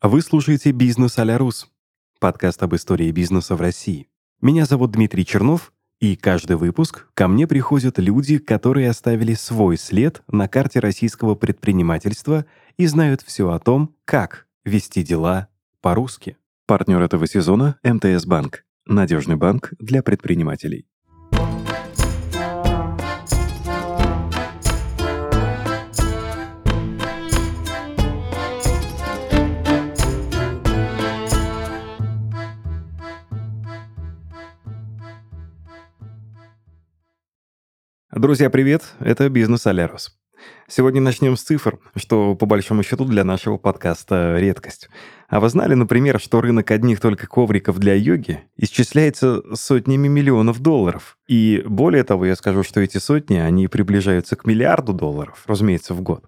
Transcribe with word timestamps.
Вы 0.00 0.22
слушаете 0.22 0.70
«Бизнес 0.70 1.18
а 1.18 1.38
Рус»— 1.38 1.68
подкаст 2.20 2.62
об 2.62 2.72
истории 2.72 3.10
бизнеса 3.10 3.56
в 3.56 3.60
России. 3.60 4.06
Меня 4.40 4.64
зовут 4.64 4.92
Дмитрий 4.92 5.26
Чернов, 5.26 5.72
и 5.98 6.14
каждый 6.14 6.54
выпуск 6.54 7.08
ко 7.14 7.26
мне 7.26 7.48
приходят 7.48 7.98
люди, 7.98 8.38
которые 8.38 8.90
оставили 8.90 9.34
свой 9.34 9.76
след 9.76 10.22
на 10.28 10.46
карте 10.46 10.78
российского 10.78 11.34
предпринимательства 11.34 12.46
и 12.76 12.86
знают 12.86 13.22
все 13.22 13.50
о 13.50 13.58
том, 13.58 13.96
как 14.04 14.46
вести 14.64 15.02
дела 15.02 15.48
по-русски. 15.80 16.36
Партнер 16.66 17.02
этого 17.02 17.26
сезона— 17.26 17.76
МТС 17.82 18.24
Банк. 18.24 18.64
Надежный 18.86 19.34
банк 19.34 19.72
для 19.80 20.04
предпринимателей. 20.04 20.86
Друзья, 38.18 38.50
привет! 38.50 38.82
Это 38.98 39.28
«Бизнес 39.28 39.64
Алярус». 39.68 40.18
Сегодня 40.66 41.00
начнем 41.00 41.36
с 41.36 41.42
цифр, 41.42 41.78
что 41.94 42.34
по 42.34 42.46
большому 42.46 42.82
счету 42.82 43.04
для 43.04 43.22
нашего 43.22 43.58
подкаста 43.58 44.38
редкость. 44.40 44.88
А 45.28 45.38
вы 45.38 45.48
знали, 45.48 45.74
например, 45.74 46.18
что 46.18 46.40
рынок 46.40 46.68
одних 46.72 46.98
только 46.98 47.28
ковриков 47.28 47.78
для 47.78 47.94
йоги 47.94 48.40
исчисляется 48.56 49.40
сотнями 49.54 50.08
миллионов 50.08 50.58
долларов? 50.58 51.16
И 51.28 51.62
более 51.64 52.02
того, 52.02 52.26
я 52.26 52.34
скажу, 52.34 52.64
что 52.64 52.80
эти 52.80 52.98
сотни, 52.98 53.36
они 53.36 53.68
приближаются 53.68 54.34
к 54.34 54.46
миллиарду 54.46 54.92
долларов, 54.92 55.44
разумеется, 55.46 55.94
в 55.94 56.00
год. 56.00 56.24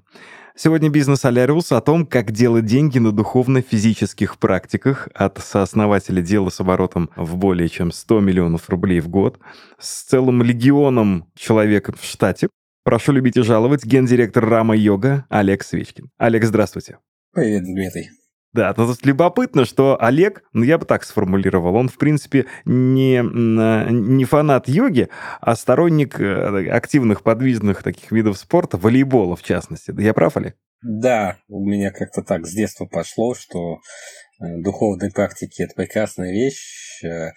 Сегодня 0.56 0.90
бизнес 0.90 1.24
Аляриус 1.24 1.72
о 1.72 1.80
том, 1.80 2.06
как 2.06 2.32
делать 2.32 2.66
деньги 2.66 2.98
на 2.98 3.12
духовно-физических 3.12 4.38
практиках 4.38 5.08
от 5.14 5.38
сооснователя 5.38 6.22
дела 6.22 6.50
с 6.50 6.60
оборотом 6.60 7.10
в 7.16 7.36
более 7.36 7.68
чем 7.68 7.92
100 7.92 8.20
миллионов 8.20 8.68
рублей 8.68 9.00
в 9.00 9.08
год, 9.08 9.38
с 9.78 10.02
целым 10.02 10.42
легионом 10.42 11.30
человек 11.36 11.90
в 11.96 12.04
штате. 12.04 12.48
Прошу 12.84 13.12
любить 13.12 13.36
и 13.36 13.42
жаловать, 13.42 13.84
гендиректор 13.84 14.44
Рама 14.48 14.76
Йога 14.76 15.26
Олег 15.28 15.62
Свечкин. 15.62 16.10
Олег, 16.18 16.44
здравствуйте. 16.44 16.98
Привет, 17.32 17.62
Дмитрий. 17.64 18.10
Да, 18.52 18.74
но 18.76 18.86
тут 18.86 19.04
любопытно, 19.06 19.64
что 19.64 19.96
Олег, 20.02 20.42
ну 20.52 20.64
я 20.64 20.76
бы 20.76 20.84
так 20.84 21.04
сформулировал, 21.04 21.76
он 21.76 21.88
в 21.88 21.98
принципе 21.98 22.46
не, 22.64 23.22
не 23.22 24.24
фанат 24.24 24.68
йоги, 24.68 25.08
а 25.40 25.54
сторонник 25.54 26.20
э, 26.20 26.68
активных 26.68 27.22
подвижных 27.22 27.84
таких 27.84 28.10
видов 28.10 28.38
спорта, 28.38 28.76
волейбола 28.76 29.36
в 29.36 29.42
частности. 29.42 29.94
Я 29.96 30.14
прав, 30.14 30.36
Олег? 30.36 30.56
Да, 30.82 31.36
у 31.48 31.64
меня 31.64 31.92
как-то 31.92 32.22
так 32.22 32.46
с 32.46 32.52
детства 32.52 32.86
пошло, 32.86 33.34
что 33.34 33.74
э, 33.76 34.56
духовные 34.58 35.12
практики– 35.12 35.62
это 35.62 35.74
прекрасная 35.74 36.32
вещь, 36.32 37.04
э, 37.04 37.30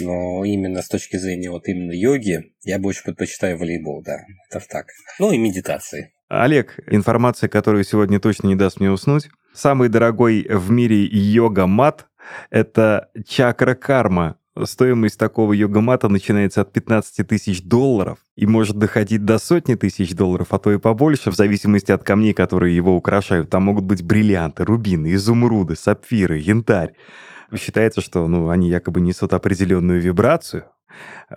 но 0.00 0.44
именно 0.44 0.82
с 0.82 0.88
точки 0.88 1.16
зрения 1.16 1.50
вот 1.50 1.66
именно 1.66 1.92
йоги 1.92 2.52
я 2.62 2.78
больше 2.78 3.04
предпочитаю 3.04 3.56
волейбол, 3.56 4.02
да, 4.02 4.18
это 4.50 4.62
так. 4.68 4.86
Ну 5.18 5.32
и 5.32 5.38
медитации. 5.38 6.12
Олег, 6.28 6.78
информация, 6.86 7.48
которую 7.48 7.84
сегодня 7.84 8.20
точно 8.20 8.48
не 8.48 8.54
даст 8.54 8.80
мне 8.80 8.90
уснуть. 8.90 9.30
Самый 9.54 9.88
дорогой 9.88 10.46
в 10.48 10.70
мире 10.70 11.04
йога-мат– 11.04 12.06
это 12.50 13.08
чакра 13.26 13.74
карма. 13.74 14.36
Стоимость 14.64 15.18
такого 15.18 15.54
йога-мата 15.54 16.08
начинается 16.08 16.60
от 16.60 16.72
15 16.72 17.26
тысяч 17.26 17.62
долларов 17.62 18.18
и 18.36 18.44
может 18.44 18.76
доходить 18.76 19.24
до 19.24 19.38
сотни 19.38 19.74
тысяч 19.74 20.14
долларов, 20.14 20.48
а 20.50 20.58
то 20.58 20.70
и 20.70 20.78
побольше, 20.78 21.30
в 21.30 21.36
зависимости 21.36 21.92
от 21.92 22.04
камней, 22.04 22.34
которые 22.34 22.76
его 22.76 22.94
украшают. 22.94 23.48
Там 23.48 23.62
могут 23.62 23.84
быть 23.84 24.02
бриллианты, 24.02 24.64
рубины, 24.64 25.14
изумруды, 25.14 25.76
сапфиры, 25.76 26.38
янтарь. 26.38 26.92
Считается, 27.56 28.02
что 28.02 28.26
ну, 28.26 28.50
они 28.50 28.68
якобы 28.68 29.00
несут 29.00 29.32
определенную 29.32 30.02
вибрацию, 30.02 30.64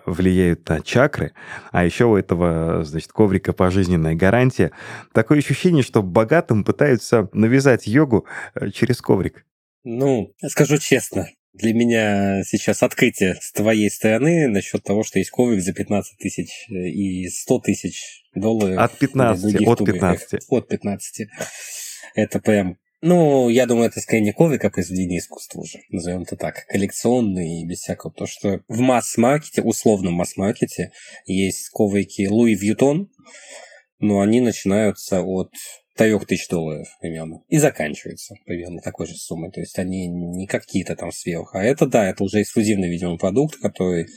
влияют 0.06 0.68
на 0.70 0.82
чакры, 0.82 1.34
а 1.72 1.86
еще 1.86 2.06
у 2.06 2.16
этого, 2.16 2.84
значит, 2.84 3.12
коврика 3.12 3.54
пожизненная 3.54 4.16
гарантия. 4.16 4.72
Такое 5.14 5.40
ощущение, 5.40 5.84
что 5.84 6.02
богатым 6.02 6.64
пытаются 6.64 7.30
навязать 7.34 7.88
йогу 7.88 8.26
э, 8.56 8.70
через 8.72 9.02
коврик. 9.02 9.46
Ну, 9.84 10.34
скажу 10.48 10.78
честно, 10.78 11.28
для 11.54 11.74
меня 11.74 12.44
сейчас 12.44 12.82
открытие 12.84 13.36
с 13.42 13.52
твоей 13.52 13.90
стороны 13.90 14.48
насчет 14.48 14.84
того, 14.84 15.04
что 15.04 15.20
есть 15.20 15.32
коврик 15.32 15.62
за 15.62 15.74
15 15.74 16.18
тысяч 16.18 16.68
э, 16.70 16.74
и 16.74 17.28
100 17.28 17.60
тысяч 17.60 18.24
долларов. 18.34 18.78
От 18.78 18.98
15, 18.98 19.68
от 19.68 19.86
15. 19.86 20.46
От 20.48 20.68
15. 20.68 21.28
Это 22.16 22.40
прям 22.40 22.78
ну, 23.02 23.50
я 23.50 23.66
думаю, 23.66 23.88
это 23.88 24.00
скорее 24.00 24.22
не 24.22 24.32
коврик, 24.32 24.64
а 24.64 24.70
произведение 24.70 25.20
искусства 25.20 25.62
уже, 25.62 25.80
назовем 25.90 26.22
это 26.22 26.36
так, 26.36 26.66
коллекционный 26.68 27.62
и 27.62 27.66
без 27.66 27.80
всякого. 27.80 28.14
То, 28.14 28.26
что 28.28 28.62
в 28.68 28.80
масс-маркете, 28.80 29.62
условном 29.62 30.14
масс-маркете, 30.14 30.92
есть 31.26 31.70
коврики 31.70 32.28
Луи 32.28 32.56
Вьютон, 32.56 33.10
но 34.00 34.22
они 34.22 34.40
начинаются 34.40 35.22
от 35.22 35.52
трех 35.96 36.26
тысяч 36.26 36.48
долларов 36.48 36.88
примерно. 37.00 37.42
И 37.50 37.58
заканчиваются 37.58 38.36
примерно 38.46 38.82
такой 38.82 39.08
же 39.08 39.16
суммой. 39.16 39.52
То 39.52 39.60
есть 39.60 39.78
они 39.78 40.08
не 40.08 40.48
какие-то 40.48 40.96
там 40.96 41.12
сверху. 41.12 41.58
А 41.58 41.64
это, 41.64 41.86
да, 41.86 42.08
это 42.08 42.24
уже 42.24 42.42
эксклюзивный, 42.42 42.90
видимо, 42.90 43.18
продукт, 43.18 43.58
который 43.58 44.08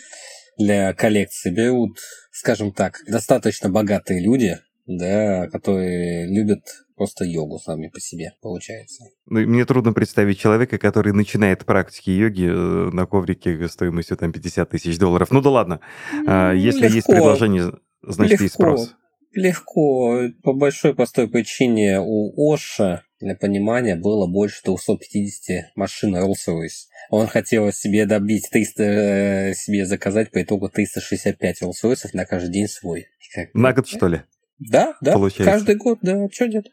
для 0.57 0.93
коллекции 0.95 1.51
берут, 1.51 1.99
скажем 2.33 2.73
так, 2.73 3.01
достаточно 3.09 3.69
богатые 3.69 4.21
люди, 4.21 4.59
да, 4.87 5.49
которые 5.49 6.27
любят 6.27 6.63
просто 6.97 7.25
йогу 7.25 7.59
сами 7.59 7.89
по 7.89 8.01
себе, 8.01 8.33
получается. 8.41 9.05
Ну, 9.27 9.41
мне 9.41 9.65
трудно 9.65 9.93
представить 9.93 10.39
человека, 10.39 10.79
который 10.79 11.13
начинает 11.13 11.65
практики 11.65 12.11
йоги 12.11 12.47
э, 12.49 12.91
на 12.91 13.07
коврике 13.07 13.69
стоимостью 13.69 14.17
там 14.17 14.33
50 14.33 14.71
тысяч 14.71 14.99
долларов. 14.99 15.31
Ну 15.31 15.41
да 15.41 15.51
ладно. 15.51 15.81
А, 16.27 16.53
ну, 16.53 16.59
Если 16.59 16.85
легко. 16.85 16.95
есть 16.95 17.07
предложение, 17.07 17.73
значит 18.03 18.41
легко. 18.41 18.45
и 18.45 18.49
спрос. 18.49 18.95
Легко. 19.33 20.29
По 20.43 20.53
большой 20.53 20.95
простой 20.95 21.29
причине 21.29 22.01
у 22.01 22.53
Оша, 22.53 23.03
для 23.21 23.35
понимания, 23.35 23.97
было 23.97 24.27
больше 24.27 24.63
250 24.65 25.77
машин 25.77 26.17
Rolls-Royce. 26.17 26.89
Он 27.11 27.27
хотел 27.27 27.73
себе 27.73 28.07
добить 28.07 28.49
300, 28.51 28.83
э, 28.83 29.55
себе 29.55 29.87
заказать 29.87 30.31
по 30.31 30.43
итогу 30.43 30.69
365 30.69 31.63
Rolls-Royce 31.63 32.11
на 32.13 32.25
каждый 32.25 32.53
день 32.53 32.69
свой. 32.69 33.07
На 33.53 33.73
год, 33.73 33.89
что 33.89 34.07
ли? 34.07 34.23
Да, 34.59 34.95
да, 35.01 35.13
Получается. 35.15 35.53
каждый 35.53 35.75
год, 35.77 35.99
да, 36.03 36.29
что 36.31 36.47
нет. 36.47 36.67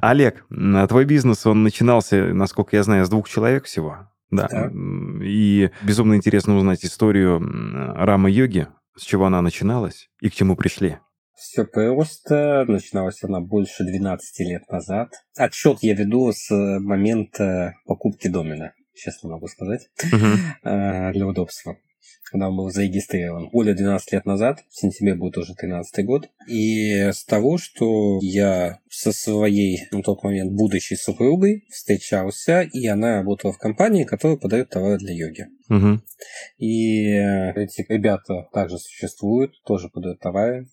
Олег, 0.00 0.46
твой 0.88 1.04
бизнес, 1.04 1.46
он 1.46 1.62
начинался, 1.62 2.32
насколько 2.34 2.76
я 2.76 2.82
знаю, 2.82 3.04
с 3.04 3.08
двух 3.08 3.28
человек 3.28 3.64
всего. 3.64 4.08
Да. 4.30 4.48
да. 4.48 4.70
И 5.22 5.70
безумно 5.82 6.14
интересно 6.14 6.56
узнать 6.56 6.84
историю 6.84 7.40
Рама 7.96 8.30
Йоги, 8.30 8.68
с 8.96 9.02
чего 9.02 9.26
она 9.26 9.40
начиналась 9.42 10.08
и 10.20 10.28
к 10.28 10.34
чему 10.34 10.56
пришли. 10.56 10.98
Все 11.34 11.64
просто. 11.64 12.64
Начиналась 12.66 13.22
она 13.22 13.40
больше 13.40 13.84
12 13.84 14.48
лет 14.48 14.62
назад. 14.70 15.10
Отчет 15.36 15.78
я 15.82 15.94
веду 15.94 16.32
с 16.32 16.50
момента 16.50 17.74
покупки 17.84 18.28
домена, 18.28 18.72
честно 18.94 19.30
могу 19.30 19.46
сказать, 19.46 19.88
uh-huh. 20.02 21.12
для 21.12 21.26
удобства 21.26 21.76
когда 22.30 22.48
он 22.48 22.56
был 22.56 22.70
зарегистрирован. 22.70 23.48
Более 23.50 23.74
12 23.74 24.12
лет 24.12 24.26
назад, 24.26 24.64
в 24.68 24.78
сентябре 24.78 25.14
будет 25.14 25.38
уже 25.38 25.54
13 25.54 26.04
год. 26.04 26.28
И 26.48 26.92
с 26.92 27.24
того, 27.24 27.56
что 27.56 28.18
я 28.20 28.80
со 28.90 29.12
своей 29.12 29.86
на 29.92 30.02
тот 30.02 30.22
момент 30.22 30.52
будущей 30.52 30.96
супругой 30.96 31.64
встречался, 31.70 32.62
и 32.62 32.86
она 32.86 33.16
работала 33.16 33.52
в 33.52 33.58
компании, 33.58 34.04
которая 34.04 34.36
подает 34.36 34.70
товары 34.70 34.98
для 34.98 35.14
йоги. 35.14 35.46
Угу. 35.68 36.00
И 36.58 37.04
эти 37.12 37.84
ребята 37.88 38.48
также 38.52 38.78
существуют, 38.78 39.52
тоже 39.64 39.88
подают 39.88 40.18
товары. 40.20 40.66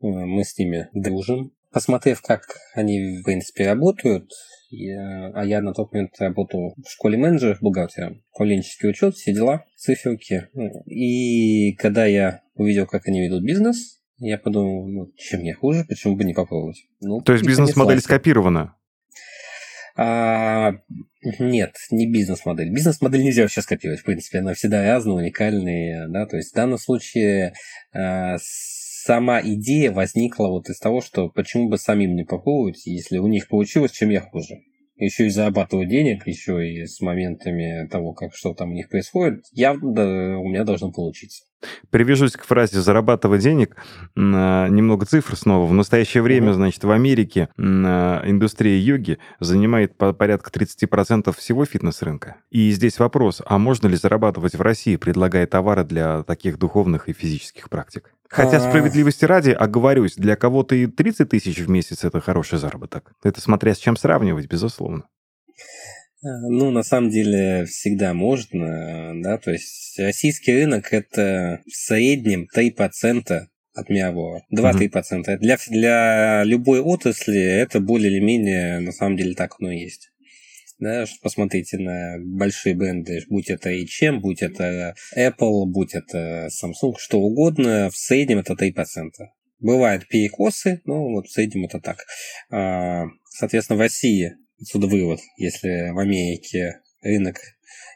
Мы 0.00 0.44
с 0.44 0.56
ними 0.58 0.88
дружим. 0.92 1.52
Посмотрев, 1.72 2.22
как 2.22 2.42
они, 2.74 3.18
в 3.18 3.24
принципе, 3.24 3.66
работают, 3.66 4.30
я, 4.70 5.30
а 5.34 5.44
я 5.44 5.60
на 5.60 5.72
тот 5.72 5.92
момент 5.92 6.12
работал 6.18 6.74
в 6.76 6.90
школе 6.90 7.18
менеджера, 7.18 7.56
бухгалтером, 7.60 8.22
управленческий 8.32 8.90
учет, 8.90 9.14
все 9.14 9.34
дела, 9.34 9.64
циферки. 9.76 10.48
И 10.86 11.74
когда 11.74 12.06
я 12.06 12.42
увидел, 12.54 12.86
как 12.86 13.06
они 13.06 13.20
ведут 13.20 13.44
бизнес, 13.44 14.00
я 14.18 14.38
подумал, 14.38 14.88
ну, 14.88 15.12
чем 15.16 15.42
я 15.42 15.54
хуже, 15.54 15.84
почему 15.88 16.16
бы 16.16 16.24
не 16.24 16.34
попробовать. 16.34 16.86
Ну, 17.00 17.20
То 17.20 17.32
есть 17.32 17.44
бизнес-модель 17.44 18.00
скопирована? 18.00 18.74
А, 20.00 20.74
нет, 21.40 21.74
не 21.90 22.10
бизнес-модель. 22.10 22.70
Бизнес-модель 22.70 23.22
нельзя 23.22 23.42
вообще 23.42 23.62
скопировать, 23.62 24.00
в 24.00 24.04
принципе. 24.04 24.38
Она 24.38 24.54
всегда 24.54 24.84
разная, 24.84 25.16
уникальная. 25.16 26.06
Да? 26.08 26.26
То 26.26 26.36
есть 26.36 26.52
в 26.52 26.54
данном 26.54 26.78
случае 26.78 27.54
а, 27.92 28.36
сама 29.08 29.40
идея 29.40 29.90
возникла 29.90 30.48
вот 30.48 30.68
из 30.68 30.78
того, 30.78 31.00
что 31.00 31.30
почему 31.30 31.70
бы 31.70 31.78
самим 31.78 32.14
не 32.14 32.24
попробовать, 32.24 32.84
если 32.84 33.16
у 33.16 33.26
них 33.26 33.48
получилось, 33.48 33.92
чем 33.92 34.10
я 34.10 34.20
хуже. 34.20 34.56
Еще 34.96 35.28
и 35.28 35.30
зарабатываю 35.30 35.88
денег, 35.88 36.26
еще 36.26 36.68
и 36.70 36.84
с 36.84 37.00
моментами 37.00 37.88
того, 37.88 38.12
как 38.12 38.34
что 38.34 38.52
там 38.52 38.70
у 38.70 38.74
них 38.74 38.90
происходит, 38.90 39.44
явно 39.52 39.94
да, 39.94 40.38
у 40.38 40.46
меня 40.46 40.64
должно 40.64 40.92
получиться. 40.92 41.44
Привяжусь 41.90 42.32
к 42.32 42.44
фразе 42.44 42.80
«зарабатывать 42.80 43.42
денег». 43.42 43.76
Немного 44.14 45.06
цифр 45.06 45.36
снова. 45.36 45.66
В 45.66 45.72
настоящее 45.72 46.22
время, 46.22 46.52
значит, 46.52 46.84
в 46.84 46.90
Америке 46.90 47.48
индустрия 47.58 48.78
йоги 48.78 49.18
занимает 49.40 49.96
порядка 49.96 50.50
30% 50.50 51.34
всего 51.36 51.64
фитнес-рынка. 51.64 52.36
И 52.50 52.70
здесь 52.70 52.98
вопрос, 52.98 53.42
а 53.44 53.58
можно 53.58 53.86
ли 53.86 53.96
зарабатывать 53.96 54.54
в 54.54 54.62
России, 54.62 54.96
предлагая 54.96 55.46
товары 55.46 55.84
для 55.84 56.22
таких 56.22 56.58
духовных 56.58 57.08
и 57.08 57.12
физических 57.12 57.68
практик? 57.68 58.12
Хотя 58.28 58.58
а. 58.58 58.60
справедливости 58.60 59.24
ради, 59.24 59.50
оговорюсь, 59.50 60.14
для 60.16 60.36
кого-то 60.36 60.74
и 60.74 60.86
30 60.86 61.30
тысяч 61.30 61.58
в 61.58 61.70
месяц 61.70 62.04
это 62.04 62.20
хороший 62.20 62.58
заработок. 62.58 63.12
Это 63.22 63.40
смотря 63.40 63.74
с 63.74 63.78
чем 63.78 63.96
сравнивать, 63.96 64.46
безусловно. 64.46 65.04
Э, 66.22 66.28
ну, 66.48 66.70
на 66.70 66.82
самом 66.82 67.10
деле, 67.10 67.64
всегда 67.66 68.12
можно, 68.12 69.12
да, 69.22 69.38
то 69.38 69.52
есть 69.52 69.98
российский 69.98 70.52
рынок 70.52 70.92
это 70.92 71.62
в 71.66 71.76
среднем 71.76 72.48
3% 72.54 73.46
от 73.74 73.88
мирового, 73.88 74.42
2-3%. 74.52 74.90
Mm-hmm. 74.90 75.36
Для, 75.38 75.56
для 75.68 76.44
любой 76.44 76.80
отрасли 76.80 77.40
это 77.40 77.80
более 77.80 78.10
или 78.10 78.18
менее, 78.20 78.80
на 78.80 78.92
самом 78.92 79.16
деле, 79.16 79.34
так 79.34 79.56
оно 79.60 79.70
и 79.70 79.78
есть. 79.78 80.10
Да, 80.80 81.04
посмотрите 81.22 81.76
на 81.78 82.18
большие 82.20 82.74
бренды, 82.74 83.20
будь 83.28 83.50
это 83.50 83.70
H&M, 83.70 84.20
будь 84.20 84.42
это 84.42 84.94
Apple, 85.16 85.64
будь 85.66 85.94
это 85.94 86.48
Samsung, 86.48 86.94
что 86.98 87.20
угодно, 87.20 87.90
в 87.90 87.96
среднем 87.96 88.38
это 88.38 88.52
3%. 88.54 88.74
Бывают 89.60 90.06
перекосы, 90.06 90.80
но 90.84 91.02
вот 91.08 91.26
в 91.26 91.32
среднем 91.32 91.64
это 91.64 91.80
так. 91.80 92.04
А, 92.50 93.06
соответственно, 93.28 93.76
в 93.76 93.80
России 93.80 94.36
Отсюда 94.60 94.86
вывод. 94.86 95.20
Если 95.36 95.92
в 95.92 95.98
Америке 95.98 96.80
рынок 97.02 97.38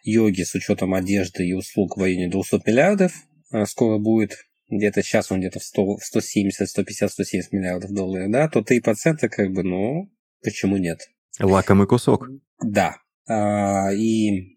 йоги 0.04 0.42
с 0.42 0.54
учетом 0.54 0.94
одежды 0.94 1.46
и 1.46 1.52
услуг 1.52 1.96
в 1.96 2.00
районе 2.00 2.28
200 2.28 2.68
миллиардов 2.68 3.12
а 3.50 3.66
скоро 3.66 3.98
будет, 3.98 4.46
где-то 4.70 5.02
сейчас 5.02 5.30
он 5.30 5.40
где-то 5.40 5.60
в 5.60 5.64
100, 5.64 5.98
170, 6.00 6.68
150, 6.68 7.12
170 7.12 7.52
миллиардов 7.52 7.92
долларов, 7.92 8.30
да, 8.30 8.48
то 8.48 8.60
3% 8.60 9.28
как 9.28 9.52
бы, 9.52 9.62
ну, 9.62 10.10
почему 10.42 10.78
нет? 10.78 11.10
Лакомый 11.38 11.86
кусок. 11.86 12.28
Да. 12.62 12.96
А, 13.28 13.92
и 13.92 14.56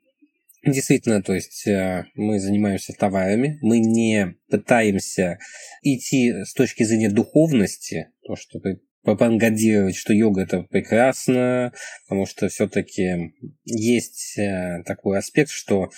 Действительно, 0.65 1.21
то 1.21 1.35
есть 1.35 1.67
э, 1.67 2.05
мы 2.15 2.39
занимаемся 2.39 2.91
товарами, 2.93 3.59
мы 3.61 3.77
не 3.77 4.35
пытаемся 4.49 5.37
идти 5.83 6.43
с 6.43 6.53
точки 6.53 6.83
зрения 6.83 7.11
духовности, 7.11 8.07
то, 8.23 8.35
что 8.35 8.59
пропагандировать, 9.05 9.95
что 9.95 10.13
йога 10.13 10.41
это 10.41 10.63
прекрасно, 10.63 11.71
потому 12.05 12.25
что 12.25 12.49
все-таки 12.49 13.33
есть 13.63 14.37
э, 14.37 14.83
такой 14.85 15.19
аспект, 15.19 15.51
что, 15.51 15.91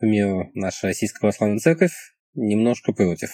например, 0.00 0.46
наша 0.54 0.86
Российская 0.86 1.20
Православная 1.20 1.58
Церковь 1.58 1.92
немножко 2.34 2.92
против. 2.92 3.32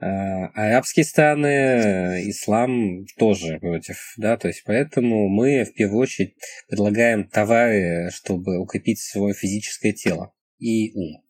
А 0.00 0.46
арабские 0.54 1.04
страны, 1.04 2.28
ислам 2.28 3.04
тоже 3.18 3.60
против, 3.60 4.14
да, 4.16 4.36
то 4.36 4.48
есть 4.48 4.64
поэтому 4.64 5.28
мы 5.28 5.64
в 5.64 5.74
первую 5.74 6.00
очередь 6.00 6.34
предлагаем 6.68 7.28
товары, 7.28 8.10
чтобы 8.10 8.58
укрепить 8.58 8.98
свое 8.98 9.34
физическое 9.34 9.92
тело 9.92 10.32
и 10.58 10.92
ум, 10.94 11.22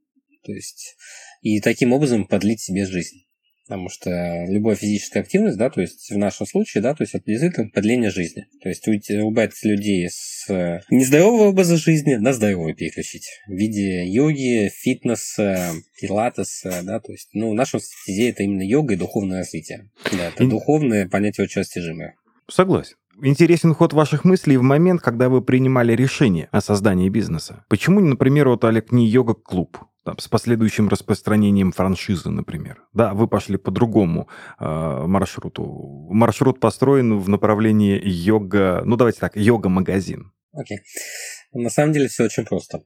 то 0.44 0.52
есть 0.52 0.96
и 1.43 1.60
таким 1.60 1.93
образом 1.93 2.26
продлить 2.26 2.60
себе 2.60 2.87
жизнь. 2.87 3.26
Потому 3.73 3.89
что 3.89 4.45
любая 4.49 4.77
физическая 4.77 5.23
активность, 5.23 5.57
да, 5.57 5.71
то 5.71 5.81
есть 5.81 6.11
в 6.11 6.19
нашем 6.19 6.47
случае, 6.47 6.83
да, 6.83 6.95
то 6.95 7.05
есть 7.05 7.15
это 7.15 7.25
действительно 7.25 7.71
продление 7.71 8.11
жизни. 8.11 8.45
То 8.63 8.69
есть 8.69 8.87
убрать 8.87 9.53
людей 9.63 10.11
с 10.11 10.45
э, 10.51 10.81
нездорового 10.91 11.49
образа 11.49 11.79
жизни 11.79 12.17
на 12.17 12.35
здоровый 12.35 12.75
переключить. 12.75 13.27
В 13.47 13.53
виде 13.53 14.05
йоги, 14.05 14.71
фитнеса, 14.71 15.73
пилатеса, 15.99 16.83
да, 16.83 17.01
то 17.01 17.13
есть, 17.13 17.31
ну, 17.33 17.53
в 17.53 17.55
нашем 17.55 17.81
стезе 17.81 18.29
это 18.29 18.43
именно 18.43 18.61
йога 18.61 18.93
и 18.93 18.99
духовное 18.99 19.39
развитие. 19.39 19.89
Да, 20.13 20.29
это 20.29 20.45
и... 20.45 20.49
духовное 20.49 21.09
понятие 21.09 21.45
очень 21.45 21.63
растяжимое. 21.63 22.15
Согласен. 22.51 22.97
Интересен 23.23 23.73
ход 23.73 23.95
ваших 23.95 24.27
мыслей 24.27 24.59
в 24.59 24.63
момент, 24.63 25.01
когда 25.01 25.31
вы 25.31 25.41
принимали 25.41 25.95
решение 25.95 26.51
о 26.53 26.61
создании 26.61 27.09
бизнеса. 27.09 27.65
Почему, 27.71 28.01
например, 28.01 28.49
вот 28.49 28.65
Олег 28.65 28.93
не 28.93 29.09
йога-клуб? 29.09 29.79
Там, 30.04 30.19
с 30.19 30.28
последующим 30.28 30.88
распространением 30.88 31.72
франшизы, 31.72 32.31
например. 32.31 32.82
Да, 32.93 33.14
вы 33.14 33.28
пошли 33.28 33.56
по 33.56 33.70
другому 33.70 34.28
э, 34.58 34.64
маршруту. 35.06 36.08
Маршрут 36.10 36.60
построен 36.60 37.19
в 37.19 37.28
направлении 37.28 38.00
йога, 38.02 38.82
ну 38.84 38.96
давайте 38.96 39.20
так, 39.20 39.37
йога-магазин. 39.37 40.32
Окей. 40.52 40.78
Okay. 40.78 41.62
На 41.62 41.70
самом 41.70 41.93
деле 41.93 42.08
все 42.08 42.25
очень 42.25 42.44
просто. 42.44 42.82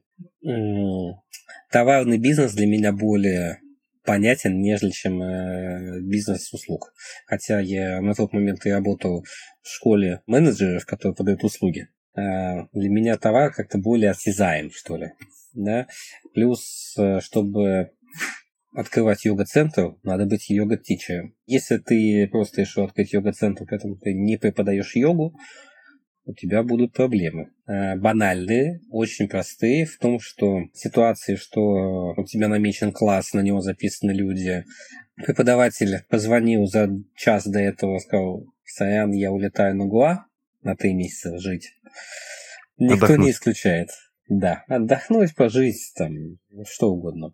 Товарный 1.71 2.17
бизнес 2.17 2.53
для 2.53 2.67
меня 2.67 2.91
более 2.91 3.59
понятен, 4.05 4.61
нежели 4.61 4.91
чем 4.91 5.21
э, 5.21 5.99
бизнес 6.01 6.53
услуг. 6.53 6.93
Хотя 7.25 7.59
я 7.59 8.01
на 8.01 8.13
тот 8.13 8.31
момент 8.31 8.65
и 8.65 8.71
работал 8.71 9.25
в 9.61 9.67
школе 9.67 10.21
менеджеров, 10.27 10.85
которые 10.85 11.15
подают 11.15 11.43
услуги. 11.43 11.89
Э, 12.17 12.67
для 12.73 12.89
меня 12.89 13.17
товар 13.17 13.53
как-то 13.53 13.77
более 13.77 14.11
осязаем, 14.11 14.71
что 14.71 14.97
ли 14.97 15.11
да, 15.57 15.87
плюс, 16.33 16.95
э, 16.97 17.19
чтобы 17.19 17.91
открывать 18.73 19.25
йога-центр, 19.25 19.95
надо 20.03 20.25
быть 20.25 20.49
йога-тичером. 20.49 21.35
Если 21.45 21.77
ты 21.77 22.27
просто 22.27 22.61
решил 22.61 22.83
открыть 22.83 23.13
йога-центр, 23.13 23.65
при 23.65 23.77
этом 23.77 23.97
ты 23.97 24.13
не 24.13 24.37
преподаешь 24.37 24.95
йогу, 24.95 25.35
у 26.25 26.33
тебя 26.33 26.61
будут 26.61 26.93
проблемы. 26.93 27.51
Э, 27.65 27.95
банальные, 27.95 28.81
очень 28.91 29.27
простые, 29.27 29.85
в 29.85 29.97
том, 29.97 30.19
что 30.19 30.61
ситуации, 30.73 31.35
что 31.35 32.13
у 32.15 32.23
тебя 32.25 32.47
намечен 32.47 32.91
класс, 32.91 33.33
на 33.33 33.39
него 33.39 33.61
записаны 33.61 34.11
люди, 34.11 34.63
преподаватель 35.15 36.03
позвонил 36.09 36.65
за 36.65 36.89
час 37.15 37.47
до 37.47 37.59
этого, 37.59 37.97
сказал, 37.97 38.45
сорян, 38.63 39.11
я 39.11 39.31
улетаю 39.31 39.75
на 39.75 39.85
Гуа 39.85 40.27
на 40.61 40.75
три 40.75 40.93
месяца 40.93 41.37
жить. 41.39 41.76
Никто 42.77 43.05
Отдохнуть. 43.05 43.25
не 43.25 43.31
исключает. 43.31 43.89
Да, 44.29 44.63
отдохнуть, 44.67 45.35
пожить, 45.35 45.93
там, 45.95 46.13
что 46.69 46.91
угодно. 46.91 47.33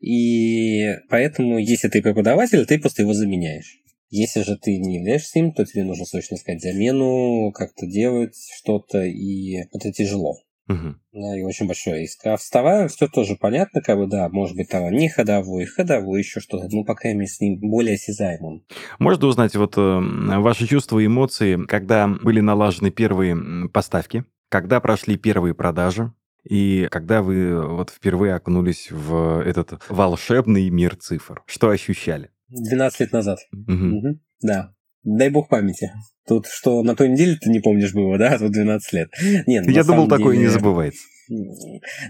И 0.00 0.90
поэтому, 1.08 1.58
если 1.58 1.88
ты 1.88 2.02
преподаватель, 2.02 2.66
ты 2.66 2.78
просто 2.80 3.02
его 3.02 3.14
заменяешь. 3.14 3.78
Если 4.10 4.42
же 4.42 4.56
ты 4.56 4.78
не 4.78 4.96
являешься 4.98 5.38
им, 5.38 5.52
то 5.52 5.64
тебе 5.64 5.84
нужно 5.84 6.04
срочно 6.04 6.34
искать 6.34 6.60
замену, 6.60 7.52
как-то 7.52 7.86
делать 7.86 8.36
что-то, 8.56 9.02
и 9.04 9.54
это 9.72 9.92
тяжело. 9.92 10.36
Угу. 10.68 10.94
Да, 11.12 11.38
и 11.38 11.42
очень 11.42 11.66
большой 11.66 12.00
риск. 12.00 12.26
А 12.26 12.36
вставая, 12.36 12.88
все 12.88 13.06
тоже 13.06 13.36
понятно, 13.36 13.82
как 13.82 13.98
бы, 13.98 14.06
да, 14.06 14.28
может 14.30 14.56
быть, 14.56 14.68
там 14.70 14.90
не 14.90 15.08
ходовой, 15.08 15.66
ходовой, 15.66 16.20
еще 16.20 16.40
что-то, 16.40 16.68
ну, 16.70 16.84
по 16.84 16.94
крайней 16.94 17.20
мере, 17.20 17.30
с 17.30 17.40
ним 17.40 17.58
более 17.60 17.94
осязаемым. 17.94 18.64
Можно 18.98 19.26
узнать 19.26 19.54
вот 19.56 19.76
э, 19.76 19.80
ваши 19.80 20.66
чувства 20.66 20.98
и 21.00 21.06
эмоции, 21.06 21.62
когда 21.66 22.08
были 22.08 22.40
налажены 22.40 22.90
первые 22.90 23.68
поставки, 23.68 24.24
когда 24.48 24.80
прошли 24.80 25.16
первые 25.18 25.54
продажи, 25.54 26.12
и 26.48 26.88
когда 26.90 27.22
вы 27.22 27.66
вот 27.66 27.90
впервые 27.90 28.34
окунулись 28.34 28.90
в 28.90 29.42
этот 29.44 29.82
волшебный 29.88 30.68
мир 30.70 30.96
цифр, 30.96 31.42
что 31.46 31.70
ощущали? 31.70 32.30
12 32.48 33.00
лет 33.00 33.12
назад. 33.12 33.38
Угу. 33.52 33.72
Угу. 33.72 34.20
Да. 34.42 34.73
Дай 35.04 35.30
бог 35.30 35.48
памяти. 35.48 35.92
Тут 36.26 36.46
что 36.46 36.82
на 36.82 36.96
той 36.96 37.10
неделе 37.10 37.36
ты 37.36 37.50
не 37.50 37.60
помнишь 37.60 37.92
было, 37.92 38.16
да? 38.18 38.34
А 38.34 38.38
тут 38.38 38.52
12 38.52 38.92
лет. 38.94 39.10
Нет, 39.46 39.68
Я 39.68 39.84
думал, 39.84 40.06
деле... 40.06 40.18
такое 40.18 40.36
не 40.36 40.46
забывается. 40.46 41.02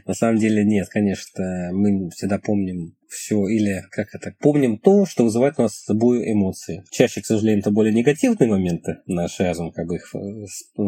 На 0.07 0.15
самом 0.15 0.39
деле 0.39 0.65
нет, 0.65 0.89
конечно, 0.89 1.71
мы 1.73 2.11
всегда 2.11 2.39
помним 2.39 2.97
все 3.09 3.47
или 3.47 3.83
как 3.91 4.09
это, 4.13 4.35
помним 4.41 4.79
то, 4.79 5.07
что 5.07 5.25
вызывает 5.25 5.55
у 5.59 5.63
нас 5.63 5.75
с 5.75 5.85
собой 5.85 6.33
эмоции. 6.33 6.83
Чаще, 6.91 7.21
к 7.21 7.27
сожалению, 7.27 7.61
это 7.61 7.71
более 7.71 7.95
негативные 7.95 8.51
моменты, 8.51 8.99
наш 9.07 9.39
разум 9.39 9.71
как 9.73 9.87
бы 9.87 9.97
их 9.97 10.15
э, 10.15 10.19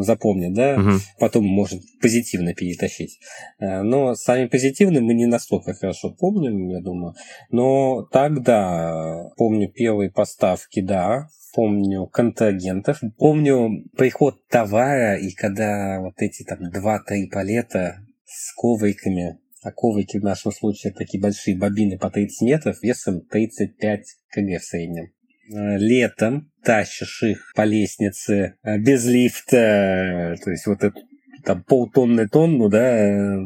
запомнит, 0.02 0.52
да, 0.54 0.74
угу. 0.74 0.90
потом 1.20 1.44
может 1.44 1.80
позитивно 2.00 2.52
перетащить. 2.52 3.20
Э, 3.60 3.82
но 3.82 4.14
сами 4.16 4.46
позитивные 4.46 5.02
мы 5.02 5.14
не 5.14 5.26
настолько 5.26 5.74
хорошо 5.74 6.10
помним, 6.10 6.68
я 6.68 6.80
думаю. 6.80 7.14
Но 7.50 8.02
тогда 8.10 9.30
помню 9.36 9.70
первые 9.70 10.10
поставки, 10.10 10.80
да, 10.80 11.28
помню 11.56 12.06
контрагентов, 12.06 13.00
помню 13.16 13.82
приход 13.96 14.46
товара, 14.48 15.16
и 15.16 15.30
когда 15.32 16.00
вот 16.02 16.12
эти 16.18 16.42
там 16.42 16.58
2-3 16.70 17.30
палета 17.32 17.96
с 18.26 18.52
ковриками. 18.54 19.38
А 19.62 19.72
коврики 19.72 20.18
в 20.18 20.22
нашем 20.22 20.52
случае 20.52 20.92
такие 20.92 21.20
большие 21.20 21.56
бобины 21.56 21.98
по 21.98 22.10
30 22.10 22.42
метров 22.42 22.82
весом 22.82 23.22
35 23.22 24.04
кг 24.30 24.58
в 24.60 24.64
среднем. 24.64 25.06
Э, 25.50 25.78
летом 25.78 26.52
тащишь 26.62 27.22
их 27.22 27.52
по 27.56 27.62
лестнице 27.62 28.56
э, 28.62 28.78
без 28.78 29.06
лифта, 29.06 30.36
то 30.44 30.50
есть 30.50 30.66
вот 30.66 30.84
это 30.84 31.00
там 31.42 31.64
полтонны 31.64 32.28
тонну, 32.28 32.68
да, 32.68 33.38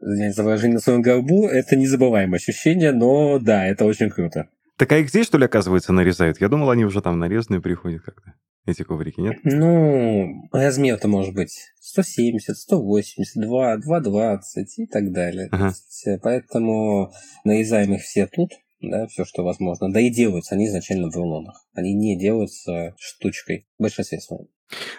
за 0.00 0.42
выражение 0.42 0.76
на 0.76 0.80
своем 0.80 1.02
горбу, 1.02 1.46
это 1.46 1.76
незабываемое 1.76 2.38
ощущение, 2.38 2.92
но 2.92 3.38
да, 3.38 3.66
это 3.66 3.84
очень 3.84 4.10
круто. 4.10 4.48
Так 4.78 4.92
а 4.92 4.98
их 4.98 5.08
здесь, 5.08 5.26
что 5.26 5.38
ли, 5.38 5.44
оказывается, 5.44 5.92
нарезают? 5.92 6.40
Я 6.40 6.48
думал, 6.48 6.70
они 6.70 6.84
уже 6.84 7.02
там 7.02 7.18
нарезанные 7.18 7.60
приходят 7.60 8.02
как-то. 8.02 8.34
Эти 8.64 8.84
коврики, 8.84 9.20
нет? 9.20 9.38
Ну, 9.42 10.48
размер-то 10.52 11.08
может 11.08 11.34
быть 11.34 11.72
170, 11.80 12.56
180, 12.56 13.42
2, 13.42 13.76
220 13.78 14.78
и 14.78 14.86
так 14.86 15.10
далее. 15.10 15.48
Ага. 15.50 15.68
Есть, 15.68 16.06
э, 16.06 16.18
поэтому 16.22 17.12
нарезаем 17.44 17.94
их 17.94 18.02
все 18.02 18.26
тут. 18.26 18.52
Да, 18.80 19.06
все, 19.06 19.24
что 19.24 19.42
возможно. 19.42 19.90
Да 19.92 20.00
и 20.00 20.10
делаются 20.10 20.54
они 20.54 20.66
изначально 20.66 21.10
в 21.10 21.16
рулонах. 21.16 21.66
Они 21.74 21.94
не 21.94 22.18
делаются 22.18 22.94
штучкой 22.98 23.66
в 23.78 23.82
большинстве 23.82 24.20
своем. 24.20 24.46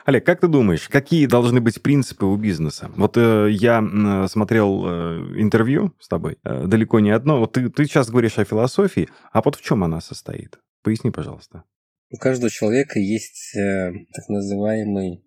Олег, 0.06 0.26
как 0.26 0.42
ты 0.42 0.48
думаешь, 0.48 0.90
какие 0.90 1.28
должны 1.28 1.62
быть 1.62 1.82
принципы 1.82 2.26
у 2.26 2.36
бизнеса? 2.36 2.90
Вот 2.96 3.18
э, 3.18 3.50
я 3.52 3.82
э, 3.82 4.28
смотрел 4.28 4.84
э, 4.86 4.90
интервью 5.38 5.94
с 6.00 6.08
тобой, 6.08 6.38
э, 6.44 6.66
далеко 6.66 7.00
не 7.00 7.12
одно. 7.12 7.40
Вот 7.40 7.54
ты, 7.54 7.70
ты 7.70 7.86
сейчас 7.86 8.10
говоришь 8.10 8.40
о 8.40 8.46
философии, 8.46 9.10
а 9.32 9.42
вот 9.44 9.56
в 9.56 9.62
чем 9.62 9.84
она 9.84 10.02
состоит? 10.02 10.58
Поясни, 10.82 11.12
пожалуйста. 11.12 11.64
У 12.12 12.18
каждого 12.18 12.50
человека 12.50 12.98
есть 12.98 13.56
э, 13.56 13.92
так 14.12 14.28
называемый 14.30 15.24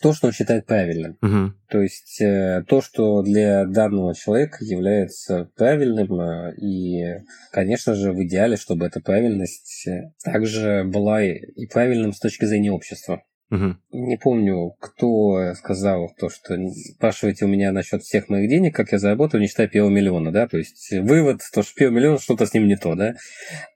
то, 0.00 0.12
что 0.12 0.28
он 0.28 0.32
считает 0.32 0.66
правильным. 0.66 1.16
Угу. 1.22 1.52
То 1.70 1.82
есть 1.82 2.20
э, 2.20 2.64
то, 2.68 2.80
что 2.80 3.22
для 3.22 3.64
данного 3.64 4.14
человека 4.14 4.58
является 4.60 5.50
правильным, 5.56 6.20
э, 6.20 6.54
и, 6.56 7.22
конечно 7.52 7.94
же, 7.94 8.12
в 8.12 8.22
идеале, 8.24 8.56
чтобы 8.56 8.86
эта 8.86 9.00
правильность 9.00 9.86
э, 9.86 10.12
также 10.22 10.84
была 10.84 11.22
и 11.22 11.66
правильным 11.72 12.12
с 12.12 12.20
точки 12.20 12.44
зрения 12.44 12.72
общества. 12.72 13.22
Угу. 13.50 13.76
Не 13.92 14.16
помню, 14.16 14.70
кто 14.80 15.54
сказал 15.54 16.10
то, 16.18 16.30
что 16.30 16.56
спрашиваете 16.94 17.44
у 17.44 17.48
меня 17.48 17.72
насчет 17.72 18.02
всех 18.02 18.28
моих 18.28 18.48
денег, 18.48 18.74
как 18.74 18.92
я 18.92 18.98
заработал, 18.98 19.38
не 19.38 19.48
считая 19.48 19.68
первого 19.68 19.90
миллиона, 19.90 20.32
да, 20.32 20.48
то 20.48 20.56
есть 20.56 20.90
вывод, 20.90 21.40
то, 21.52 21.62
что 21.62 21.74
первый 21.74 21.96
миллион, 21.96 22.18
что-то 22.18 22.46
с 22.46 22.54
ним 22.54 22.66
не 22.66 22.76
то, 22.76 22.94
да. 22.94 23.14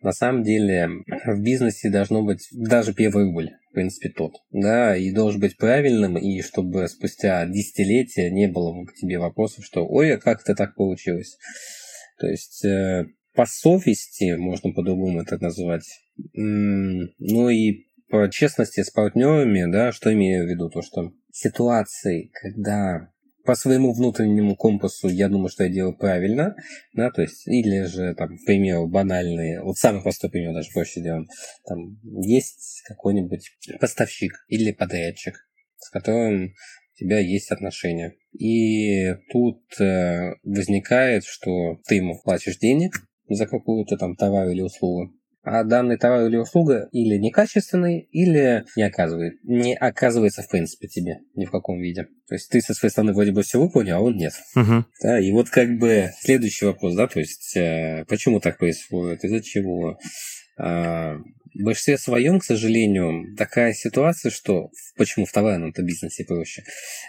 На 0.00 0.12
самом 0.12 0.42
деле 0.42 0.88
в 1.26 1.42
бизнесе 1.42 1.90
должно 1.90 2.22
быть 2.22 2.48
даже 2.52 2.94
первый 2.94 3.26
рубль, 3.26 3.50
в 3.70 3.74
принципе, 3.74 4.08
тот, 4.08 4.32
да, 4.50 4.96
и 4.96 5.12
должен 5.12 5.40
быть 5.40 5.58
правильным, 5.58 6.16
и 6.16 6.40
чтобы 6.40 6.88
спустя 6.88 7.44
десятилетия 7.46 8.30
не 8.30 8.48
было 8.48 8.84
к 8.86 8.94
тебе 8.94 9.18
вопросов, 9.18 9.64
что 9.64 9.86
«Ой, 9.86 10.14
а 10.14 10.18
как 10.18 10.40
это 10.40 10.54
так 10.54 10.74
получилось?» 10.74 11.36
То 12.18 12.26
есть 12.26 12.64
э, 12.64 13.06
по 13.34 13.46
совести, 13.46 14.34
можно 14.36 14.72
по-другому 14.72 15.20
это 15.20 15.38
назвать, 15.38 15.86
ну 16.32 17.48
и 17.48 17.87
по 18.08 18.28
честности 18.30 18.82
с 18.82 18.90
партнерами, 18.90 19.70
да, 19.70 19.92
что 19.92 20.12
имею 20.12 20.46
в 20.46 20.50
виду, 20.50 20.70
то 20.70 20.82
что 20.82 21.12
ситуации, 21.30 22.30
когда 22.32 23.10
по 23.44 23.54
своему 23.54 23.94
внутреннему 23.94 24.56
компасу 24.56 25.08
я 25.08 25.28
думаю, 25.28 25.48
что 25.48 25.64
я 25.64 25.70
делаю 25.70 25.96
правильно, 25.96 26.54
да, 26.92 27.10
то 27.10 27.22
есть, 27.22 27.46
или 27.46 27.84
же, 27.84 28.14
там, 28.14 28.36
к 28.36 28.44
примеру, 28.44 28.86
банальные, 28.86 29.62
вот 29.62 29.78
самый 29.78 30.02
простой 30.02 30.30
пример 30.30 30.52
даже 30.52 30.68
проще 30.72 31.00
сделаем, 31.00 31.28
там, 31.66 31.98
есть 32.02 32.82
какой-нибудь 32.86 33.50
поставщик 33.80 34.32
или 34.48 34.72
подрядчик, 34.72 35.48
с 35.78 35.88
которым 35.88 36.48
у 36.48 36.98
тебя 36.98 37.20
есть 37.20 37.50
отношения. 37.50 38.16
И 38.38 39.14
тут 39.32 39.62
э, 39.80 40.34
возникает, 40.42 41.24
что 41.24 41.78
ты 41.86 41.94
ему 41.94 42.20
платишь 42.22 42.58
денег 42.58 43.00
за 43.28 43.46
какую-то 43.46 43.96
там 43.96 44.14
товар 44.16 44.48
или 44.48 44.60
услугу, 44.60 45.14
а 45.48 45.64
данный 45.64 45.96
товар 45.96 46.26
или 46.26 46.36
услуга 46.36 46.88
или 46.92 47.16
некачественный, 47.16 48.08
или 48.12 48.64
не, 48.76 48.82
оказывает, 48.82 49.34
не 49.44 49.74
оказывается 49.74 50.42
в 50.42 50.48
принципе 50.48 50.88
тебе 50.88 51.20
ни 51.34 51.46
в 51.46 51.50
каком 51.50 51.80
виде. 51.80 52.08
То 52.28 52.34
есть 52.34 52.50
ты 52.50 52.60
со 52.60 52.74
своей 52.74 52.90
стороны 52.90 53.14
вроде 53.14 53.32
бы 53.32 53.42
все 53.42 53.58
выполнил, 53.58 53.96
а 53.96 54.00
он 54.00 54.16
нет. 54.16 54.34
Угу. 54.54 54.84
Да, 55.02 55.18
и 55.18 55.32
вот 55.32 55.48
как 55.48 55.78
бы 55.78 56.10
следующий 56.20 56.66
вопрос, 56.66 56.94
да, 56.94 57.06
то 57.06 57.18
есть 57.18 57.56
э, 57.56 58.04
почему 58.08 58.40
так 58.40 58.58
происходит, 58.58 59.24
из-за 59.24 59.42
чего? 59.42 59.98
А, 60.58 61.16
в 61.58 61.64
большинстве 61.64 61.98
своем, 61.98 62.38
к 62.38 62.44
сожалению, 62.44 63.34
такая 63.36 63.72
ситуация, 63.72 64.30
что 64.30 64.70
почему 64.96 65.26
в 65.26 65.32
товарном-то 65.32 65.82
бизнесе 65.82 66.24
проще, 66.24 66.62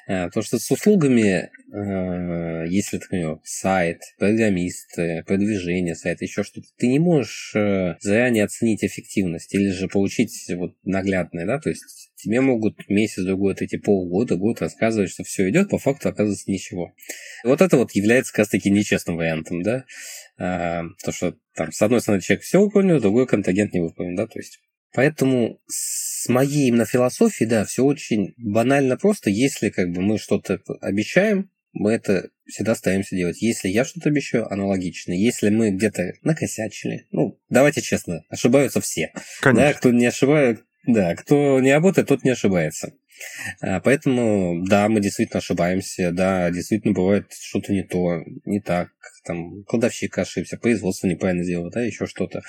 а, 0.07 0.29
то 0.31 0.41
что 0.41 0.57
с 0.57 0.71
услугами, 0.71 1.49
а, 1.71 2.65
если, 2.65 2.97
например, 2.97 3.37
сайт, 3.43 4.01
программист, 4.17 4.95
продвижение 5.27 5.95
сайта, 5.95 6.25
еще 6.25 6.43
что-то, 6.43 6.67
ты 6.77 6.87
не 6.87 6.99
можешь 6.99 7.51
э, 7.55 7.95
заранее 7.99 8.45
оценить 8.45 8.83
эффективность 8.83 9.53
или 9.53 9.69
же 9.69 9.87
получить 9.87 10.31
вот 10.55 10.75
наглядное, 10.83 11.45
да, 11.45 11.59
то 11.59 11.69
есть 11.69 12.11
тебе 12.15 12.41
могут 12.41 12.89
месяц, 12.89 13.23
другой, 13.23 13.55
эти 13.59 13.77
полгода, 13.77 14.35
год 14.35 14.61
рассказывать, 14.61 15.11
что 15.11 15.23
все 15.23 15.49
идет, 15.49 15.69
по 15.69 15.77
факту 15.77 16.09
оказывается 16.09 16.49
ничего. 16.49 16.93
Вот 17.43 17.61
это 17.61 17.77
вот 17.77 17.91
является 17.91 18.31
как 18.31 18.39
раз 18.39 18.49
таки 18.49 18.69
нечестным 18.69 19.17
вариантом, 19.17 19.61
да, 19.61 19.85
то, 20.39 21.11
что 21.11 21.35
там, 21.53 21.71
с 21.71 21.81
одной 21.81 22.01
стороны, 22.01 22.21
человек 22.21 22.43
все 22.43 22.61
выполнил, 22.61 23.01
другой 23.01 23.27
контагент 23.27 23.73
не 23.73 23.81
выполнил, 23.81 24.15
да, 24.15 24.25
то 24.25 24.39
есть. 24.39 24.59
Поэтому 24.93 25.59
с 25.67 26.27
моей 26.29 26.69
именно 26.69 26.85
философией, 26.85 27.49
да, 27.49 27.65
все 27.65 27.83
очень 27.83 28.33
банально 28.37 28.97
просто. 28.97 29.29
Если 29.29 29.69
как 29.69 29.91
бы 29.91 30.01
мы 30.01 30.17
что-то 30.17 30.59
обещаем, 30.81 31.51
мы 31.73 31.93
это 31.93 32.29
всегда 32.47 32.73
стараемся 32.73 33.15
делать. 33.15 33.41
Если 33.41 33.69
я 33.69 33.85
что-то 33.85 34.09
обещаю, 34.09 34.51
аналогично. 34.51 35.11
Если 35.11 35.49
мы 35.49 35.69
где-то 35.71 36.13
накосячили, 36.23 37.05
ну, 37.11 37.39
давайте 37.49 37.81
честно, 37.81 38.23
ошибаются 38.29 38.81
все. 38.81 39.11
Конечно. 39.41 39.67
Да, 39.67 39.73
кто 39.77 39.91
не 39.91 40.07
ошибает, 40.07 40.63
да, 40.87 41.15
кто 41.15 41.59
не 41.59 41.71
работает, 41.71 42.07
тот 42.07 42.23
не 42.23 42.31
ошибается. 42.31 42.93
А, 43.61 43.79
поэтому, 43.79 44.65
да, 44.65 44.87
мы 44.89 44.99
действительно 44.99 45.39
ошибаемся, 45.39 46.11
да, 46.11 46.49
действительно 46.51 46.93
бывает 46.93 47.31
что-то 47.31 47.73
не 47.73 47.83
то, 47.83 48.21
не 48.45 48.61
так, 48.61 48.89
там, 49.25 49.63
кладовщик 49.63 50.17
ошибся, 50.17 50.57
производство 50.57 51.07
неправильно 51.07 51.43
сделал, 51.43 51.69
да, 51.69 51.81
еще 51.81 52.05
что-то. 52.05 52.41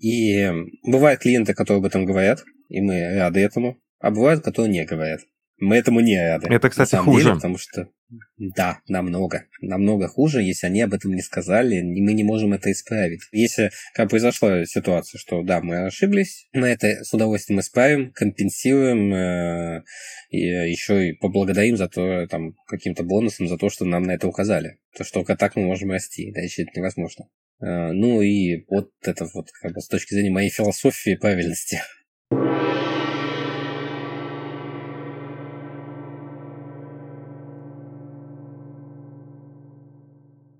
И 0.00 0.50
бывают 0.82 1.20
клиенты, 1.20 1.54
которые 1.54 1.80
об 1.80 1.86
этом 1.86 2.04
говорят, 2.04 2.42
и 2.68 2.80
мы 2.80 3.16
рады 3.16 3.40
этому, 3.40 3.78
а 4.00 4.10
бывают, 4.10 4.44
которые 4.44 4.72
не 4.72 4.84
говорят. 4.84 5.20
Мы 5.58 5.76
этому 5.76 6.00
не 6.00 6.18
рады. 6.20 6.48
Это, 6.48 6.68
кстати, 6.68 6.96
хуже. 6.96 7.24
Деле, 7.24 7.34
потому 7.36 7.58
что 7.58 7.88
да, 8.36 8.80
намного. 8.88 9.46
Намного 9.60 10.08
хуже, 10.08 10.42
если 10.42 10.66
они 10.66 10.82
об 10.82 10.94
этом 10.94 11.12
не 11.12 11.22
сказали, 11.22 11.80
мы 11.82 12.12
не 12.12 12.24
можем 12.24 12.52
это 12.52 12.70
исправить. 12.70 13.20
Если 13.32 13.70
как 13.94 14.10
произошла 14.10 14.64
ситуация, 14.64 15.18
что 15.18 15.42
да, 15.42 15.60
мы 15.60 15.86
ошиблись, 15.86 16.48
мы 16.52 16.68
это 16.68 17.04
с 17.04 17.12
удовольствием 17.12 17.60
исправим, 17.60 18.12
компенсируем, 18.12 19.14
э, 19.14 19.84
и 20.30 20.38
еще 20.38 21.08
и 21.08 21.12
поблагодарим 21.12 21.76
за 21.76 21.88
то, 21.88 22.26
там, 22.26 22.54
каким-то 22.66 23.04
бонусом 23.04 23.48
за 23.48 23.56
то, 23.56 23.70
что 23.70 23.84
нам 23.84 24.02
на 24.02 24.12
это 24.12 24.28
указали. 24.28 24.78
То, 24.96 25.04
что 25.04 25.20
только 25.20 25.36
так 25.36 25.56
мы 25.56 25.64
можем 25.64 25.90
расти, 25.90 26.30
иначе 26.30 26.62
это 26.62 26.72
невозможно. 26.78 27.26
Э, 27.60 27.92
ну 27.92 28.20
и 28.20 28.64
вот 28.68 28.90
это 29.02 29.26
вот 29.32 29.50
как 29.62 29.72
бы 29.72 29.80
с 29.80 29.88
точки 29.88 30.14
зрения 30.14 30.30
моей 30.30 30.50
философии 30.50 31.16
правильности. 31.16 31.80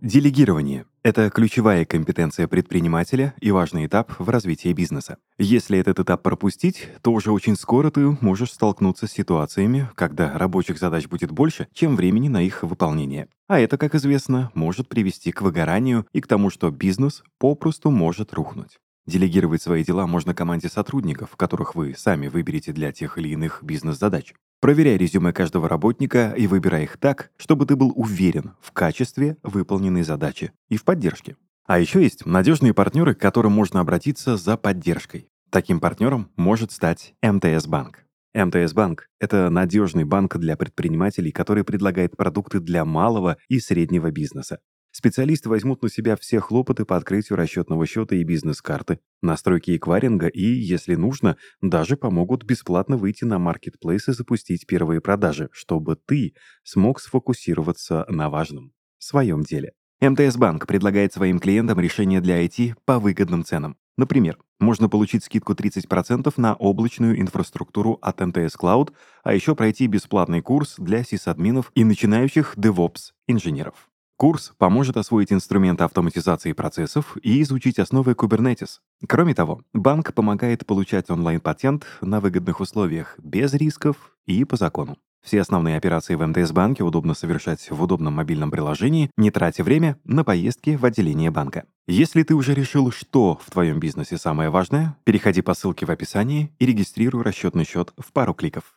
Делегирование– 0.05 0.85
это 1.03 1.31
ключевая 1.31 1.87
компетенция 1.87 2.47
предпринимателя 2.47 3.33
и 3.41 3.51
важный 3.51 3.87
этап 3.87 4.13
в 4.19 4.29
развитии 4.29 4.71
бизнеса. 4.75 5.17
Если 5.39 5.79
этот 5.79 5.99
этап 5.99 6.23
пропустить, 6.23 6.91
то 7.01 7.11
уже 7.11 7.33
очень 7.33 7.57
скоро 7.57 7.91
ты 7.91 8.15
можешь 8.21 8.53
столкнуться 8.53 9.07
с 9.07 9.13
ситуациями, 9.13 9.89
когда 9.95 10.37
рабочих 10.37 10.79
задач 10.79 11.07
будет 11.09 11.31
больше, 11.31 11.69
чем 11.73 11.97
времени 11.97 12.29
на 12.29 12.43
их 12.43 12.65
выполнение. 12.65 13.29
А 13.49 13.59
это, 13.59 13.79
как 13.79 13.95
известно, 13.95 14.51
может 14.53 14.91
привести 14.91 15.33
к 15.33 15.41
выгоранию 15.41 16.07
и 16.13 16.21
к 16.21 16.27
тому, 16.27 16.51
что 16.51 16.71
бизнес 16.71 17.23
попросту 17.39 17.91
может 17.91 18.35
рухнуть. 18.35 18.77
Делегировать 19.07 19.63
свои 19.63 19.85
дела 19.85 20.07
можно 20.07 20.35
команде 20.35 20.69
сотрудников, 20.69 21.35
которых 21.37 21.75
вы 21.75 21.95
сами 21.97 22.29
выберете 22.29 22.73
для 22.73 22.93
тех 22.93 23.17
или 23.17 23.29
иных 23.31 23.63
бизнес-задач. 23.63 24.35
Проверяй 24.65 24.97
резюме 24.97 25.35
каждого 25.35 25.69
работника 25.69 26.33
и 26.35 26.47
выбирай 26.47 26.85
их 26.85 26.97
так, 26.97 27.31
чтобы 27.37 27.67
ты 27.67 27.77
был 27.77 27.93
уверен 27.95 28.55
в 28.63 28.73
качестве 28.73 29.37
выполненной 29.43 30.05
задачи 30.05 30.53
и 30.71 30.79
в 30.79 30.85
поддержке. 30.85 31.37
А 31.67 31.79
еще 31.79 32.03
есть 32.03 32.25
надежные 32.25 32.73
партнеры, 32.73 33.15
к 33.15 33.21
которым 33.21 33.53
можно 33.53 33.81
обратиться 33.81 34.39
за 34.39 34.57
поддержкой. 34.57 35.29
Таким 35.51 35.81
партнером 35.81 36.31
может 36.37 36.73
стать 36.73 37.15
МТС 37.23 37.67
Банк. 37.67 38.07
МТС 38.33 38.73
Банк– 38.73 39.11
это 39.21 39.51
надежный 39.51 40.05
банк 40.05 40.39
для 40.39 40.57
предпринимателей, 40.57 41.31
который 41.31 41.63
предлагает 41.63 42.17
продукты 42.17 42.59
для 42.59 42.87
малого 42.87 43.37
и 43.49 43.61
среднего 43.61 44.11
бизнеса. 44.11 44.61
Специалисты 44.97 45.49
возьмут 45.49 45.83
на 45.83 45.89
себя 45.89 46.15
все 46.17 46.39
хлопоты 46.39 46.85
по 46.85 46.97
открытию 46.97 47.37
расчетного 47.37 47.85
счета 47.85 48.15
и 48.15 48.23
бизнес-карты, 48.23 49.01
настройки 49.23 49.77
эквайринга 49.77 50.29
и, 50.29 50.45
если 50.45 50.95
нужно, 50.95 51.37
даже 51.61 51.97
помогут 51.97 52.45
бесплатно 52.45 52.97
выйти 52.97 53.25
на 53.25 53.41
маркетплейс 53.41 54.07
и 54.07 54.13
запустить 54.13 54.69
первые 54.69 55.01
продажи, 55.01 55.49
чтобы 55.51 55.97
ты 55.97 56.35
смог 56.63 57.01
сфокусироваться 57.01 58.07
на 58.09 58.31
важном– 58.31 58.73
своем 58.99 59.43
деле. 59.43 59.73
МТС 60.01 60.37
Банк 60.37 60.69
предлагает 60.69 61.13
своим 61.13 61.41
клиентам 61.41 61.81
решения 61.81 62.21
для 62.21 62.45
IT 62.45 62.75
по 62.85 63.01
выгодным 63.01 63.45
ценам. 63.45 63.77
Например, 63.97 64.39
можно 64.61 64.89
получить 64.89 65.25
скидку 65.25 65.55
30% 65.55 66.33
на 66.37 66.55
облачную 66.55 67.21
инфраструктуру 67.21 67.99
от 68.01 68.21
МТС 68.21 68.55
Cloud, 68.57 68.93
а 69.25 69.35
еще 69.35 69.57
пройти 69.57 69.89
бесплатный 69.89 70.41
курс 70.41 70.77
для 70.79 71.03
сисадминов 71.03 71.73
и 71.75 71.83
начинающих 71.83 72.57
DevOps-инженеров. 72.57 73.89
Курс 74.17 74.53
поможет 74.59 74.97
освоить 74.97 75.33
инструменты 75.33 75.83
автоматизации 75.83 76.53
процессов 76.53 77.17
и 77.23 77.43
изучить 77.43 77.81
основы 77.81 78.13
Kubernetes. 78.13 78.79
Кроме 79.09 79.35
того, 79.35 79.63
банк 79.73 80.15
помогает 80.15 80.65
получать 80.67 81.11
онлайн-патент 81.11 81.85
на 82.01 82.21
выгодных 82.21 82.61
условиях, 82.61 83.19
без 83.19 83.55
рисков 83.55 84.13
и 84.27 84.45
по 84.45 84.57
закону. 84.57 84.97
Все 85.25 85.41
основные 85.41 85.79
операции 85.79 86.15
в 86.15 86.25
МТС-банке 86.25 86.85
удобно 86.85 87.15
совершать 87.15 87.71
в 87.71 87.83
удобном 87.83 88.15
мобильном 88.15 88.51
приложении, 88.51 89.11
не 89.17 89.31
тратя 89.31 89.65
время 89.65 89.99
на 90.05 90.23
поездки 90.23 90.77
в 90.77 90.85
отделение 90.85 91.31
банка. 91.31 91.65
Если 91.89 92.23
ты 92.23 92.35
уже 92.35 92.55
решил, 92.55 92.93
что 92.93 93.41
в 93.45 93.51
твоем 93.51 93.81
бизнесе 93.81 94.19
самое 94.19 94.51
важное, 94.51 94.97
переходи 95.05 95.41
по 95.41 95.55
ссылке 95.55 95.87
в 95.87 95.91
описании 95.91 96.55
и 96.59 96.67
регистрируй 96.67 97.23
расчетный 97.23 97.65
счет 97.65 97.95
в 97.99 98.13
пару 98.13 98.35
кликов. 98.35 98.75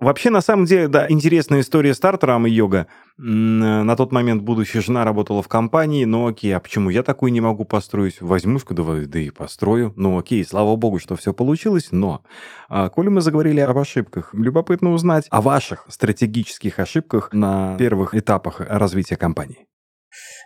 Вообще, 0.00 0.30
на 0.30 0.40
самом 0.40 0.64
деле, 0.64 0.86
да, 0.86 1.06
интересная 1.08 1.60
история 1.60 1.92
стартера 1.92 2.40
и 2.46 2.50
йога. 2.50 2.86
На 3.16 3.96
тот 3.96 4.12
момент 4.12 4.42
будущая 4.42 4.80
жена 4.80 5.04
работала 5.04 5.42
в 5.42 5.48
компании, 5.48 6.04
ну 6.04 6.28
окей, 6.28 6.54
а 6.54 6.60
почему 6.60 6.90
я 6.90 7.02
такую 7.02 7.32
не 7.32 7.40
могу 7.40 7.64
построить? 7.64 8.20
Возьмусь, 8.20 8.62
да, 8.68 8.82
да 8.84 9.18
и 9.18 9.30
построю. 9.30 9.92
Ну 9.96 10.16
окей, 10.18 10.44
слава 10.44 10.76
богу, 10.76 11.00
что 11.00 11.16
все 11.16 11.32
получилось, 11.32 11.88
но... 11.90 12.22
А, 12.68 12.88
коли 12.90 13.08
мы 13.08 13.20
заговорили 13.20 13.60
об 13.60 13.76
ошибках, 13.76 14.30
любопытно 14.34 14.92
узнать 14.92 15.26
о 15.30 15.40
ваших 15.40 15.84
стратегических 15.88 16.78
ошибках 16.78 17.32
на 17.32 17.76
первых 17.76 18.14
этапах 18.14 18.60
развития 18.60 19.16
компании. 19.16 19.66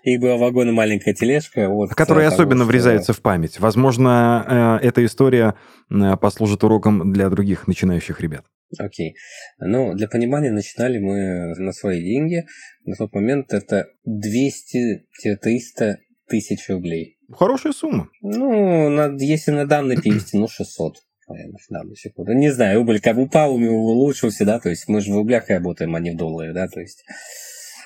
Их 0.05 0.21
была 0.21 0.37
вагон 0.37 0.71
и 0.71 0.73
маленькая 0.73 1.15
тележка. 1.15 1.69
Вот, 1.69 1.91
Которые 1.91 2.29
того, 2.29 2.35
особенно 2.35 2.65
что... 2.65 2.73
врезаются 2.73 3.13
в 3.13 3.21
память. 3.21 3.61
Возможно, 3.61 4.79
э, 4.83 4.87
эта 4.87 5.05
история 5.05 5.55
э, 5.91 6.17
послужит 6.17 6.65
уроком 6.65 7.13
для 7.13 7.29
других 7.29 7.69
начинающих 7.69 8.21
ребят. 8.21 8.45
Окей. 8.79 9.17
Ну, 9.59 9.95
для 9.95 10.09
понимания, 10.09 10.51
начинали 10.51 10.99
мы 10.99 11.55
на 11.57 11.73
свои 11.73 12.03
деньги. 12.03 12.47
На 12.85 12.97
тот 12.97 13.15
момент 13.15 13.53
это 13.53 13.89
200-300 14.07 15.97
тысяч 16.29 16.69
рублей. 16.69 17.19
Хорошая 17.31 17.73
сумма. 17.73 18.09
Ну, 18.21 18.89
на, 18.89 19.15
если 19.19 19.51
на 19.51 19.67
данные 19.67 20.01
перевести, 20.01 20.37
ну, 20.39 20.49
600. 20.49 20.97
Наверное, 21.29 21.95
секунду. 21.95 22.33
Не 22.33 22.51
знаю, 22.51 22.79
рубль 22.79 23.01
как 23.01 23.17
упал, 23.17 23.55
улучшился, 23.55 24.45
да, 24.45 24.59
то 24.59 24.69
есть 24.69 24.89
мы 24.89 25.01
же 25.01 25.13
в 25.13 25.17
рублях 25.17 25.49
работаем, 25.49 25.95
а 25.95 26.01
не 26.01 26.11
в 26.11 26.17
долларе, 26.17 26.53
да, 26.53 26.69
то 26.69 26.81
есть... 26.81 27.05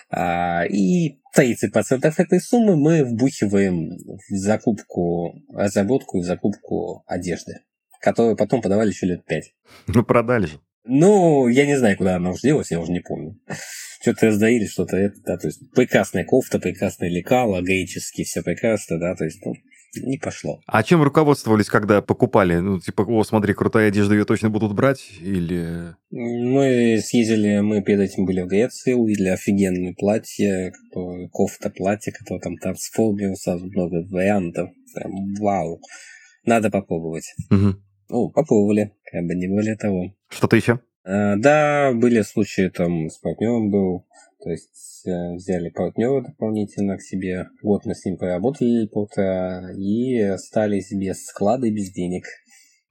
А, 0.08 0.64
и 0.64 1.18
30% 1.36 2.12
этой 2.16 2.40
суммы 2.40 2.76
мы 2.76 3.04
вбухиваем 3.04 3.90
в 4.28 4.36
закупку, 4.36 5.34
разработку 5.52 6.18
и 6.18 6.22
закупку 6.22 7.02
одежды, 7.06 7.60
которую 8.00 8.36
потом 8.36 8.62
подавали 8.62 8.90
еще 8.90 9.06
лет 9.06 9.24
5. 9.26 9.54
Ну, 9.88 10.04
продали 10.04 10.46
же. 10.46 10.60
Ну, 10.86 11.48
я 11.48 11.66
не 11.66 11.76
знаю, 11.76 11.96
куда 11.96 12.16
она 12.16 12.30
уже 12.30 12.42
делась, 12.42 12.70
я 12.70 12.80
уже 12.80 12.92
не 12.92 13.00
помню. 13.00 13.38
Что-то 14.00 14.26
раздаили, 14.26 14.66
что-то 14.66 14.96
это, 14.96 15.16
да, 15.24 15.36
то 15.36 15.48
есть 15.48 15.58
прекрасная 15.72 16.24
кофта, 16.24 16.60
прекрасное 16.60 17.08
лекало, 17.08 17.60
греческий, 17.60 18.22
все 18.22 18.42
прекрасно, 18.42 19.00
да, 19.00 19.16
то 19.16 19.24
есть, 19.24 19.44
ну, 19.44 19.54
не 20.02 20.18
пошло. 20.18 20.60
А 20.66 20.82
чем 20.82 21.02
руководствовались, 21.02 21.66
когда 21.66 22.02
покупали? 22.02 22.56
Ну, 22.56 22.78
типа, 22.78 23.02
о, 23.02 23.24
смотри, 23.24 23.54
крутая 23.54 23.88
одежда, 23.88 24.14
ее 24.14 24.24
точно 24.24 24.50
будут 24.50 24.74
брать? 24.74 25.10
Или... 25.20 25.94
Мы 26.10 27.00
съездили, 27.02 27.60
мы 27.60 27.82
перед 27.82 28.00
этим 28.00 28.26
были 28.26 28.42
в 28.42 28.46
Греции, 28.46 28.92
увидели 28.92 29.28
офигенное 29.28 29.94
платье, 29.94 30.72
кофта, 31.32 31.70
платье, 31.70 32.12
которое 32.12 32.40
там 32.40 32.56
трансформировалось, 32.56 33.40
сразу 33.40 33.66
много 33.66 34.06
вариантов. 34.10 34.70
Прям 34.94 35.34
вау. 35.40 35.80
Надо 36.44 36.70
попробовать. 36.70 37.34
Угу. 37.50 37.74
Ну, 38.08 38.30
попробовали, 38.30 38.92
как 39.10 39.24
бы 39.24 39.34
не 39.34 39.48
более 39.48 39.76
того. 39.76 40.12
Что-то 40.28 40.56
еще? 40.56 40.80
А, 41.04 41.36
да, 41.36 41.92
были 41.94 42.22
случаи, 42.22 42.68
там, 42.68 43.08
с 43.08 43.18
партнером 43.18 43.70
был, 43.70 44.06
то 44.42 44.50
есть 44.50 45.06
э, 45.06 45.34
взяли 45.34 45.70
партнера 45.70 46.20
дополнительно 46.20 46.96
к 46.96 47.02
себе, 47.02 47.46
год 47.62 47.84
мы 47.84 47.94
с 47.94 48.04
ним 48.04 48.16
поработали 48.16 48.86
полтора, 48.86 49.70
и 49.72 50.18
остались 50.20 50.92
без 50.92 51.24
склада 51.24 51.68
и 51.68 51.70
без 51.70 51.92
денег. 51.92 52.24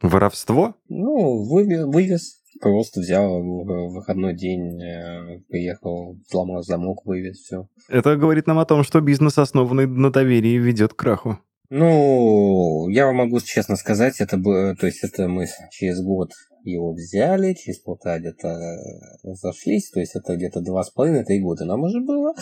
Воровство? 0.01 0.75
Ну, 0.87 1.43
вывез, 1.43 1.85
вывез. 1.85 2.41
Просто 2.61 3.01
взял 3.01 3.41
в 3.41 3.93
выходной 3.93 4.33
день, 4.33 4.81
э, 4.81 5.41
приехал, 5.49 6.17
взломал 6.25 6.63
замок, 6.63 7.05
вывез, 7.05 7.39
все. 7.39 7.67
Это 7.89 8.15
говорит 8.15 8.47
нам 8.47 8.59
о 8.59 8.65
том, 8.65 8.83
что 8.83 9.01
бизнес, 9.01 9.37
основанный 9.37 9.87
на 9.87 10.09
доверии, 10.09 10.57
ведет 10.57 10.93
к 10.93 10.97
краху. 10.97 11.39
Ну, 11.69 12.87
я 12.89 13.05
вам 13.05 13.15
могу 13.15 13.39
честно 13.41 13.75
сказать, 13.75 14.21
это 14.21 14.37
было, 14.37 14.75
то 14.75 14.85
есть 14.85 15.03
это 15.03 15.27
мы 15.27 15.47
через 15.71 16.01
год 16.01 16.31
его 16.63 16.93
взяли, 16.93 17.53
через 17.53 17.79
полтора 17.79 18.19
где-то 18.19 18.77
зашлись, 19.23 19.89
то 19.91 19.99
есть 19.99 20.15
это 20.15 20.35
где-то 20.35 20.61
два 20.61 20.83
с 20.83 20.89
половиной-три 20.89 21.39
года 21.39 21.65
нам 21.65 21.83
уже 21.83 22.01
было. 22.01 22.33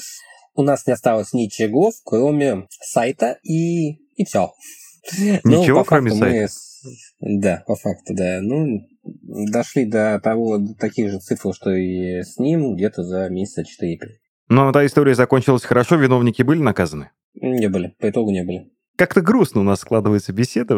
У 0.55 0.61
нас 0.61 0.85
не 0.85 0.93
осталось 0.93 1.33
ничего, 1.33 1.91
кроме 2.03 2.67
сайта 2.69 3.39
и, 3.43 3.95
и 4.15 4.25
все. 4.25 4.51
Ну, 5.43 5.61
Ничего, 5.61 5.79
ну, 5.79 5.85
кроме 5.85 6.11
сайта? 6.11 6.53
Мы, 7.19 7.41
да, 7.41 7.63
по 7.67 7.75
факту, 7.75 8.13
да. 8.15 8.39
Ну, 8.41 8.87
дошли 9.51 9.85
до 9.85 10.19
того, 10.23 10.59
до 10.59 10.75
таких 10.75 11.11
же 11.11 11.19
цифр, 11.19 11.53
что 11.53 11.71
и 11.71 12.21
с 12.21 12.37
ним, 12.37 12.75
где-то 12.75 13.03
за 13.03 13.27
месяца 13.29 13.63
4-5. 13.63 13.97
Но 14.47 14.71
та 14.71 14.85
история 14.85 15.15
закончилась 15.15 15.63
хорошо, 15.63 15.97
виновники 15.97 16.41
были 16.41 16.59
наказаны? 16.59 17.11
Не 17.33 17.67
были, 17.67 17.95
по 17.99 18.09
итогу 18.09 18.31
не 18.31 18.43
были. 18.43 18.71
Как-то 18.95 19.21
грустно 19.21 19.61
у 19.61 19.63
нас 19.63 19.79
складывается 19.79 20.33
беседа. 20.33 20.75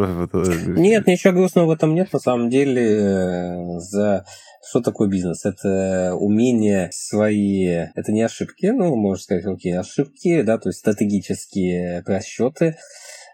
Нет, 0.68 1.06
ничего 1.06 1.34
грустного 1.34 1.68
в 1.68 1.72
этом 1.72 1.94
нет. 1.94 2.14
На 2.14 2.20
самом 2.20 2.50
деле, 2.50 2.82
э, 2.82 3.80
за 3.80 4.26
что 4.68 4.82
такое 4.82 5.08
бизнес? 5.10 5.46
Это 5.46 6.16
умение 6.16 6.90
свои... 6.92 7.66
Это 7.94 8.12
не 8.12 8.22
ошибки, 8.22 8.68
ну, 8.68 8.96
можно 8.96 9.22
сказать, 9.22 9.46
окей, 9.46 9.78
ошибки, 9.78 10.42
да, 10.42 10.58
то 10.58 10.70
есть 10.70 10.80
стратегические 10.80 12.04
просчеты, 12.04 12.78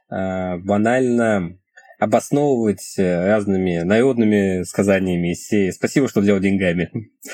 а, 0.10 0.58
банально 0.58 1.58
обосновывать 2.00 2.96
разными 2.98 3.82
народными 3.84 4.64
сказаниями 4.64 5.36
и 5.52 5.72
спасибо, 5.72 6.10
что 6.10 6.22
делал 6.22 6.40
деньгами. 6.40 6.90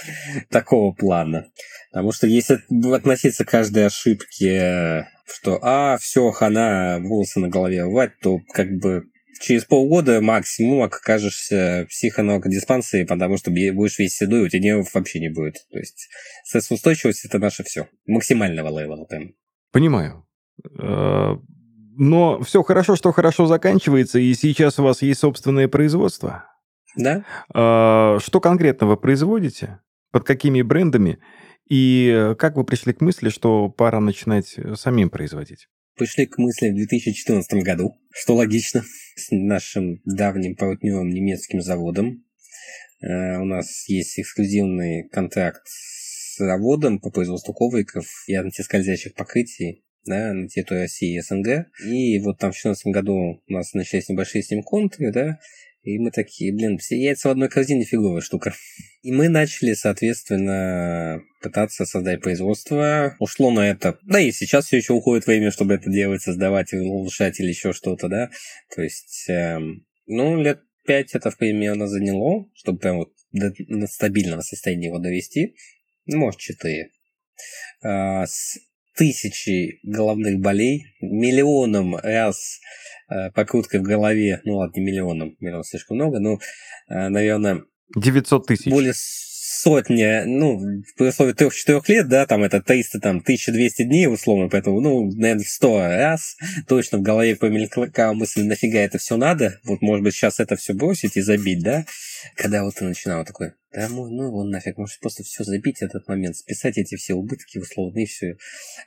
Такого 0.52 0.94
плана. 0.94 1.48
Потому 1.92 2.12
что 2.12 2.28
если 2.28 2.60
относиться 2.94 3.46
к 3.46 3.50
каждой 3.50 3.86
ошибке 3.86 5.08
что 5.28 5.60
а, 5.62 5.98
все, 5.98 6.32
хана, 6.32 7.00
волосы 7.02 7.40
на 7.40 7.50
голове 7.50 7.84
рвать, 7.84 8.18
то 8.22 8.40
как 8.54 8.70
бы 8.78 9.04
через 9.42 9.66
полгода 9.66 10.22
максимум 10.22 10.84
окажешься 10.84 11.86
в 11.86 11.90
психонаркодиспансере, 11.90 13.06
потому 13.06 13.38
что 13.38 13.52
будешь 13.52 14.00
весь 14.00 14.16
седой, 14.16 14.44
у 14.44 14.48
тебя 14.48 14.62
нервов 14.62 14.94
вообще 14.94 15.20
не 15.20 15.30
будет. 15.30 15.56
То 15.72 15.80
есть 15.80 16.10
стрессоустойчивость– 16.46 17.26
это 17.26 17.40
наше 17.40 17.64
все. 17.64 17.88
Максимального 18.06 18.70
левела 18.70 19.06
прям. 19.06 19.34
Понимаю. 19.72 20.26
Э, 20.80 21.36
но 21.98 22.42
все 22.42 22.64
хорошо, 22.64 22.96
что 22.96 23.12
хорошо 23.12 23.46
заканчивается, 23.46 24.20
и 24.20 24.34
сейчас 24.34 24.80
у 24.80 24.84
вас 24.84 25.02
есть 25.02 25.20
собственное 25.20 25.68
производство. 25.68 26.46
Да. 26.96 27.26
Э, 27.54 28.20
что 28.20 28.40
конкретно 28.40 28.88
вы 28.88 28.98
производите? 28.98 29.80
Под 30.12 30.24
какими 30.26 30.62
брендами? 30.62 31.20
И 31.70 32.12
э, 32.14 32.36
как 32.36 32.56
вы 32.56 32.64
пришли 32.64 32.94
к 32.94 33.02
мысли, 33.02 33.30
что 33.30 33.70
пора 33.70 34.00
начинать 34.00 34.54
э, 34.58 34.76
самим 34.76 35.10
производить? 35.10 35.68
Пришли 35.98 36.26
к 36.26 36.38
мысли 36.38 36.70
в 36.70 36.76
2014 36.76 37.64
году, 37.64 38.00
что 38.14 38.36
логично, 38.36 38.84
с 39.16 39.32
нашим 39.32 40.02
давним 40.06 40.56
партнером 40.56 41.10
немецким 41.10 41.62
заводом. 41.62 42.24
Э, 43.02 43.38
у 43.38 43.46
нас 43.46 43.90
есть 43.90 44.20
эксклюзивный 44.20 45.10
контракт 45.10 45.62
с 45.66 46.38
заводом 46.38 47.00
по 47.00 47.10
производству 47.10 47.54
ковриков 47.54 48.06
и 48.28 48.36
антискользящих 48.36 49.14
покрытий 49.16 49.84
да, 50.06 50.34
на 50.34 50.48
территории 50.48 50.82
России 50.82 51.18
и 51.18 51.22
СНГ. 51.22 51.68
И 51.86 52.20
вот 52.20 52.38
там 52.40 52.52
в 52.52 52.54
2014 52.54 52.88
году 52.88 53.44
у 53.46 53.52
нас 53.52 53.74
начались 53.74 54.08
небольшие 54.08 54.44
с 54.44 54.50
ним 54.50 54.64
контры, 54.64 55.12
да, 55.12 55.40
и 55.88 56.00
мы 56.00 56.12
такие, 56.12 56.54
блин, 56.54 56.78
все 56.80 56.98
яйца 56.98 57.30
в 57.30 57.32
одной 57.32 57.48
корзине 57.48 57.86
фиговая 57.86 58.20
штука. 58.20 58.54
И 59.04 59.12
мы 59.14 59.30
начали, 59.30 59.74
соответственно, 59.74 61.22
пытаться 61.42 61.86
создать 61.86 62.20
производство. 62.20 63.16
Ушло 63.20 63.52
на 63.52 63.70
это. 63.70 63.98
Да 64.04 64.20
и 64.20 64.34
сейчас 64.34 64.66
все 64.66 64.78
еще 64.78 64.92
уходит 64.92 65.26
время, 65.26 65.50
чтобы 65.50 65.76
это 65.76 65.90
делать, 65.90 66.22
создавать, 66.22 66.74
улучшать 66.74 67.40
или 67.40 67.48
еще 67.48 67.72
что-то, 67.72 68.10
да. 68.10 68.30
То 68.76 68.82
есть, 68.82 69.30
эм, 69.30 69.86
ну, 70.08 70.36
лет 70.42 70.60
пять 70.86 71.16
это 71.16 71.32
примерно 71.32 71.88
заняло, 71.88 72.50
чтобы 72.54 72.80
прям 72.80 72.98
вот 72.98 73.14
до, 73.32 73.54
до 73.58 73.88
стабильного 73.88 74.42
состояния 74.42 74.88
его 74.88 75.00
довести. 75.00 75.56
Ну, 76.06 76.18
может, 76.18 76.42
четыре. 76.42 76.90
А, 77.82 78.26
тысячи 78.98 79.80
головных 79.84 80.40
болей, 80.40 80.96
миллионом 81.02 81.96
раз 81.96 82.60
Э, 83.10 83.32
покруткой 83.32 83.80
в 83.80 83.84
голове, 83.84 84.42
ну 84.44 84.58
ладно, 84.58 84.74
не 84.76 84.86
миллионом, 84.86 85.38
миллион 85.40 85.64
слишком 85.64 85.96
много, 85.96 86.20
но, 86.20 86.40
э, 86.90 87.08
наверное... 87.08 87.64
900 87.96 88.46
тысяч. 88.46 88.70
Более 88.70 88.94
сотни, 89.68 90.24
ну, 90.26 90.82
при 90.96 91.08
условии 91.08 91.34
трех-четырех 91.34 91.90
лет, 91.90 92.08
да, 92.08 92.26
там 92.26 92.42
это 92.42 92.62
300, 92.62 93.02
там, 93.02 93.18
1200 93.18 93.84
дней, 93.84 94.08
условно, 94.08 94.48
поэтому, 94.48 94.80
ну, 94.80 95.12
наверное, 95.12 95.44
в 95.44 95.50
100 95.50 95.80
раз 95.80 96.38
точно 96.70 97.00
в 97.00 97.02
голове 97.02 97.36
помелькала 97.36 98.14
мысль, 98.14 98.44
нафига 98.44 98.80
это 98.80 98.98
все 98.98 99.18
надо, 99.18 99.60
вот, 99.66 99.82
может 99.82 100.06
быть, 100.06 100.14
сейчас 100.14 100.40
это 100.40 100.56
все 100.56 100.74
бросить 100.74 101.18
и 101.18 101.22
забить, 101.22 101.64
да, 101.64 101.84
когда 102.36 102.64
вот 102.64 102.76
ты 102.76 102.86
начинал 102.86 103.26
такой, 103.26 103.52
да, 103.74 103.90
ну, 103.90 104.08
ну 104.08 104.32
вон 104.32 104.52
нафиг, 104.52 104.78
может 104.78 105.02
просто 105.02 105.24
все 105.24 105.44
забить 105.44 105.82
этот 105.82 106.08
момент, 106.08 106.38
списать 106.38 106.78
эти 106.78 106.96
все 106.96 107.16
убытки 107.16 107.58
условно 107.58 108.00
и 108.00 108.06
все. 108.06 108.38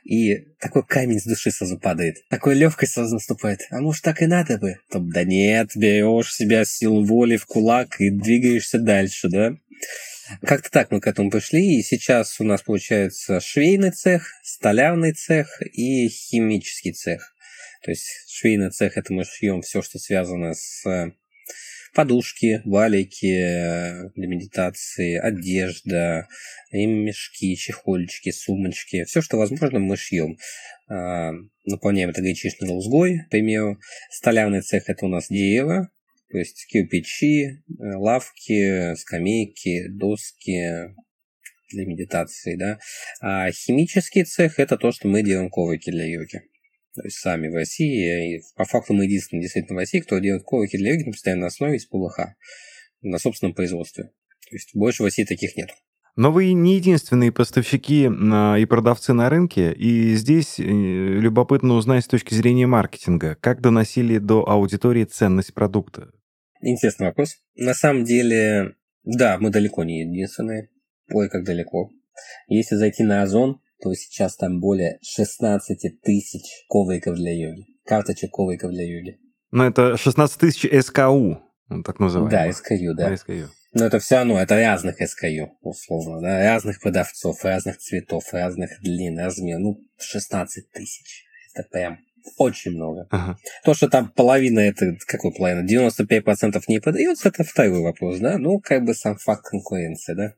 И 0.03 0.47
такой 0.59 0.83
камень 0.83 1.19
с 1.19 1.25
души 1.25 1.51
сразу 1.51 1.77
падает. 1.77 2.15
Такой 2.29 2.55
легкость 2.55 2.93
сразу 2.93 3.13
наступает. 3.13 3.67
А 3.69 3.79
может 3.79 4.03
так 4.03 4.23
и 4.23 4.25
надо 4.25 4.57
бы? 4.57 4.77
Топ, 4.89 5.03
да 5.13 5.23
нет, 5.23 5.69
берешь 5.75 6.33
себя 6.33 6.65
силу 6.65 7.05
воли 7.05 7.37
в 7.37 7.45
кулак 7.45 8.01
и 8.01 8.09
двигаешься 8.09 8.79
дальше, 8.79 9.29
да? 9.29 9.53
Как-то 10.41 10.69
так 10.71 10.91
мы 10.91 11.01
к 11.01 11.07
этому 11.07 11.29
пришли, 11.29 11.79
и 11.79 11.83
сейчас 11.83 12.39
у 12.39 12.43
нас 12.43 12.61
получается 12.61 13.39
швейный 13.39 13.91
цех, 13.91 14.31
столярный 14.43 15.13
цех 15.13 15.61
и 15.61 16.07
химический 16.09 16.93
цех. 16.93 17.35
То 17.83 17.91
есть 17.91 18.07
швейный 18.29 18.71
цех 18.71 18.97
это 18.97 19.11
мы 19.13 19.23
шьем 19.25 19.61
все, 19.61 19.81
что 19.81 19.97
связано 19.97 20.53
с 20.53 20.85
э, 20.87 21.11
подушки, 21.93 22.61
валики 22.65 24.11
для 24.15 24.27
медитации, 24.27 25.17
одежда, 25.17 26.27
мешки, 26.71 27.55
чехольчики, 27.55 28.31
сумочки. 28.31 29.03
Все, 29.05 29.21
что 29.21 29.37
возможно, 29.37 29.79
мы 29.79 29.97
шьем. 29.97 30.37
А, 30.89 31.31
наполняем 31.65 32.09
это 32.09 32.21
гречишной 32.21 32.69
лузгой, 32.69 33.25
к 33.27 33.29
примеру. 33.29 33.79
Столярный 34.09 34.61
цех 34.61 34.89
это 34.89 35.05
у 35.05 35.09
нас 35.09 35.27
дерево, 35.29 35.89
то 36.31 36.37
есть 36.37 36.65
кирпичи, 36.67 37.45
э, 37.45 37.59
лавки, 37.97 38.95
скамейки, 38.95 39.87
доски 39.89 40.95
для 41.71 41.85
медитации, 41.85 42.55
да. 42.55 42.79
А 43.21 43.51
химический 43.51 44.23
цех 44.23 44.59
это 44.59 44.77
то, 44.77 44.91
что 44.91 45.07
мы 45.07 45.23
делаем 45.23 45.49
коврики 45.49 45.89
для 45.91 46.05
йоги. 46.05 46.41
То 46.95 47.03
есть 47.03 47.17
сами 47.19 47.47
в 47.47 47.53
России, 47.53 48.37
и 48.37 48.41
по 48.55 48.65
факту 48.65 48.93
мы 48.93 49.05
единственные 49.05 49.43
действительно 49.43 49.77
в 49.77 49.79
России, 49.79 49.99
кто 49.99 50.19
делает 50.19 50.43
коврики 50.43 50.77
для 50.77 50.93
йоги 50.93 51.03
на 51.05 51.11
постоянной 51.11 51.47
основе 51.47 51.77
из 51.77 51.85
ПВХ 51.85 52.35
на 53.01 53.17
собственном 53.17 53.53
производстве. 53.53 54.05
То 54.05 54.55
есть 54.55 54.71
больше 54.73 55.03
в 55.03 55.05
России 55.05 55.23
таких 55.23 55.55
нет. 55.55 55.69
Но 56.17 56.31
вы 56.31 56.51
не 56.51 56.75
единственные 56.75 57.31
поставщики 57.31 58.03
и 58.03 58.65
продавцы 58.65 59.13
на 59.13 59.29
рынке, 59.29 59.71
и 59.71 60.13
здесь 60.15 60.59
э, 60.59 60.63
любопытно 60.63 61.75
узнать 61.75 62.03
с 62.03 62.07
точки 62.07 62.33
зрения 62.33 62.67
маркетинга, 62.67 63.37
как 63.39 63.61
доносили 63.61 64.17
до 64.17 64.47
аудитории 64.47 65.05
ценность 65.05 65.53
продукта. 65.53 66.11
Интересный 66.61 67.07
вопрос. 67.07 67.37
На 67.55 67.73
самом 67.73 68.03
деле, 68.03 68.75
да, 69.03 69.37
мы 69.39 69.49
далеко 69.49 69.83
не 69.83 70.01
единственные. 70.01 70.69
Ой, 71.09 71.29
как 71.29 71.43
далеко. 71.43 71.89
Если 72.47 72.75
зайти 72.75 73.03
на 73.03 73.23
Озон, 73.23 73.61
то 73.81 73.93
сейчас 73.93 74.35
там 74.37 74.59
более 74.59 74.99
16 75.01 76.01
тысяч 76.01 76.43
ковриков 76.69 77.15
для 77.15 77.33
йоги. 77.33 77.65
Карточек 77.85 78.31
ковриков 78.31 78.71
для 78.71 78.83
йоги. 78.83 79.17
Ну, 79.51 79.63
это 79.63 79.97
16 79.97 80.39
тысяч 80.39 80.85
СКУ, 80.85 81.41
так 81.83 81.99
называемых. 81.99 82.31
Да, 82.31 82.51
СКУ, 82.53 82.93
да. 82.95 83.13
SKU. 83.13 83.47
Но 83.73 83.85
это 83.85 83.99
все 83.99 84.17
равно, 84.17 84.39
это 84.39 84.55
разных 84.55 84.97
СКУ, 85.07 85.57
условно, 85.61 86.21
да, 86.21 86.43
разных 86.43 86.79
продавцов, 86.81 87.43
разных 87.43 87.77
цветов, 87.77 88.23
разных 88.33 88.69
длин, 88.81 89.17
размеров. 89.17 89.61
Ну, 89.61 89.77
16 89.97 90.71
тысяч. 90.71 91.25
Это 91.53 91.67
прям 91.69 91.99
очень 92.37 92.71
много. 92.71 93.07
Ага. 93.09 93.37
То, 93.63 93.73
что 93.73 93.89
там 93.89 94.09
половина, 94.09 94.59
это 94.59 94.97
какой 95.05 95.33
половина? 95.33 95.65
95% 95.65 96.61
не 96.67 96.79
продается, 96.79 97.29
это 97.29 97.43
второй 97.43 97.81
вопрос, 97.81 98.19
да? 98.19 98.37
Ну, 98.37 98.59
как 98.59 98.83
бы 98.83 98.93
сам 98.93 99.17
факт 99.17 99.45
конкуренции, 99.45 100.13
да? 100.13 100.33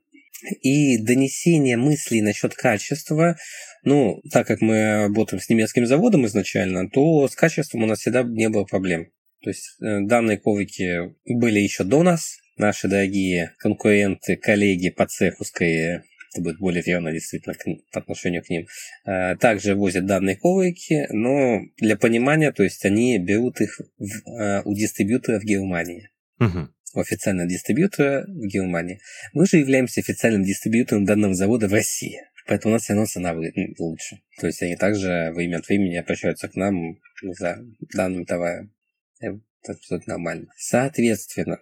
И 0.62 0.98
донесение 0.98 1.78
мыслей 1.78 2.22
насчет 2.22 2.54
качества, 2.54 3.38
ну, 3.84 4.22
так 4.32 4.48
как 4.48 4.62
мы 4.62 5.04
работаем 5.04 5.41
с 5.41 5.50
немецким 5.50 5.86
заводом 5.86 6.26
изначально, 6.26 6.89
то 6.89 7.28
с 7.28 7.36
качеством 7.36 7.84
у 7.84 7.86
нас 7.86 8.00
всегда 8.00 8.24
не 8.24 8.50
было 8.50 8.65
проблем. 8.65 9.08
То 9.41 9.50
есть 9.50 9.76
э, 9.82 10.02
данные 10.02 10.38
коврики 10.38 11.15
были 11.26 11.60
еще 11.60 11.84
до 11.84 12.04
нас, 12.04 12.38
наши 12.58 12.88
дорогие 12.88 13.54
конкуренты, 13.60 14.38
коллеги 14.38 14.89
по 14.89 15.06
цеху, 15.06 15.43
скорее, 15.43 16.04
это 16.34 16.41
будет 16.41 16.60
более 16.60 16.84
верно 16.84 17.12
действительно 17.12 17.56
по 17.91 18.00
отношению 18.00 18.43
к 18.43 18.50
ним, 18.50 18.67
э, 19.06 19.36
также 19.38 19.76
возят 19.76 20.06
данные 20.06 20.36
коврики, 20.36 21.08
но 21.12 21.62
для 21.78 21.96
понимания, 21.96 22.52
то 22.52 22.63
есть 22.63 22.84
они 22.86 23.17
берут 23.19 23.62
их 23.62 23.80
в, 23.98 24.30
э, 24.30 24.62
у 24.65 24.74
дистрибьютора 24.74 25.39
в 25.39 25.43
Германии. 25.43 26.10
Угу 26.39 26.69
официального 26.96 27.50
дистрибьютора 27.50 28.26
в 28.28 28.46
Германии. 28.46 29.00
Мы 29.34 29.48
же 29.48 29.58
являемся 29.58 30.02
официальным 30.02 30.43
дистрибьютором 30.43 31.06
данного 31.06 31.34
завода 31.34 31.67
в 31.67 31.74
России. 31.74 32.19
Поэтому 32.46 32.74
у 32.74 32.76
нас 32.76 32.84
все 32.84 32.93
равно 32.93 33.06
цена 33.06 33.34
лучше. 33.80 34.19
То 34.39 34.48
есть 34.48 34.62
они 34.62 34.76
также 34.76 35.32
время 35.34 35.58
от 35.58 35.67
времени 35.67 35.96
обращаются 35.96 36.50
к 36.50 36.56
нам 36.56 37.00
за 37.22 37.65
данным 37.93 38.26
товаром. 38.26 38.74
Это 39.19 39.39
абсолютно 39.65 40.13
нормально. 40.13 40.48
Соответственно, 40.58 41.60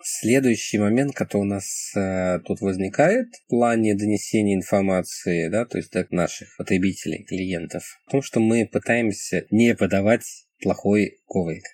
Следующий 0.00 0.78
момент, 0.78 1.14
который 1.14 1.42
у 1.42 1.44
нас 1.44 1.92
э, 1.96 2.38
тут 2.44 2.60
возникает 2.60 3.34
в 3.34 3.46
плане 3.48 3.96
донесения 3.96 4.54
информации, 4.54 5.48
да, 5.48 5.64
то 5.64 5.78
есть 5.78 5.90
до 5.90 6.06
наших 6.10 6.56
потребителей, 6.56 7.24
клиентов, 7.24 7.82
в 8.06 8.10
том, 8.12 8.22
что 8.22 8.38
мы 8.38 8.66
пытаемся 8.66 9.46
не 9.50 9.74
подавать 9.74 10.46
плохой 10.60 11.18
коврик. 11.26 11.64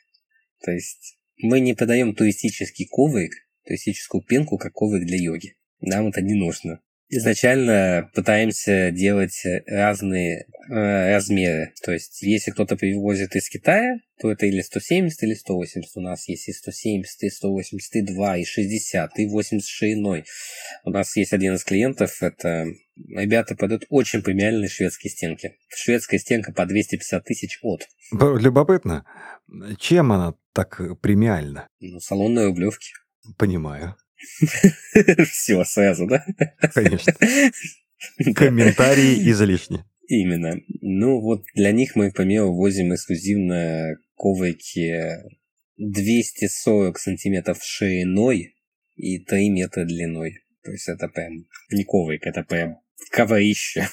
То 0.63 0.71
есть 0.71 1.19
мы 1.37 1.61
не 1.61 1.75
подаем 1.75 2.15
туристический 2.15 2.87
коврик, 2.91 3.35
туристическую 3.67 4.23
пенку, 4.23 4.57
как 4.57 4.73
коврик 4.73 5.07
для 5.07 5.19
йоги. 5.19 5.57
Нам 5.81 6.09
это 6.09 6.23
не 6.23 6.35
нужно. 6.35 6.81
Изначально 7.17 8.11
пытаемся 8.13 8.91
делать 8.91 9.41
разные 9.69 10.47
э, 10.69 11.15
размеры. 11.15 11.73
То 11.85 11.93
есть, 11.93 12.21
если 12.23 12.51
кто-то 12.51 12.77
привозит 12.77 13.37
из 13.37 13.49
Китая, 13.49 14.01
то 14.19 14.33
это 14.33 14.47
или 14.47 14.61
170, 14.61 15.23
или 15.23 15.35
180. 15.35 15.97
У 15.97 16.01
нас 16.01 16.29
есть 16.29 16.49
и 16.49 16.53
170, 16.53 17.23
и 17.23 17.31
180, 17.31 17.95
и 17.95 18.03
2, 18.03 18.37
и 18.39 18.45
60, 18.45 19.19
и 19.21 19.27
80 19.29 19.65
шириной. 19.65 20.25
У 20.85 20.91
нас 20.91 21.15
есть 21.15 21.33
один 21.33 21.55
из 21.55 21.63
клиентов, 21.63 22.21
это 22.21 22.67
ребята 22.97 23.55
продают 23.55 23.87
очень 23.91 24.21
премиальные 24.21 24.69
шведские 24.69 25.13
стенки. 25.13 25.57
Шведская 25.69 26.19
стенка 26.19 26.53
по 26.53 26.67
250 26.67 27.23
тысяч 27.23 27.61
от. 27.63 27.87
Любопытно. 28.11 29.05
Чем 29.79 30.11
она 30.11 30.35
так 30.53 30.81
премиальна? 31.01 31.69
Ну, 31.79 32.01
салонные 32.01 32.47
рублевки. 32.47 32.91
Понимаю. 33.39 33.95
Все 35.31 35.65
сразу, 35.65 36.07
да? 36.07 36.25
Конечно. 36.73 37.13
Комментарии 38.35 39.31
излишни. 39.31 39.85
Именно. 40.09 40.61
Ну 40.83 41.21
вот 41.21 41.45
для 41.55 41.73
них 41.73 41.97
мы, 41.97 42.11
примеру, 42.13 42.53
возим 42.55 42.95
эксклюзивно 42.95 43.97
коврики 44.17 45.23
240 45.79 46.99
сантиметров 46.99 47.59
шириной 47.63 48.55
и 48.97 49.19
3 49.19 49.51
метра 49.51 49.85
длиной. 49.85 50.45
То 50.63 50.71
есть 50.71 50.89
это 50.89 51.09
прям 51.09 51.47
не 51.71 51.85
коврик, 51.85 52.27
это 52.27 52.43
прям 52.43 52.79
коврище. 53.11 53.89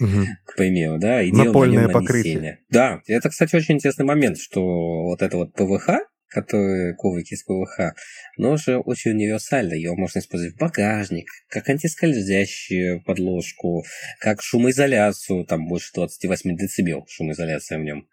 Угу. 0.00 0.26
К 0.44 0.56
примеру, 0.56 0.98
да, 0.98 1.22
и 1.22 1.32
Напольное 1.32 1.88
покрытие. 1.88 2.60
Да, 2.70 3.02
это, 3.06 3.28
кстати, 3.28 3.56
очень 3.56 3.74
интересный 3.74 4.04
момент, 4.04 4.38
что 4.38 4.62
вот 4.62 5.20
это 5.20 5.36
вот 5.36 5.52
ПВХ, 5.54 5.90
который 6.28 6.94
коврик 6.94 7.30
из 7.32 7.42
ПВХ, 7.44 7.94
но 8.36 8.56
же 8.56 8.78
очень 8.78 9.12
универсально. 9.12 9.74
Его 9.74 9.96
можно 9.96 10.18
использовать 10.18 10.54
в 10.54 10.58
багажник, 10.58 11.28
как 11.48 11.68
антискользящую 11.68 13.02
подложку, 13.02 13.84
как 14.20 14.42
шумоизоляцию, 14.42 15.44
там 15.44 15.66
больше 15.66 15.92
28 15.94 16.56
дБ 16.56 17.08
шумоизоляция 17.08 17.78
в 17.78 17.82
нем. 17.82 18.08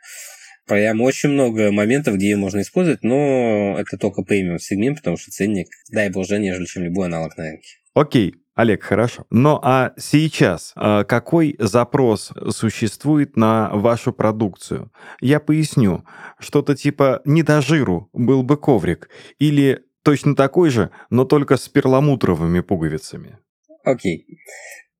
Прям 0.67 1.01
очень 1.01 1.30
много 1.30 1.71
моментов, 1.71 2.15
где 2.15 2.32
ее 2.32 2.38
можно 2.38 2.62
использовать, 2.62 3.04
но 3.04 3.78
это 3.80 3.97
только 3.97 4.23
премиум 4.23 4.58
сегмент, 4.58 4.97
потому 4.97 5.17
что 5.17 5.30
ценник, 5.30 5.67
дай 5.91 6.10
боже, 6.10 6.39
нежели 6.39 6.65
чем 6.65 6.84
любой 6.84 7.06
аналог 7.06 7.38
на 7.38 7.43
рынке. 7.43 7.67
Окей, 7.93 8.34
Олег, 8.56 8.84
хорошо. 8.84 9.26
Ну 9.30 9.60
а 9.62 9.91
сейчас 9.98 10.72
а, 10.76 11.04
какой 11.04 11.58
запрос 11.60 12.32
существует 12.52 13.36
на 13.36 13.70
вашу 13.74 14.13
продукцию? 14.13 14.91
Я 15.20 15.41
поясню. 15.41 16.06
Что-то 16.39 16.74
типа 16.74 17.22
«не 17.26 17.44
до 17.44 17.62
жиру, 17.62 18.10
был 18.13 18.44
бы 18.44 18.56
коврик» 18.56 19.10
или 19.39 19.82
точно 20.04 20.36
такой 20.36 20.70
же, 20.70 20.91
но 21.10 21.26
только 21.26 21.58
с 21.58 21.68
перламутровыми 21.68 22.62
пуговицами. 22.62 23.39
Окей, 23.84 24.26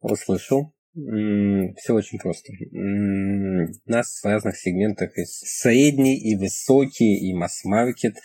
услышал. 0.02 0.74
Все 0.94 1.94
очень 1.94 2.20
просто. 2.20 2.52
У 2.72 3.90
нас 3.92 4.22
в 4.22 4.26
разных 4.26 4.58
сегментах 4.58 5.18
есть 5.18 5.48
средний 5.48 6.18
и 6.18 6.36
высокий, 6.36 7.30
и 7.30 7.34
масс-маркет. 7.34 8.16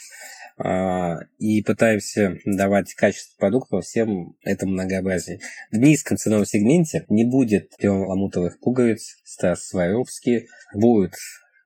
А, 0.62 1.20
и 1.38 1.62
пытаемся 1.62 2.36
давать 2.44 2.92
качество 2.94 3.38
продукта 3.38 3.76
во 3.76 3.82
всем 3.82 4.36
этом 4.42 4.72
многообразии. 4.72 5.40
В 5.72 5.76
низком 5.76 6.18
ценовом 6.18 6.44
сегменте 6.44 7.06
не 7.08 7.24
будет 7.24 7.74
перламутровых 7.78 8.60
пуговиц, 8.60 9.16
Стас 9.24 9.68
Сваровский, 9.68 10.48
будет 10.74 11.14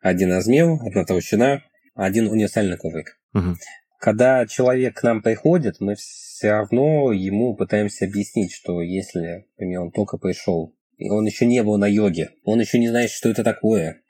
один 0.01 0.33
размер, 0.33 0.75
одна 0.87 1.05
толщина, 1.05 1.63
один 1.95 2.29
универсальный 2.29 2.77
коврик. 2.77 3.19
Угу. 3.35 3.57
Когда 3.99 4.47
человек 4.47 5.01
к 5.01 5.03
нам 5.03 5.23
приходит, 5.23 5.81
мы 5.81 5.97
все 5.97 6.53
равно 6.53 7.11
ему 7.11 7.57
пытаемся 7.57 8.05
объяснить, 8.05 8.53
что 8.53 8.81
если, 8.81 9.47
например, 9.57 9.81
он 9.81 9.91
только 9.91 10.19
пришел, 10.19 10.77
и 10.99 11.11
он 11.11 11.25
еще 11.25 11.47
не 11.47 11.65
был 11.65 11.79
на 11.79 11.89
йоге, 11.89 12.31
он 12.45 12.61
еще 12.61 12.79
не 12.79 12.89
знает, 12.89 13.11
что 13.11 13.29
это 13.29 13.43
такое, 13.43 14.03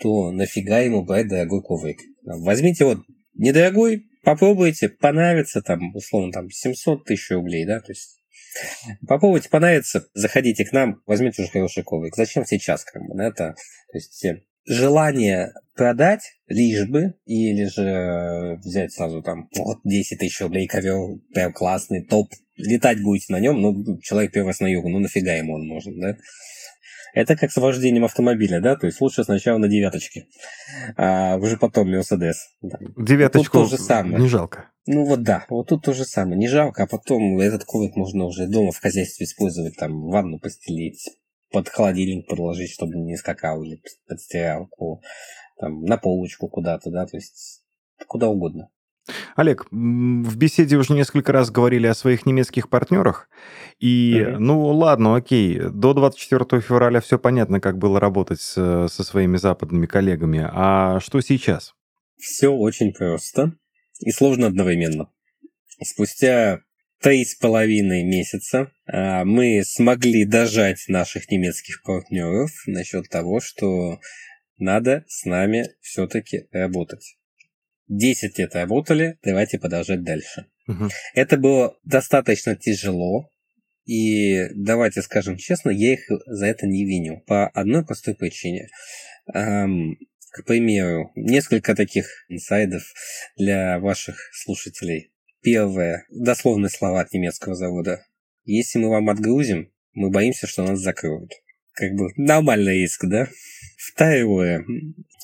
то 0.00 0.30
нафига 0.30 0.78
ему 0.78 1.02
брать 1.02 1.26
дорогой 1.26 1.60
коврик? 1.62 1.98
Возьмите 2.22 2.84
вот 2.84 2.98
недорогой, 3.34 4.04
попробуйте, 4.28 4.90
понравится 4.90 5.62
там, 5.62 5.94
условно, 5.96 6.32
там 6.32 6.50
700 6.50 7.06
тысяч 7.06 7.30
рублей, 7.30 7.64
да, 7.64 7.80
то 7.80 7.92
есть 7.92 8.18
попробуйте, 9.06 9.48
понравится, 9.48 10.06
заходите 10.12 10.66
к 10.66 10.72
нам, 10.72 11.00
возьмите 11.06 11.40
уже 11.40 11.50
хороший 11.50 11.82
коврик. 11.82 12.14
Зачем 12.14 12.44
сейчас, 12.44 12.84
как 12.84 13.02
бы, 13.02 13.22
это, 13.22 13.54
то 13.90 13.96
есть 13.96 14.22
э, 14.26 14.42
желание 14.66 15.54
продать 15.74 16.20
лишь 16.46 16.86
бы, 16.86 17.14
или 17.24 17.64
же 17.64 18.58
взять 18.62 18.92
сразу 18.92 19.22
там, 19.22 19.48
вот, 19.56 19.78
10 19.84 20.18
тысяч 20.18 20.38
рублей 20.42 20.66
ковер, 20.66 21.18
прям 21.32 21.54
классный, 21.54 22.04
топ, 22.04 22.28
летать 22.56 23.02
будете 23.02 23.32
на 23.32 23.40
нем, 23.40 23.62
ну, 23.62 23.98
человек 24.02 24.32
первый 24.32 24.48
раз 24.48 24.60
на 24.60 24.66
югу, 24.66 24.90
ну, 24.90 24.98
нафига 24.98 25.32
ему 25.32 25.54
он 25.54 25.66
нужен, 25.66 25.98
да? 25.98 26.18
Это 27.14 27.36
как 27.36 27.50
с 27.50 27.56
вождением 27.56 28.04
автомобиля, 28.04 28.60
да? 28.60 28.76
То 28.76 28.86
есть 28.86 29.00
лучше 29.00 29.24
сначала 29.24 29.58
на 29.58 29.68
девяточке, 29.68 30.26
а 30.96 31.36
уже 31.36 31.56
потом 31.56 31.90
Мерседес. 31.90 32.48
Девяточку 32.96 33.58
тут 33.58 33.70
то 33.70 33.76
же 33.76 33.82
самое. 33.82 34.20
не 34.20 34.28
жалко. 34.28 34.70
Ну 34.86 35.04
вот 35.04 35.22
да, 35.22 35.44
вот 35.48 35.68
тут 35.68 35.84
то 35.84 35.92
же 35.92 36.04
самое. 36.04 36.38
Не 36.38 36.48
жалко, 36.48 36.84
а 36.84 36.86
потом 36.86 37.38
этот 37.40 37.64
коврик 37.64 37.96
можно 37.96 38.24
уже 38.24 38.46
дома 38.46 38.72
в 38.72 38.80
хозяйстве 38.80 39.24
использовать, 39.24 39.76
там 39.76 40.08
ванну 40.08 40.38
постелить, 40.38 41.10
под 41.50 41.68
холодильник 41.68 42.26
подложить, 42.26 42.70
чтобы 42.70 42.96
не 42.96 43.16
скакал 43.16 43.62
или 43.62 43.82
под 44.06 44.20
стиралку, 44.20 45.02
там, 45.58 45.84
на 45.84 45.96
полочку 45.96 46.48
куда-то, 46.48 46.90
да, 46.90 47.06
то 47.06 47.16
есть 47.16 47.62
куда 48.06 48.28
угодно. 48.28 48.70
Олег, 49.36 49.66
в 49.70 50.36
беседе 50.36 50.76
уже 50.76 50.92
несколько 50.92 51.32
раз 51.32 51.50
говорили 51.50 51.86
о 51.86 51.94
своих 51.94 52.26
немецких 52.26 52.68
партнерах. 52.68 53.28
И, 53.78 54.14
mm-hmm. 54.18 54.38
ну 54.38 54.66
ладно, 54.66 55.16
окей, 55.16 55.60
до 55.60 55.94
24 55.94 56.60
февраля 56.60 57.00
все 57.00 57.18
понятно, 57.18 57.60
как 57.60 57.78
было 57.78 58.00
работать 58.00 58.40
с, 58.40 58.88
со 58.88 59.04
своими 59.04 59.36
западными 59.36 59.86
коллегами. 59.86 60.48
А 60.50 61.00
что 61.00 61.20
сейчас? 61.20 61.74
Все 62.18 62.48
очень 62.48 62.92
просто 62.92 63.52
и 64.00 64.10
сложно 64.10 64.48
одновременно. 64.48 65.08
Спустя 65.82 66.60
три 67.00 67.24
с 67.24 67.36
половиной 67.36 68.02
месяца 68.02 68.72
а, 68.86 69.24
мы 69.24 69.62
смогли 69.64 70.24
дожать 70.24 70.84
наших 70.88 71.30
немецких 71.30 71.82
партнеров 71.82 72.50
насчет 72.66 73.08
того, 73.08 73.40
что 73.40 74.00
надо 74.58 75.04
с 75.06 75.24
нами 75.24 75.68
все-таки 75.80 76.48
работать. 76.50 77.17
10 77.88 78.38
лет 78.38 78.54
работали, 78.54 79.18
давайте 79.22 79.58
продолжать 79.58 80.02
дальше. 80.02 80.46
Угу. 80.66 80.88
Это 81.14 81.36
было 81.36 81.76
достаточно 81.84 82.56
тяжело, 82.56 83.30
и 83.84 84.48
давайте 84.54 85.00
скажем 85.00 85.36
честно, 85.36 85.70
я 85.70 85.94
их 85.94 86.00
за 86.26 86.46
это 86.46 86.66
не 86.66 86.84
виню. 86.84 87.22
По 87.26 87.48
одной 87.48 87.84
простой 87.86 88.14
причине. 88.14 88.68
Эм, 89.32 89.96
к 90.30 90.44
примеру, 90.44 91.10
несколько 91.16 91.74
таких 91.74 92.06
инсайдов 92.28 92.82
для 93.36 93.78
ваших 93.78 94.16
слушателей. 94.34 95.10
Первое. 95.42 96.04
Дословные 96.10 96.68
слова 96.68 97.00
от 97.00 97.12
немецкого 97.12 97.54
завода. 97.54 98.04
Если 98.44 98.78
мы 98.78 98.90
вам 98.90 99.08
отгрузим, 99.08 99.72
мы 99.94 100.10
боимся, 100.10 100.46
что 100.46 100.64
нас 100.64 100.80
закроют. 100.80 101.32
Как 101.72 101.92
бы 101.92 102.10
нормальный 102.16 102.80
риск, 102.80 103.06
да? 103.06 103.28
Второе. 103.78 104.64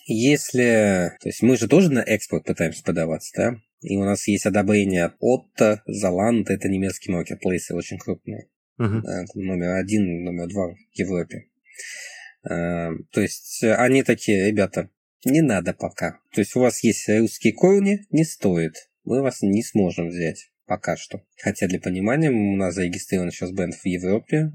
Если... 0.06 1.12
То 1.20 1.28
есть 1.28 1.42
мы 1.42 1.56
же 1.56 1.68
тоже 1.68 1.90
на 1.90 2.00
экспорт 2.00 2.44
пытаемся 2.44 2.82
подаваться, 2.82 3.32
да? 3.36 3.56
И 3.80 3.96
у 3.96 4.04
нас 4.04 4.26
есть 4.28 4.46
одобрение 4.46 5.04
от 5.04 5.16
Отто, 5.20 5.82
Заланд, 5.86 6.48
это 6.50 6.68
немецкие 6.68 7.14
маркетплейсы 7.14 7.74
очень 7.74 7.98
крупные. 7.98 8.48
Uh-huh. 8.80 9.02
Номер 9.34 9.74
один, 9.76 10.24
номер 10.24 10.48
два 10.48 10.68
в 10.68 10.76
Европе. 10.92 11.46
А, 12.42 12.90
то 13.12 13.20
есть 13.20 13.62
они 13.62 14.02
такие, 14.02 14.48
ребята, 14.48 14.90
не 15.24 15.42
надо 15.42 15.74
пока. 15.74 16.18
То 16.32 16.40
есть 16.40 16.56
у 16.56 16.60
вас 16.60 16.82
есть 16.82 17.08
русские 17.08 17.52
корни, 17.52 18.06
не 18.10 18.24
стоит. 18.24 18.90
Мы 19.04 19.22
вас 19.22 19.42
не 19.42 19.62
сможем 19.62 20.08
взять 20.08 20.50
пока 20.66 20.96
что. 20.96 21.22
Хотя 21.42 21.66
для 21.66 21.78
понимания 21.78 22.30
у 22.30 22.56
нас 22.56 22.74
зарегистрирован 22.74 23.30
сейчас 23.30 23.52
бренд 23.52 23.74
в 23.74 23.84
Европе. 23.84 24.52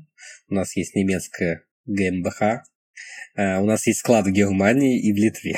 У 0.47 0.55
нас 0.55 0.75
есть 0.75 0.95
немецкая 0.95 1.63
ГМБХ, 1.85 2.63
у 3.35 3.65
нас 3.65 3.87
есть 3.87 3.99
склад 3.99 4.25
в 4.25 4.31
Германии 4.31 4.99
и 4.99 5.13
в 5.13 5.15
Литве. 5.15 5.57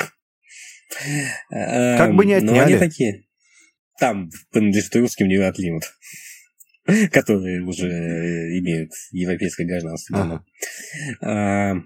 Как 1.50 2.16
бы 2.16 2.26
не 2.26 2.34
отняли. 2.34 2.56
Но 2.56 2.64
они 2.64 2.78
такие. 2.78 3.26
Там 4.00 4.30
принадлежит 4.52 4.96
русским 4.96 5.28
не 5.28 5.36
отлимут. 5.36 5.84
Которые 7.12 7.62
уже 7.62 7.88
имеют 7.88 8.92
европейское 9.12 9.68
гражданство. 9.68 10.44
Ага. 11.22 11.86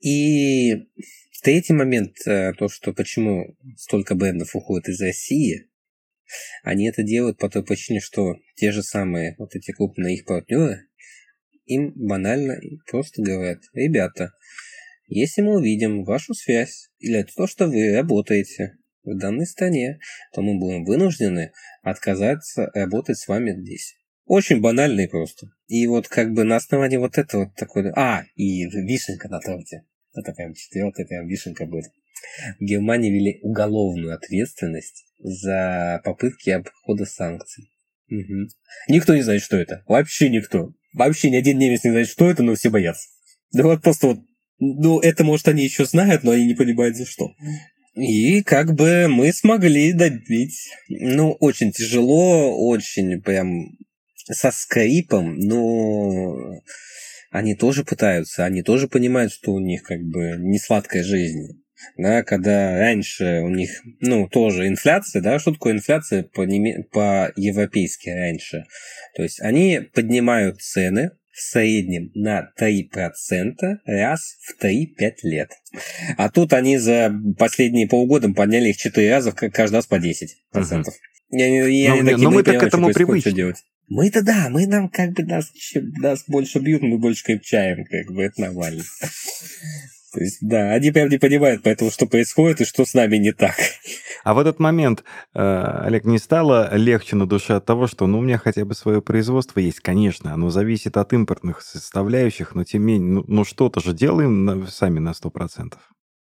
И 0.00 0.88
третий 1.42 1.72
момент, 1.72 2.16
э, 2.26 2.52
то, 2.54 2.68
что 2.68 2.92
почему 2.92 3.56
столько 3.76 4.14
брендов 4.14 4.54
уходит 4.54 4.88
из 4.88 5.00
России, 5.00 5.70
они 6.62 6.88
это 6.88 7.02
делают 7.02 7.38
по 7.38 7.48
той 7.48 7.64
причине, 7.64 8.00
что 8.00 8.36
те 8.56 8.72
же 8.72 8.82
самые 8.82 9.34
вот 9.38 9.54
эти 9.54 9.72
крупные 9.72 10.16
их 10.16 10.26
партнеры, 10.26 10.88
им 11.70 11.92
банально 11.94 12.60
просто 12.90 13.22
говорят, 13.22 13.60
ребята, 13.72 14.32
если 15.06 15.42
мы 15.42 15.56
увидим 15.56 16.04
вашу 16.04 16.34
связь 16.34 16.90
или 16.98 17.22
то, 17.22 17.46
что 17.46 17.66
вы 17.66 17.96
работаете 17.96 18.76
в 19.04 19.16
данной 19.16 19.46
стране, 19.46 19.98
то 20.32 20.42
мы 20.42 20.58
будем 20.58 20.84
вынуждены 20.84 21.52
отказаться 21.82 22.70
работать 22.74 23.18
с 23.18 23.28
вами 23.28 23.52
здесь. 23.52 23.96
Очень 24.26 24.60
банально 24.60 25.00
и 25.00 25.06
просто. 25.08 25.48
И 25.66 25.86
вот 25.86 26.08
как 26.08 26.32
бы 26.32 26.44
на 26.44 26.56
основании 26.56 26.96
вот 26.96 27.18
этого 27.18 27.44
вот 27.44 27.54
такой... 27.56 27.90
А, 27.96 28.24
и 28.36 28.64
вишенка 28.66 29.28
на 29.28 29.40
торте. 29.40 29.84
Это 30.14 30.32
прям 30.32 30.54
четвертая 30.54 31.06
прям 31.06 31.26
вишенка 31.26 31.66
будет. 31.66 31.90
В 32.58 32.64
Германии 32.64 33.10
ввели 33.10 33.40
уголовную 33.42 34.14
ответственность 34.14 35.06
за 35.18 36.00
попытки 36.04 36.50
обхода 36.50 37.04
санкций. 37.04 37.70
Угу. 38.10 38.48
Никто 38.88 39.14
не 39.14 39.22
знает, 39.22 39.42
что 39.42 39.56
это. 39.56 39.82
Вообще 39.86 40.28
никто. 40.28 40.72
Вообще 40.92 41.30
ни 41.30 41.36
один 41.36 41.58
немец 41.58 41.84
не 41.84 41.90
знает, 41.90 42.08
что 42.08 42.30
это, 42.30 42.42
но 42.42 42.54
все 42.54 42.70
боятся. 42.70 43.08
Да 43.52 43.62
вот 43.62 43.82
просто 43.82 44.08
вот, 44.08 44.18
ну, 44.58 45.00
это, 45.00 45.24
может, 45.24 45.48
они 45.48 45.64
еще 45.64 45.84
знают, 45.84 46.24
но 46.24 46.32
они 46.32 46.46
не 46.46 46.54
понимают, 46.54 46.96
за 46.96 47.06
что. 47.06 47.32
И 47.94 48.42
как 48.42 48.74
бы 48.74 49.06
мы 49.08 49.32
смогли 49.32 49.92
добить. 49.92 50.68
Ну, 50.88 51.32
очень 51.32 51.72
тяжело, 51.72 52.56
очень 52.68 53.20
прям 53.22 53.76
со 54.30 54.50
скрипом, 54.50 55.36
но 55.38 56.60
они 57.30 57.54
тоже 57.54 57.84
пытаются, 57.84 58.44
они 58.44 58.62
тоже 58.62 58.88
понимают, 58.88 59.32
что 59.32 59.52
у 59.52 59.60
них 59.60 59.82
как 59.82 60.00
бы 60.00 60.36
не 60.38 60.58
сладкая 60.58 61.04
жизнь 61.04 61.59
да, 61.96 62.22
когда 62.22 62.78
раньше 62.78 63.40
у 63.42 63.48
них, 63.48 63.82
ну, 64.00 64.28
тоже 64.28 64.68
инфляция, 64.68 65.22
да, 65.22 65.38
что 65.38 65.52
такое 65.52 65.74
инфляция 65.74 66.22
по, 66.22 66.46
по-европейски 66.92 68.08
раньше? 68.10 68.64
То 69.16 69.22
есть 69.22 69.40
они 69.40 69.80
поднимают 69.92 70.60
цены 70.60 71.12
в 71.32 71.40
среднем 71.40 72.10
на 72.14 72.50
3% 72.60 73.52
раз 73.86 74.36
в 74.42 74.62
3-5 74.62 75.12
лет. 75.22 75.50
А 76.16 76.28
тут 76.28 76.52
они 76.52 76.76
за 76.78 77.12
последние 77.38 77.88
полгода 77.88 78.28
подняли 78.30 78.70
их 78.70 78.76
4 78.76 79.10
раза, 79.10 79.32
каждый 79.32 79.76
раз 79.76 79.86
по 79.86 79.96
10%. 79.96 80.26
Угу. 80.54 80.90
Я, 81.30 81.46
я, 81.46 82.02
но, 82.02 82.16
но 82.16 82.30
мы-то 82.30 82.58
к 82.58 82.62
этому 82.62 82.92
привычны. 82.92 83.54
Мы-то 83.88 84.22
да, 84.22 84.48
мы 84.50 84.66
нам 84.66 84.88
как 84.88 85.12
бы 85.12 85.24
нас, 85.24 85.50
нас 85.74 86.24
больше 86.28 86.60
бьют, 86.60 86.82
мы 86.82 86.98
больше 86.98 87.24
крепчаем, 87.24 87.84
как 87.84 88.14
бы 88.14 88.22
это 88.22 88.40
нормально. 88.40 88.82
То 90.12 90.20
есть, 90.20 90.38
да, 90.40 90.72
они 90.72 90.90
прям 90.90 91.08
не 91.08 91.18
понимают 91.18 91.62
поэтому, 91.62 91.90
что 91.90 92.06
происходит 92.06 92.60
и 92.60 92.64
что 92.64 92.84
с 92.84 92.94
нами 92.94 93.16
не 93.16 93.32
так. 93.32 93.54
А 94.24 94.34
в 94.34 94.38
этот 94.38 94.58
момент, 94.58 95.04
э, 95.34 95.40
Олег, 95.40 96.04
не 96.04 96.18
стало 96.18 96.74
легче 96.76 97.16
на 97.16 97.26
душе 97.26 97.54
от 97.54 97.64
того, 97.64 97.86
что, 97.86 98.06
ну, 98.06 98.18
у 98.18 98.22
меня 98.22 98.38
хотя 98.38 98.64
бы 98.64 98.74
свое 98.74 99.00
производство 99.00 99.60
есть, 99.60 99.80
конечно, 99.80 100.34
оно 100.34 100.50
зависит 100.50 100.96
от 100.96 101.12
импортных 101.12 101.62
составляющих, 101.62 102.54
но 102.54 102.64
тем 102.64 102.84
не 102.86 102.94
менее, 102.94 103.12
ну, 103.12 103.24
ну 103.26 103.44
что-то 103.44 103.80
же 103.80 103.94
делаем 103.94 104.66
сами 104.68 104.98
на 104.98 105.12
100%. 105.12 105.74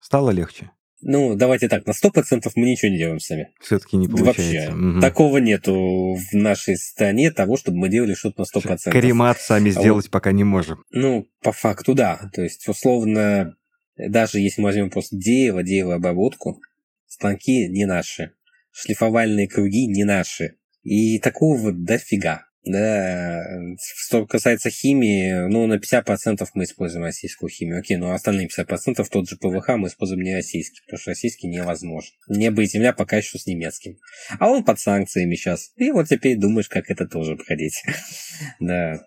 Стало 0.01 0.31
легче? 0.31 0.71
Ну, 1.01 1.35
давайте 1.35 1.67
так, 1.67 1.85
на 1.85 1.91
100% 1.91 2.49
мы 2.55 2.65
ничего 2.65 2.91
не 2.91 2.97
делаем 2.97 3.19
сами. 3.19 3.49
Все-таки 3.61 3.97
не 3.97 4.07
получается. 4.07 4.71
Вообще. 4.71 4.73
Угу. 4.73 5.01
Такого 5.01 5.37
нету 5.37 6.15
в 6.15 6.33
нашей 6.33 6.77
стране, 6.77 7.31
того, 7.31 7.57
чтобы 7.57 7.77
мы 7.77 7.89
делали 7.89 8.13
что-то 8.13 8.41
на 8.41 8.59
100%. 8.59 8.91
Каремат 8.91 9.39
сами 9.39 9.69
а 9.69 9.71
сделать 9.71 10.05
вот, 10.05 10.11
пока 10.11 10.31
не 10.31 10.43
можем. 10.43 10.83
Ну, 10.91 11.27
по 11.43 11.51
факту, 11.51 11.93
да. 11.93 12.31
То 12.33 12.41
есть, 12.41 12.67
условно, 12.67 13.55
даже 13.97 14.39
если 14.39 14.61
мы 14.61 14.67
возьмем 14.67 14.89
просто 14.89 15.15
дерево, 15.15 15.63
деревообработку, 15.63 16.61
станки 17.07 17.67
не 17.69 17.85
наши, 17.85 18.31
шлифовальные 18.71 19.47
круги 19.47 19.87
не 19.87 20.03
наши. 20.03 20.57
И 20.83 21.19
такого 21.19 21.71
дофига. 21.71 22.45
Да, 22.63 23.43
что 23.77 24.25
касается 24.25 24.71
химии, 24.71 25.47
ну, 25.49 25.67
на 25.67 25.75
50% 25.75 26.47
мы 26.55 26.63
используем 26.63 27.05
российскую 27.05 27.47
химию. 27.49 27.79
Окей, 27.79 27.95
но 27.95 28.11
остальные 28.11 28.47
50% 28.47 29.05
тот 29.07 29.29
же 29.29 29.37
ПВХ 29.37 29.69
мы 29.77 29.87
используем 29.87 30.23
не 30.23 30.33
российский, 30.33 30.81
потому 30.81 30.99
что 30.99 31.11
российский 31.11 31.47
невозможно. 31.47 32.15
Небо 32.27 32.63
и 32.63 32.65
земля 32.65 32.91
пока 32.91 33.17
еще 33.17 33.37
с 33.37 33.45
немецким. 33.45 33.99
А 34.39 34.49
он 34.49 34.63
под 34.63 34.79
санкциями 34.79 35.35
сейчас. 35.35 35.73
И 35.75 35.91
вот 35.91 36.07
теперь 36.07 36.39
думаешь, 36.39 36.67
как 36.67 36.89
это 36.89 37.07
тоже 37.07 37.33
обходить. 37.33 37.83
Да 38.59 39.05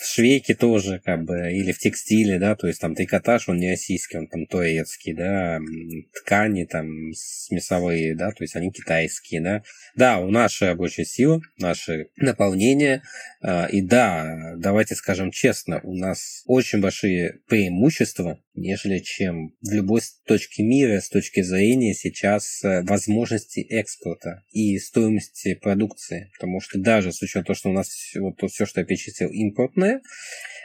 в 0.00 0.06
швейке 0.06 0.54
тоже, 0.54 1.00
как 1.04 1.24
бы, 1.24 1.52
или 1.52 1.72
в 1.72 1.78
текстиле, 1.78 2.38
да, 2.38 2.54
то 2.54 2.66
есть 2.66 2.80
там 2.80 2.94
трикотаж, 2.94 3.48
он 3.48 3.58
не 3.58 3.70
российский, 3.70 4.18
он 4.18 4.28
там 4.28 4.46
турецкий, 4.46 5.14
да, 5.14 5.58
ткани 6.14 6.64
там 6.64 7.12
смесовые, 7.14 8.14
да, 8.14 8.30
то 8.30 8.44
есть 8.44 8.56
они 8.56 8.70
китайские, 8.70 9.40
да. 9.40 9.62
Да, 9.94 10.18
у 10.18 10.30
нашей 10.30 10.68
рабочей 10.68 11.04
силы, 11.04 11.40
наше 11.58 12.08
наполнение, 12.16 13.02
э, 13.42 13.70
и 13.70 13.82
да, 13.82 14.54
давайте 14.56 14.94
скажем 14.94 15.30
честно, 15.30 15.80
у 15.82 15.94
нас 15.94 16.42
очень 16.46 16.80
большие 16.80 17.40
преимущества 17.48 18.38
нежели 18.56 18.98
чем 18.98 19.54
в 19.60 19.72
любой 19.72 20.00
точке 20.26 20.62
мира 20.62 21.00
с 21.00 21.08
точки 21.08 21.42
зрения 21.42 21.94
сейчас 21.94 22.62
э, 22.64 22.82
возможности 22.82 23.60
экспорта 23.60 24.42
и 24.50 24.78
стоимости 24.78 25.54
продукции. 25.54 26.30
Потому 26.38 26.60
что 26.60 26.78
даже 26.78 27.12
с 27.12 27.22
учетом 27.22 27.44
того, 27.44 27.56
что 27.56 27.70
у 27.70 27.72
нас 27.72 28.12
вот 28.16 28.50
все, 28.50 28.66
что 28.66 28.80
я 28.80 28.86
перечислил, 28.86 29.30
импортное, 29.30 30.00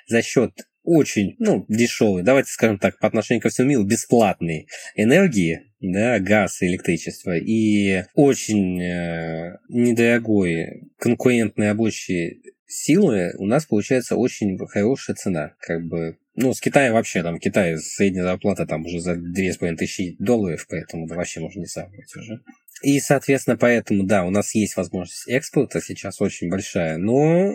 за 0.08 0.22
счет 0.22 0.52
очень, 0.84 1.36
ну, 1.38 1.66
дешевой, 1.68 2.24
давайте 2.24 2.50
скажем 2.50 2.80
так, 2.80 2.98
по 3.00 3.08
отношению 3.08 3.42
ко 3.42 3.50
всему 3.50 3.70
миру, 3.70 3.84
бесплатной 3.84 4.68
энергии, 4.96 5.62
да, 5.80 6.20
газ 6.20 6.62
и 6.62 6.68
электричество, 6.68 7.38
и 7.38 8.04
очень 8.16 8.82
э, 8.82 9.58
недорогой 9.70 10.90
конкурентной 10.98 11.68
рабочей 11.68 12.42
силы, 12.66 13.34
у 13.38 13.46
нас 13.46 13.66
получается 13.66 14.16
очень 14.16 14.58
хорошая 14.68 15.16
цена, 15.16 15.54
как 15.60 15.86
бы 15.86 16.18
ну, 16.36 16.54
с 16.54 16.62
Китаем 16.62 16.94
вообще, 16.94 17.24
там, 17.24 17.36
в 17.36 17.40
Китае 17.40 17.78
средняя 17.78 18.24
зарплата 18.24 18.66
там 18.66 18.86
уже 18.86 19.00
за 19.00 19.14
2,5 19.14 19.76
тысячи 19.76 20.16
долларов, 20.18 20.66
поэтому 20.70 21.08
да, 21.08 21.16
вообще 21.16 21.42
можно 21.42 21.60
не 21.60 21.66
сравнивать 21.66 22.16
уже. 22.16 22.42
И, 22.84 23.00
соответственно, 23.00 23.58
поэтому, 23.58 24.04
да, 24.04 24.24
у 24.24 24.30
нас 24.30 24.56
есть 24.56 24.78
возможность 24.78 25.28
экспорта 25.28 25.82
сейчас 25.82 26.22
очень 26.22 26.50
большая, 26.50 26.98
но 26.98 27.52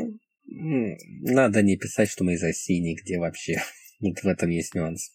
надо 0.46 1.62
не 1.62 1.76
писать, 1.76 2.10
что 2.10 2.24
мы 2.24 2.34
из 2.34 2.42
России 2.42 2.78
нигде 2.78 3.18
вообще. 3.18 3.62
Вот 3.98 4.18
в 4.18 4.26
этом 4.26 4.50
есть 4.50 4.74
нюанс. 4.74 5.08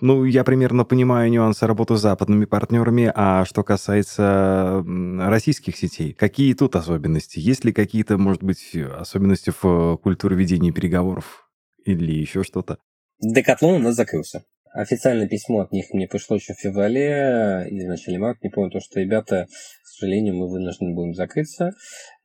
Ну, 0.00 0.22
я 0.22 0.44
примерно 0.44 0.84
понимаю 0.84 1.28
нюансы 1.28 1.66
работы 1.66 1.96
с 1.96 2.00
западными 2.00 2.44
партнерами, 2.44 3.10
а 3.12 3.44
что 3.44 3.64
касается 3.64 4.84
российских 5.18 5.76
сетей, 5.76 6.12
какие 6.12 6.54
тут 6.54 6.76
особенности? 6.76 7.40
Есть 7.40 7.64
ли 7.64 7.72
какие-то, 7.72 8.16
может 8.16 8.44
быть, 8.44 8.76
особенности 8.76 9.52
в 9.60 9.96
культуре 9.96 10.36
ведения 10.36 10.70
переговоров 10.70 11.45
или 11.86 12.12
еще 12.12 12.42
что-то? 12.42 12.78
Декатлон 13.20 13.76
у 13.76 13.78
нас 13.78 13.96
закрылся. 13.96 14.44
Официальное 14.72 15.26
письмо 15.26 15.60
от 15.60 15.72
них 15.72 15.86
мне 15.92 16.06
пришло 16.06 16.36
еще 16.36 16.52
в 16.52 16.60
феврале 16.60 17.66
или 17.70 17.86
в 17.86 17.88
начале 17.88 18.18
марта, 18.18 18.40
не 18.42 18.50
помню, 18.50 18.70
то, 18.70 18.80
что, 18.80 19.00
ребята, 19.00 19.46
к 19.82 19.86
сожалению, 19.86 20.34
мы 20.34 20.50
вынуждены 20.50 20.94
будем 20.94 21.14
закрыться. 21.14 21.72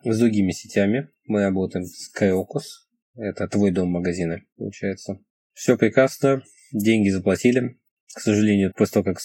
С 0.04 0.20
другими 0.20 0.52
сетями 0.52 1.08
мы 1.28 1.44
работаем 1.44 1.86
с 1.86 2.10
Кайокус. 2.10 2.90
Это 3.16 3.48
твой 3.48 3.72
дом 3.72 3.90
магазины, 3.90 4.44
получается. 4.58 5.20
Все 5.54 5.78
прекрасно, 5.78 6.44
деньги 6.74 7.10
заплатили. 7.10 7.80
К 8.14 8.20
сожалению, 8.20 8.74
после 8.76 8.96
того, 8.96 9.06
как 9.06 9.20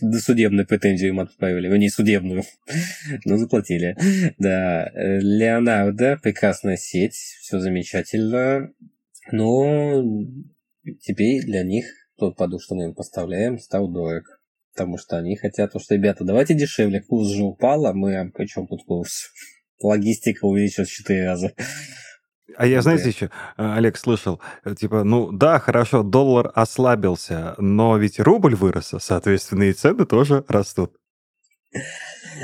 досудебную 0.00 0.66
претензию 0.66 1.10
им 1.10 1.20
отправили, 1.20 1.68
ну 1.68 1.76
не 1.76 1.90
судебную, 1.90 2.44
но 3.26 3.36
заплатили. 3.36 3.96
Да, 4.38 4.90
Леонардо, 4.94 6.18
прекрасная 6.22 6.76
сеть, 6.76 7.14
все 7.14 7.58
замечательно, 7.60 8.72
но 9.32 10.02
теперь 11.00 11.42
для 11.44 11.62
них 11.62 11.84
тот 12.18 12.36
подушку, 12.36 12.64
что 12.64 12.74
мы 12.76 12.84
им 12.84 12.94
поставляем, 12.94 13.58
стал 13.58 13.88
дорог. 13.88 14.24
Потому 14.74 14.98
что 14.98 15.18
они 15.18 15.36
хотят, 15.36 15.72
что, 15.80 15.94
ребята, 15.94 16.24
давайте 16.24 16.54
дешевле, 16.54 17.02
курс 17.02 17.28
же 17.28 17.42
упал, 17.42 17.86
а 17.86 17.92
мы, 17.92 18.16
а 18.16 18.46
чем 18.46 18.66
тут 18.66 18.84
курс? 18.86 19.30
Логистика 19.82 20.44
увеличилась 20.44 20.88
в 20.88 20.92
4 20.92 21.26
раза. 21.26 21.52
А 22.56 22.66
я, 22.66 22.82
знаете, 22.82 23.08
еще, 23.08 23.26
э, 23.26 23.28
Олег, 23.56 23.96
слышал, 23.96 24.40
э, 24.64 24.74
типа, 24.74 25.04
ну 25.04 25.32
да, 25.32 25.58
хорошо, 25.58 26.02
доллар 26.02 26.50
ослабился, 26.54 27.54
но 27.58 27.96
ведь 27.96 28.18
рубль 28.20 28.54
вырос, 28.54 28.92
соответственно, 28.98 29.64
и 29.64 29.72
цены 29.72 30.04
тоже 30.04 30.44
растут. 30.48 30.96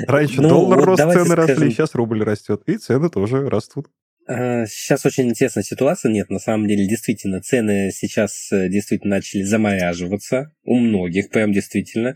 Раньше 0.07 0.41
ну, 0.41 0.49
доллар 0.49 0.79
вот 0.79 0.85
рос, 0.85 0.97
цены 0.99 1.13
скажем... 1.13 1.33
росли, 1.33 1.71
сейчас 1.71 1.93
рубль 1.93 2.23
растет, 2.23 2.63
и 2.67 2.77
цены 2.77 3.09
тоже 3.09 3.49
растут. 3.49 3.87
Сейчас 4.27 5.05
очень 5.05 5.29
интересная 5.29 5.63
ситуация. 5.63 6.11
Нет, 6.11 6.29
на 6.29 6.39
самом 6.39 6.67
деле, 6.67 6.85
действительно, 6.85 7.41
цены 7.41 7.91
сейчас 7.91 8.51
э, 8.51 8.67
действительно 8.67 9.15
начали 9.15 9.43
замораживаться. 9.43 10.51
У 10.65 10.75
многих 10.75 11.29
прям 11.29 11.53
действительно. 11.53 12.15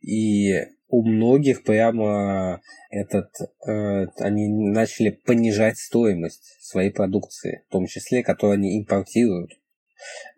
И 0.00 0.54
у 0.88 1.04
многих 1.06 1.62
прямо 1.62 2.60
этот, 2.90 3.30
э, 3.66 4.06
они 4.18 4.48
начали 4.48 5.10
понижать 5.10 5.78
стоимость 5.78 6.58
своей 6.60 6.90
продукции, 6.90 7.62
в 7.68 7.72
том 7.72 7.86
числе, 7.86 8.24
которую 8.24 8.54
они 8.54 8.80
импортируют. 8.80 9.52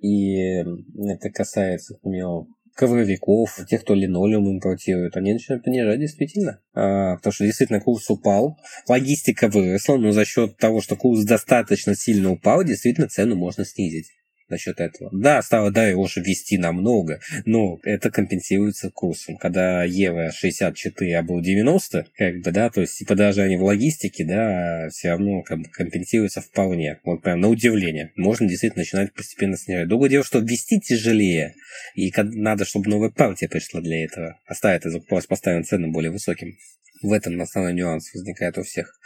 И 0.00 0.36
это 0.58 1.30
касается, 1.32 1.94
например, 1.94 2.46
ковровиков, 2.74 3.58
тех, 3.68 3.82
кто 3.82 3.94
линолеум 3.94 4.50
импортирует, 4.50 5.16
они 5.16 5.32
начинают 5.32 5.64
понижать 5.64 6.00
действительно. 6.00 6.60
А, 6.74 7.16
потому 7.16 7.32
что 7.32 7.44
действительно 7.44 7.80
курс 7.80 8.10
упал, 8.10 8.58
логистика 8.88 9.48
выросла, 9.48 9.96
но 9.96 10.12
за 10.12 10.24
счет 10.24 10.56
того, 10.56 10.80
что 10.80 10.96
курс 10.96 11.24
достаточно 11.24 11.94
сильно 11.94 12.30
упал, 12.30 12.64
действительно 12.64 13.08
цену 13.08 13.36
можно 13.36 13.64
снизить 13.64 14.10
насчет 14.54 14.80
этого. 14.80 15.10
Да, 15.12 15.42
стало 15.42 15.70
дороже 15.70 16.20
ввести 16.20 16.58
намного, 16.58 17.20
но 17.44 17.78
это 17.82 18.10
компенсируется 18.10 18.90
курсом. 18.90 19.36
Когда 19.36 19.84
евро 19.84 20.30
64, 20.30 21.18
а 21.18 21.22
был 21.22 21.40
90, 21.40 22.06
как 22.16 22.40
бы, 22.40 22.50
да, 22.50 22.70
то 22.70 22.80
есть 22.80 23.00
и 23.02 23.04
подорожание 23.04 23.58
в 23.58 23.64
логистике, 23.64 24.24
да, 24.24 24.88
все 24.90 25.10
равно 25.10 25.42
как 25.42 25.58
бы 25.58 25.64
компенсируется 25.70 26.40
вполне. 26.40 27.00
Вот 27.04 27.22
прям 27.22 27.40
на 27.40 27.48
удивление. 27.48 28.12
Можно 28.16 28.48
действительно 28.48 28.82
начинать 28.82 29.12
постепенно 29.12 29.56
снижать. 29.56 29.88
Другое 29.88 30.10
дело, 30.10 30.24
что 30.24 30.38
ввести 30.38 30.80
тяжелее, 30.80 31.54
и 31.94 32.12
надо, 32.16 32.64
чтобы 32.64 32.88
новая 32.88 33.10
партия 33.10 33.48
пришла 33.48 33.80
для 33.80 34.04
этого. 34.04 34.38
Оставить 34.46 34.86
это 34.86 35.00
поставим 35.28 35.64
цены 35.64 35.88
более 35.88 36.10
высоким. 36.10 36.56
В 37.02 37.12
этом 37.12 37.40
основной 37.40 37.74
нюанс 37.74 38.12
возникает 38.14 38.56
у 38.58 38.62
всех. 38.62 38.98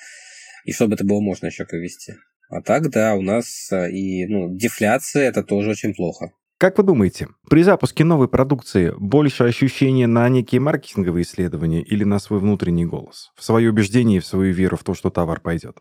И 0.64 0.72
чтобы 0.72 0.94
это 0.94 1.04
было 1.04 1.20
можно 1.20 1.46
еще 1.46 1.64
провести. 1.64 2.14
А 2.48 2.62
так, 2.62 2.90
да, 2.90 3.14
у 3.14 3.22
нас 3.22 3.70
э, 3.70 3.90
и 3.90 4.26
ну, 4.26 4.48
дефляция 4.54 5.28
это 5.28 5.42
тоже 5.42 5.70
очень 5.70 5.94
плохо. 5.94 6.30
Как 6.58 6.76
вы 6.76 6.82
думаете, 6.82 7.28
при 7.48 7.62
запуске 7.62 8.02
новой 8.04 8.26
продукции 8.26 8.92
больше 8.98 9.44
ощущения 9.44 10.08
на 10.08 10.28
некие 10.28 10.60
маркетинговые 10.60 11.22
исследования 11.22 11.82
или 11.82 12.02
на 12.02 12.18
свой 12.18 12.40
внутренний 12.40 12.84
голос? 12.84 13.30
В 13.36 13.44
свое 13.44 13.70
убеждение 13.70 14.16
и 14.16 14.20
в 14.20 14.26
свою 14.26 14.52
веру 14.52 14.76
в 14.76 14.82
то, 14.82 14.94
что 14.94 15.10
товар 15.10 15.40
пойдет? 15.40 15.76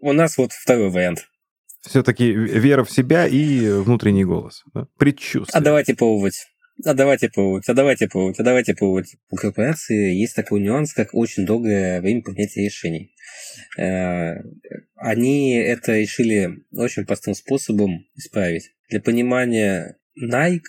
У 0.00 0.12
нас 0.12 0.38
вот 0.38 0.52
второй 0.52 0.90
вариант. 0.90 1.26
Все-таки 1.80 2.30
вера 2.32 2.84
в 2.84 2.90
себя 2.90 3.26
и 3.26 3.70
внутренний 3.70 4.24
голос. 4.24 4.62
Да? 4.74 4.86
Предчувствие. 4.98 5.58
А 5.58 5.60
давайте 5.60 5.96
пробовать. 5.96 6.46
А 6.84 6.94
давайте 6.94 7.28
пробовать, 7.28 7.68
а 7.68 7.74
давайте 7.74 8.08
пробовать, 8.08 8.38
а 8.40 8.42
давайте 8.42 8.74
пробовать. 8.74 9.16
У 9.30 9.36
корпорации 9.36 10.14
есть 10.14 10.34
такой 10.34 10.60
нюанс, 10.60 10.92
как 10.92 11.14
очень 11.14 11.44
долгое 11.44 12.00
время 12.00 12.22
принятия 12.22 12.64
решений. 12.64 13.14
Э, 13.78 14.36
они 14.96 15.54
это 15.56 15.98
решили 15.98 16.64
очень 16.72 17.04
простым 17.04 17.34
способом 17.34 18.06
исправить. 18.14 18.70
Для 18.88 19.00
понимания 19.00 19.98
Nike 20.22 20.62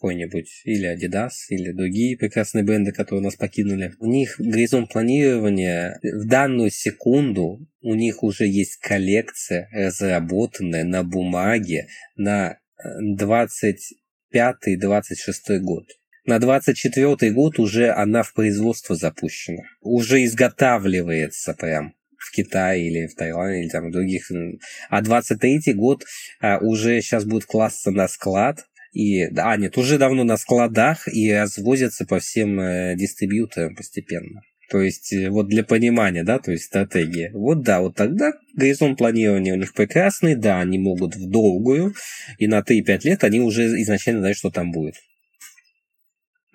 какой-нибудь, 0.00 0.62
или 0.64 0.88
Adidas, 0.88 1.32
или 1.50 1.72
другие 1.72 2.16
прекрасные 2.16 2.64
бренды, 2.64 2.90
которые 2.90 3.22
нас 3.22 3.36
покинули. 3.36 3.92
У 3.98 4.06
них 4.06 4.36
горизонт 4.38 4.90
планирования 4.90 6.00
в 6.02 6.26
данную 6.26 6.70
секунду 6.70 7.68
у 7.82 7.94
них 7.94 8.22
уже 8.22 8.46
есть 8.46 8.76
коллекция, 8.78 9.68
разработанная 9.72 10.84
на 10.84 11.04
бумаге 11.04 11.88
на 12.16 12.58
20 13.00 13.99
25-26 14.34 15.58
год. 15.60 15.86
На 16.26 16.38
24 16.38 17.30
год 17.32 17.58
уже 17.58 17.90
она 17.90 18.22
в 18.22 18.32
производство 18.34 18.94
запущена. 18.94 19.62
Уже 19.80 20.24
изготавливается 20.24 21.54
прям 21.54 21.94
в 22.18 22.30
Китае 22.32 22.88
или 22.88 23.06
в 23.06 23.14
Таиланде 23.14 23.62
или 23.62 23.68
там 23.68 23.88
в 23.88 23.92
других. 23.92 24.30
А 24.90 25.00
23 25.00 25.72
год 25.74 26.04
а, 26.40 26.58
уже 26.58 27.00
сейчас 27.00 27.24
будет 27.24 27.46
класться 27.46 27.90
на 27.90 28.06
склад. 28.06 28.66
И, 28.92 29.22
а, 29.22 29.56
нет, 29.56 29.78
уже 29.78 29.98
давно 29.98 30.24
на 30.24 30.36
складах 30.36 31.08
и 31.08 31.32
развозятся 31.32 32.04
по 32.06 32.18
всем 32.18 32.60
э, 32.60 32.96
дистрибьюторам 32.96 33.76
постепенно. 33.76 34.42
То 34.70 34.80
есть, 34.80 35.12
э, 35.12 35.28
вот 35.30 35.48
для 35.48 35.64
понимания, 35.64 36.22
да, 36.22 36.38
то 36.38 36.52
есть 36.52 36.64
стратегия. 36.64 37.32
Вот 37.34 37.62
да, 37.62 37.80
вот 37.80 37.96
тогда 37.96 38.32
горизонт 38.54 38.98
планирования 38.98 39.52
у 39.52 39.56
них 39.56 39.74
прекрасный, 39.74 40.36
да, 40.36 40.60
они 40.60 40.78
могут 40.78 41.16
в 41.16 41.28
долгую, 41.28 41.94
и 42.38 42.46
на 42.46 42.62
3-5 42.62 43.04
лет 43.04 43.24
они 43.24 43.40
уже 43.40 43.64
изначально 43.82 44.20
знают, 44.20 44.38
что 44.38 44.50
там 44.50 44.70
будет. 44.70 44.94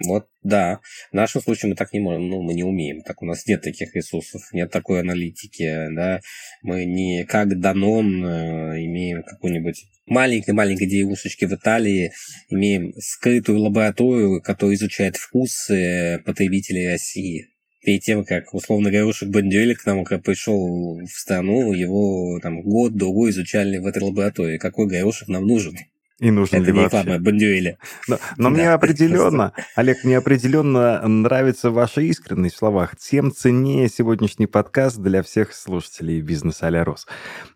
Вот, 0.06 0.28
да. 0.44 0.80
В 1.12 1.16
нашем 1.16 1.42
случае 1.42 1.70
мы 1.70 1.76
так 1.76 1.92
не 1.92 2.00
можем, 2.00 2.30
ну, 2.30 2.42
мы 2.42 2.54
не 2.54 2.64
умеем. 2.64 3.02
Так 3.02 3.22
у 3.22 3.26
нас 3.26 3.46
нет 3.48 3.62
таких 3.62 3.94
ресурсов, 3.96 4.42
нет 4.54 4.72
такой 4.72 5.02
аналитики, 5.02 5.88
да. 5.94 6.22
Мы 6.62 6.86
не 6.86 7.26
как 7.26 7.60
Данон 7.60 8.26
э, 8.26 8.86
имеем 8.86 9.24
какую-нибудь 9.24 9.86
маленькой-маленькой 10.06 10.88
девушечки 10.88 11.46
в 11.46 11.54
Италии, 11.54 12.12
имеем 12.50 12.94
скрытую 12.98 13.60
лабораторию, 13.60 14.42
которая 14.42 14.76
изучает 14.76 15.18
вкусы 15.18 16.22
потребителей 16.26 16.88
России 16.92 17.50
перед 17.86 18.02
тем, 18.02 18.26
как, 18.26 18.54
условно 18.54 18.90
говоря, 18.90 19.06
Ушек 19.06 19.30
Бандюэль 19.30 19.76
к 19.76 19.86
нам, 19.86 20.04
когда 20.04 20.22
пришел 20.22 21.00
в 21.00 21.08
страну, 21.08 21.72
его 21.72 22.40
там 22.42 22.62
год-другой 22.62 23.30
изучали 23.30 23.78
в 23.78 23.86
этой 23.86 24.02
лаборатории. 24.02 24.58
Какой 24.58 24.88
горошек 24.88 25.28
нам 25.28 25.46
нужен? 25.46 25.78
И 26.20 26.32
нужно 26.32 26.56
Это 26.58 26.68
ли 26.68 26.72
не 26.72 26.80
вообще? 26.80 27.00
реклама 27.00 27.20
Бондюэля. 27.20 27.78
Но, 28.08 28.18
но 28.38 28.50
мне 28.50 28.64
Да. 28.64 28.76
определенно, 28.76 29.52
Олег, 29.76 30.04
мне 30.06 30.18
определенно 30.18 31.06
нравится 31.06 31.72
ваша 31.72 32.00
искренность 32.02 32.56
в 32.56 32.58
словах. 32.60 32.96
Тем 32.96 33.34
ценнее 33.34 33.90
сегодняшний 33.90 34.48
подкаст 34.48 34.98
для 34.98 35.24
всех 35.24 35.54
слушателей 35.54 36.22
бизнеса 36.22 36.68
а 36.68 36.84
Рос. 36.86 37.06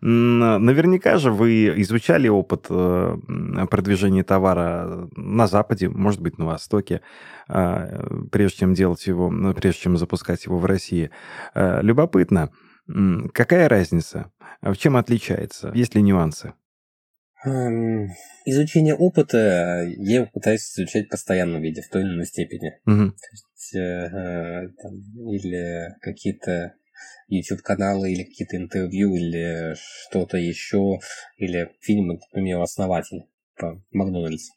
Наверняка 0.02 1.16
же 1.16 1.30
вы 1.32 1.72
изучали 1.80 2.28
опыт 2.28 2.66
э, 2.68 3.16
продвижения 3.70 4.24
товара 4.24 5.08
на 5.16 5.46
Западе, 5.46 5.88
может 5.88 6.20
быть, 6.20 6.36
на 6.38 6.44
Востоке, 6.44 7.00
а, 7.48 8.26
прежде 8.30 8.58
чем 8.58 8.74
делать 8.74 9.06
его, 9.06 9.32
прежде 9.54 9.80
чем 9.80 9.96
запускать 9.96 10.44
его 10.44 10.58
в 10.58 10.66
России. 10.66 11.10
Э, 11.54 11.80
Любопытно, 11.80 12.50
какая 13.32 13.68
разница? 13.70 14.30
В 14.60 14.74
чем 14.76 14.96
отличается? 14.96 15.70
Есть 15.74 15.94
ли 15.94 16.02
нюансы? 16.02 16.52
Эм, 17.44 18.08
Изучение 18.44 18.94
опыта 18.94 19.84
я 19.86 20.16
его 20.16 20.26
пытаюсь 20.26 20.62
изучать 20.72 21.08
постоянно 21.08 21.58
в 21.58 21.62
виде, 21.62 21.82
в 21.82 21.88
той 21.88 22.02
или 22.02 22.10
иной 22.14 22.26
степени. 22.26 22.72
Мгм. 22.84 23.14
Э, 23.74 23.78
э, 23.78 24.68
там, 24.82 24.94
или 25.30 25.94
какие-то 26.00 26.74
YouTube-каналы, 27.28 28.12
или 28.12 28.24
какие-то 28.24 28.56
интервью, 28.56 29.14
или 29.14 29.74
что-то 29.74 30.36
еще, 30.36 30.98
или 31.36 31.70
фильмы, 31.80 32.14
например, 32.14 32.60
«Основатель» 32.60 33.22
по 33.56 33.80
Макдональдс. 33.92 34.48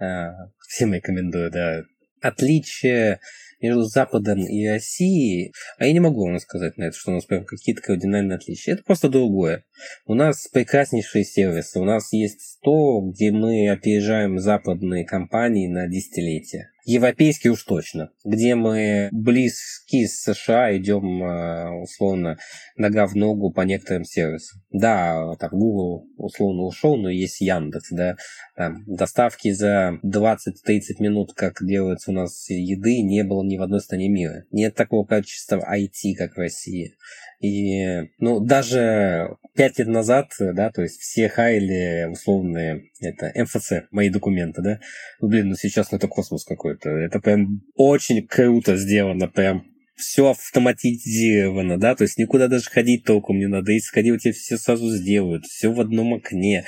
Э, 0.00 0.28
Всем 0.68 0.94
рекомендую, 0.94 1.50
да. 1.50 1.82
Отличие 2.22 3.20
между 3.60 3.82
Западом 3.82 4.46
и 4.46 4.66
Россией, 4.66 5.52
а 5.78 5.86
я 5.86 5.92
не 5.92 6.00
могу 6.00 6.26
вам 6.26 6.38
сказать 6.38 6.76
на 6.76 6.84
это, 6.84 6.96
что 6.96 7.10
у 7.10 7.14
нас 7.14 7.24
прям 7.24 7.44
какие-то 7.44 7.82
кардинальные 7.82 8.36
отличия. 8.36 8.74
Это 8.74 8.84
просто 8.84 9.08
другое. 9.08 9.64
У 10.06 10.14
нас 10.14 10.48
прекраснейшие 10.48 11.24
сервисы. 11.24 11.78
У 11.78 11.84
нас 11.84 12.12
есть 12.12 12.58
то, 12.62 13.00
где 13.00 13.30
мы 13.30 13.70
опережаем 13.70 14.38
западные 14.38 15.04
компании 15.04 15.68
на 15.68 15.86
десятилетия. 15.86 16.70
Европейские 16.86 17.52
уж 17.52 17.64
точно. 17.64 18.10
Где 18.24 18.54
мы 18.54 19.08
близки 19.10 20.06
с 20.06 20.22
США, 20.22 20.76
идем 20.76 21.20
э, 21.24 21.82
условно 21.82 22.38
нога 22.76 23.08
в 23.08 23.16
ногу 23.16 23.52
по 23.52 23.62
некоторым 23.62 24.04
сервисам. 24.04 24.62
Да, 24.70 25.34
так 25.40 25.50
Google 25.50 26.06
условно 26.16 26.62
ушел, 26.62 26.96
но 26.96 27.10
есть 27.10 27.40
Яндекс, 27.40 27.90
да, 27.90 28.14
там, 28.54 28.84
доставки 28.86 29.50
за 29.50 29.98
20-30 30.04 30.38
минут, 31.00 31.32
как 31.34 31.56
делается 31.60 32.12
у 32.12 32.14
нас 32.14 32.48
еды, 32.48 33.02
не 33.02 33.24
было 33.24 33.42
ни 33.46 33.56
в 33.56 33.62
одной 33.62 33.80
стране 33.80 34.08
мира. 34.08 34.44
Нет 34.50 34.74
такого 34.74 35.06
качества 35.06 35.56
IT, 35.56 36.14
как 36.16 36.34
в 36.34 36.38
России. 36.38 36.94
И, 37.40 38.08
ну, 38.18 38.40
даже 38.40 39.36
пять 39.54 39.78
лет 39.78 39.88
назад, 39.88 40.30
да, 40.38 40.70
то 40.70 40.82
есть 40.82 41.00
все 41.00 41.28
хайли 41.28 42.08
условные, 42.10 42.84
это 43.00 43.32
МФЦ, 43.34 43.88
мои 43.90 44.08
документы, 44.08 44.62
да. 44.62 44.80
Ну, 45.20 45.28
блин, 45.28 45.48
ну 45.48 45.54
сейчас 45.54 45.92
ну, 45.92 45.98
это 45.98 46.08
космос 46.08 46.44
какой-то. 46.44 46.88
Это 46.90 47.20
прям 47.20 47.62
очень 47.74 48.26
круто 48.26 48.76
сделано, 48.76 49.28
прям 49.28 49.64
все 49.96 50.30
автоматизировано, 50.30 51.78
да, 51.78 51.94
то 51.94 52.02
есть 52.02 52.18
никуда 52.18 52.48
даже 52.48 52.70
ходить 52.70 53.04
толком 53.04 53.38
не 53.38 53.48
надо. 53.48 53.72
Если 53.72 53.88
сходил, 53.88 54.18
тебе 54.18 54.32
все 54.32 54.58
сразу 54.58 54.90
сделают, 54.90 55.44
все 55.46 55.72
в 55.72 55.80
одном 55.80 56.14
окне. 56.14 56.64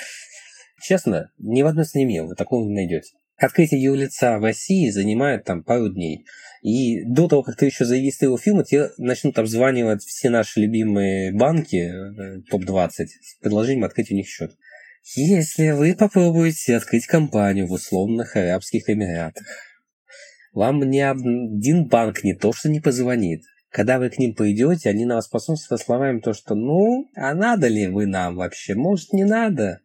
Честно, 0.82 1.30
ни 1.38 1.62
в 1.62 1.66
одной 1.66 1.84
стране 1.84 2.06
мира 2.06 2.24
вы 2.24 2.34
такого 2.34 2.66
не 2.66 2.74
найдете. 2.74 3.12
Открытие 3.36 3.82
юрлица 3.82 4.38
в 4.38 4.42
России 4.42 4.90
занимает 4.90 5.44
там 5.44 5.62
пару 5.62 5.88
дней. 5.88 6.24
И 6.62 7.04
до 7.04 7.28
того, 7.28 7.42
как 7.42 7.56
ты 7.56 7.66
еще 7.66 7.84
зарегистрировал 7.84 8.38
фирму, 8.38 8.64
тебе 8.64 8.90
начнут 8.98 9.38
обзванивать 9.38 10.02
все 10.02 10.28
наши 10.28 10.60
любимые 10.60 11.32
банки, 11.32 11.76
э, 11.76 12.40
топ-20, 12.50 12.90
с 12.90 13.38
предложением 13.40 13.84
открыть 13.84 14.10
у 14.10 14.14
них 14.14 14.26
счет. 14.26 14.52
Если 15.14 15.70
вы 15.70 15.94
попробуете 15.94 16.76
открыть 16.76 17.06
компанию 17.06 17.66
в 17.66 17.72
условных 17.72 18.36
Арабских 18.36 18.90
Эмиратах, 18.90 19.46
вам 20.52 20.80
ни 20.90 20.98
один 20.98 21.86
банк 21.86 22.24
не 22.24 22.34
то, 22.34 22.52
что 22.52 22.68
не 22.68 22.80
позвонит. 22.80 23.42
Когда 23.70 23.98
вы 23.98 24.10
к 24.10 24.18
ним 24.18 24.34
пойдете, 24.34 24.88
они 24.88 25.04
на 25.04 25.16
вас 25.16 25.28
посмотрят 25.28 25.66
со 25.66 25.76
словами 25.76 26.20
то, 26.20 26.32
что 26.32 26.54
«ну, 26.54 27.08
а 27.14 27.34
надо 27.34 27.68
ли 27.68 27.86
вы 27.86 28.06
нам 28.06 28.36
вообще? 28.36 28.74
Может, 28.74 29.12
не 29.12 29.24
надо?» 29.24 29.80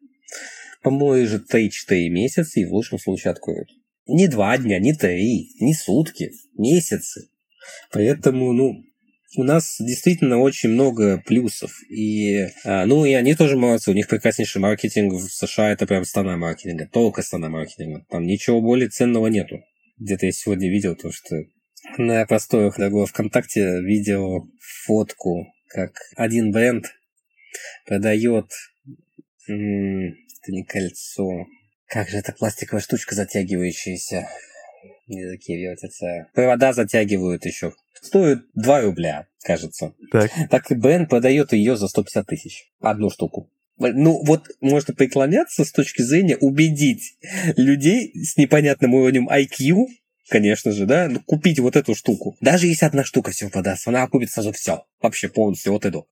Поможет 0.82 1.53
3-4 1.53 2.09
месяца 2.09 2.59
и 2.59 2.65
в 2.65 2.74
лучшем 2.74 2.97
случае 2.97 3.32
откроют. 3.32 3.69
Не 4.06 4.28
два 4.28 4.58
дня, 4.58 4.80
не 4.80 4.93
три, 4.93 5.51
не 5.60 5.74
сутки, 5.74 6.32
месяцы. 6.58 7.30
Поэтому, 7.91 8.51
ну, 8.51 8.84
у 9.36 9.43
нас 9.43 9.78
действительно 9.80 10.39
очень 10.39 10.70
много 10.70 11.22
плюсов. 11.26 11.72
И, 11.89 12.47
а, 12.66 12.86
ну, 12.86 13.06
и 13.06 13.14
они 13.14 13.34
тоже 13.36 13.58
молодцы. 13.58 13.91
У 13.91 13.93
них 13.93 14.08
прекраснейший 14.08 14.62
маркетинг 14.62 15.14
в 15.14 15.28
США. 15.30 15.72
Это 15.72 15.88
прям 15.88 16.06
страна 16.06 16.38
маркетинга. 16.38 16.88
Только 16.91 17.22
страна 17.22 17.49
маркетинга. 17.49 18.06
Там 18.10 18.26
ничего 18.26 18.62
более 18.62 18.89
ценного 18.89 19.28
нету. 19.28 19.64
Где-то 19.97 20.26
я 20.26 20.32
сегодня 20.32 20.70
видел 20.70 20.95
то, 20.95 21.12
что 21.12 21.36
на 21.97 22.26
просторах 22.26 22.78
дорогого 22.78 23.08
ВКонтакте 23.08 23.82
видел 23.82 24.49
фотку, 24.86 25.47
как 25.68 25.93
один 26.16 26.51
бренд 26.51 26.93
продает 27.86 28.51
это 29.47 30.51
не 30.51 30.64
кольцо. 30.64 31.45
Как 31.88 32.09
же 32.09 32.17
это 32.17 32.34
пластиковая 32.34 32.81
штучка 32.81 33.15
затягивающаяся? 33.15 34.27
Языки 35.07 35.55
вертятся. 35.55 36.27
Провода 36.34 36.73
затягивают 36.73 37.45
еще. 37.45 37.73
Стоит 38.01 38.39
2 38.55 38.81
рубля, 38.81 39.27
кажется. 39.43 39.93
Так. 40.11 40.31
Так 40.49 40.71
и 40.71 40.75
бренд 40.75 41.09
продает 41.09 41.53
ее 41.53 41.75
за 41.75 41.88
150 41.88 42.25
тысяч. 42.25 42.71
Одну 42.79 43.09
штуку. 43.09 43.49
Ну, 43.77 44.23
вот 44.25 44.49
можно 44.61 44.93
преклоняться 44.93 45.65
с 45.65 45.71
точки 45.71 46.01
зрения 46.01 46.38
убедить 46.38 47.17
людей 47.57 48.11
с 48.13 48.38
непонятным 48.38 48.93
уровнем 48.93 49.27
IQ, 49.29 49.88
конечно 50.30 50.71
же, 50.71 50.86
да, 50.86 51.07
ну, 51.09 51.19
купить 51.19 51.59
вот 51.59 51.76
эту 51.76 51.95
штуку. 51.95 52.36
Даже 52.41 52.67
если 52.67 52.86
одна 52.86 53.03
штука 53.03 53.32
всего 53.32 53.49
подаст, 53.49 53.88
она 53.88 54.07
купит 54.07 54.32
сразу 54.32 54.51
все. 54.51 54.84
Вообще 55.01 55.28
полностью 55.28 55.74
от 55.74 55.86
и 55.86 55.89
до. 55.89 56.05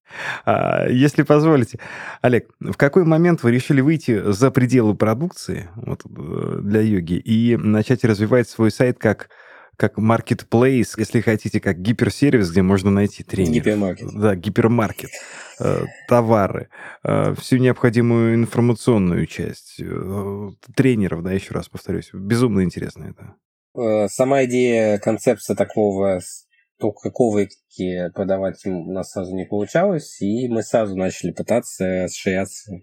А, 0.46 0.88
Если 0.90 1.24
позволите, 1.24 1.80
Олег, 2.22 2.50
в 2.60 2.76
какой 2.76 3.06
момент 3.06 3.44
вы 3.44 3.52
решили 3.52 3.82
выйти 3.82 4.32
за 4.32 4.52
пределы 4.52 4.96
продукции 4.96 5.70
вот, 5.76 6.04
э, 6.06 6.60
для 6.62 6.82
йоги 6.82 7.14
и 7.14 7.56
начать 7.56 8.04
развивать 8.04 8.50
свой 8.50 8.72
сайт 8.72 8.98
как 9.00 9.30
как 9.78 9.98
marketplace, 9.98 10.90
если 10.98 11.22
хотите, 11.22 11.60
как 11.60 11.80
гиперсервис, 11.80 12.52
где 12.52 12.62
можно 12.62 12.92
найти 12.92 13.24
тренеров. 13.24 13.56
Гипермаркет. 13.56 14.10
Да, 14.14 14.36
гипермаркет, 14.36 15.10
э, 15.60 15.86
товары, 16.08 16.70
э, 17.04 17.34
всю 17.40 17.58
необходимую 17.58 18.36
информационную 18.36 19.26
часть, 19.26 19.82
тренеров, 20.76 21.24
да, 21.24 21.32
еще 21.32 21.56
раз 21.56 21.68
повторюсь. 21.68 22.12
Безумно 22.14 22.64
интересно 22.64 23.06
это. 23.06 23.34
Э, 23.74 24.08
Сама 24.10 24.44
идея, 24.46 24.98
концепция 25.00 25.56
такого 25.56 26.20
только 26.78 27.12
коврики 27.12 28.10
продавать 28.14 28.66
у 28.66 28.92
нас 28.92 29.12
сразу 29.12 29.36
не 29.36 29.46
получалось, 29.46 30.22
и 30.22 30.48
мы 30.48 30.64
сразу 30.64 30.96
начали 30.96 31.32
пытаться 31.32 32.04
расширяться 32.04 32.82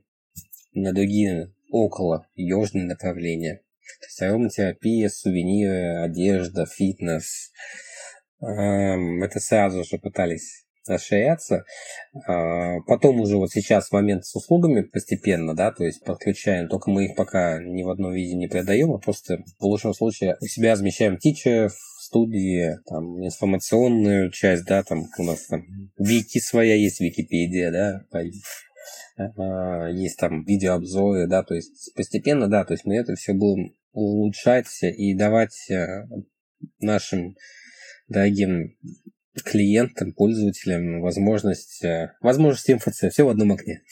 на 0.72 0.92
другие 0.92 1.52
около 1.70 2.26
южные 2.36 2.86
направления. 2.86 3.62
То 4.00 4.06
есть 4.06 4.22
ароматерапия, 4.22 5.08
сувениры, 5.08 6.04
одежда, 6.04 6.66
фитнес. 6.66 7.50
Эм, 8.40 9.22
Это 9.22 9.40
сразу 9.40 9.82
же 9.84 9.98
пытались 9.98 10.67
расширяться. 10.88 11.64
А, 12.26 12.80
Потом 12.86 13.20
уже 13.20 13.36
вот 13.36 13.50
сейчас 13.50 13.92
момент 13.92 14.24
с 14.24 14.34
услугами 14.34 14.82
постепенно, 14.82 15.54
да, 15.54 15.72
то 15.72 15.84
есть 15.84 16.04
подключаем, 16.04 16.68
только 16.68 16.90
мы 16.90 17.06
их 17.06 17.16
пока 17.16 17.58
ни 17.62 17.82
в 17.82 17.90
одном 17.90 18.12
виде 18.12 18.34
не 18.34 18.48
продаем, 18.48 18.92
а 18.92 18.98
просто 18.98 19.38
в 19.58 19.64
лучшем 19.64 19.94
случае 19.94 20.36
у 20.40 20.46
себя 20.46 20.72
размещаем 20.72 21.18
тичеров, 21.18 21.74
студии, 22.08 22.78
там, 22.86 23.24
информационную 23.24 24.30
часть, 24.30 24.64
да, 24.64 24.82
там 24.82 25.04
у 25.18 25.22
нас 25.22 25.46
там 25.46 25.62
вики 25.98 26.38
своя 26.38 26.74
есть, 26.74 27.00
Википедия, 27.00 27.70
да, 27.70 28.04
а, 29.18 29.88
есть 29.88 30.18
там 30.18 30.44
видеообзоры, 30.44 31.26
да, 31.26 31.42
то 31.42 31.54
есть 31.54 31.92
постепенно, 31.94 32.48
да, 32.48 32.64
то 32.64 32.72
есть 32.72 32.84
мы 32.84 32.96
это 32.96 33.14
все 33.14 33.34
будем 33.34 33.74
улучшать 33.92 34.68
и 34.82 35.14
давать 35.14 35.70
э, 35.70 36.04
нашим 36.80 37.34
дорогим 38.08 38.76
клиентам, 39.42 40.12
пользователям 40.12 41.00
возможность, 41.00 41.84
э, 41.84 42.12
возможность 42.20 42.68
МФЦ, 42.68 43.12
все 43.12 43.24
в 43.24 43.28
одном 43.28 43.52
окне. 43.52 43.82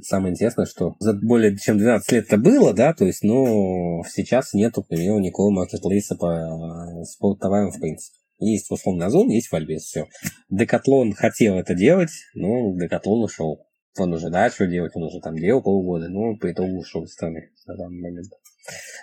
Самое 0.00 0.32
интересное, 0.32 0.66
что 0.66 0.96
за 0.98 1.12
более 1.12 1.56
чем 1.56 1.78
12 1.78 2.12
лет 2.12 2.26
это 2.26 2.36
было, 2.36 2.72
да, 2.72 2.92
то 2.92 3.04
есть, 3.04 3.22
но 3.22 4.02
сейчас 4.08 4.52
нету, 4.52 4.82
к 4.82 4.88
примеру, 4.88 5.20
никакого 5.20 5.50
маркетплейса 5.50 6.16
по 6.16 7.04
спорттоварам 7.04 7.70
в 7.70 7.78
принципе. 7.78 8.16
Есть 8.38 8.70
условно 8.70 9.06
Озон, 9.06 9.28
есть 9.28 9.52
Вальбес, 9.52 9.82
все. 9.82 10.08
Декатлон 10.50 11.12
хотел 11.12 11.56
это 11.56 11.74
делать, 11.74 12.10
но 12.34 12.76
Декатлон 12.76 13.22
ушел. 13.22 13.68
Он 13.98 14.12
уже 14.14 14.30
начал 14.30 14.66
делать, 14.66 14.96
он 14.96 15.04
уже 15.04 15.20
там 15.20 15.36
делал 15.36 15.62
полгода, 15.62 16.08
но 16.08 16.36
по 16.36 16.50
итогу 16.50 16.78
ушел 16.78 17.04
из 17.04 17.12
страны 17.12 17.50
на 17.66 17.76
данный 17.76 18.00
момент. 18.00 18.32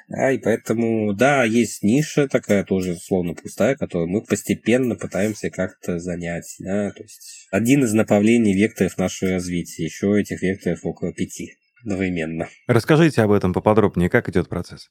Да, 0.07 0.31
и 0.31 0.37
поэтому, 0.37 1.13
да, 1.13 1.43
есть 1.43 1.83
ниша 1.83 2.27
такая 2.27 2.63
тоже 2.63 2.95
словно 2.95 3.33
пустая, 3.33 3.75
которую 3.75 4.09
мы 4.09 4.23
постепенно 4.23 4.95
пытаемся 4.95 5.49
как-то 5.49 5.99
занять. 5.99 6.55
Да? 6.59 6.91
То 6.91 7.03
есть 7.03 7.47
один 7.51 7.83
из 7.83 7.93
направлений 7.93 8.53
векторов 8.53 8.97
нашего 8.97 9.31
развития. 9.31 9.83
Еще 9.83 10.19
этих 10.19 10.41
векторов 10.41 10.79
около 10.83 11.13
пяти. 11.13 11.57
одновременно. 11.81 12.49
Расскажите 12.67 13.21
об 13.21 13.31
этом 13.31 13.53
поподробнее, 13.53 14.09
как 14.09 14.29
идет 14.29 14.49
процесс? 14.49 14.89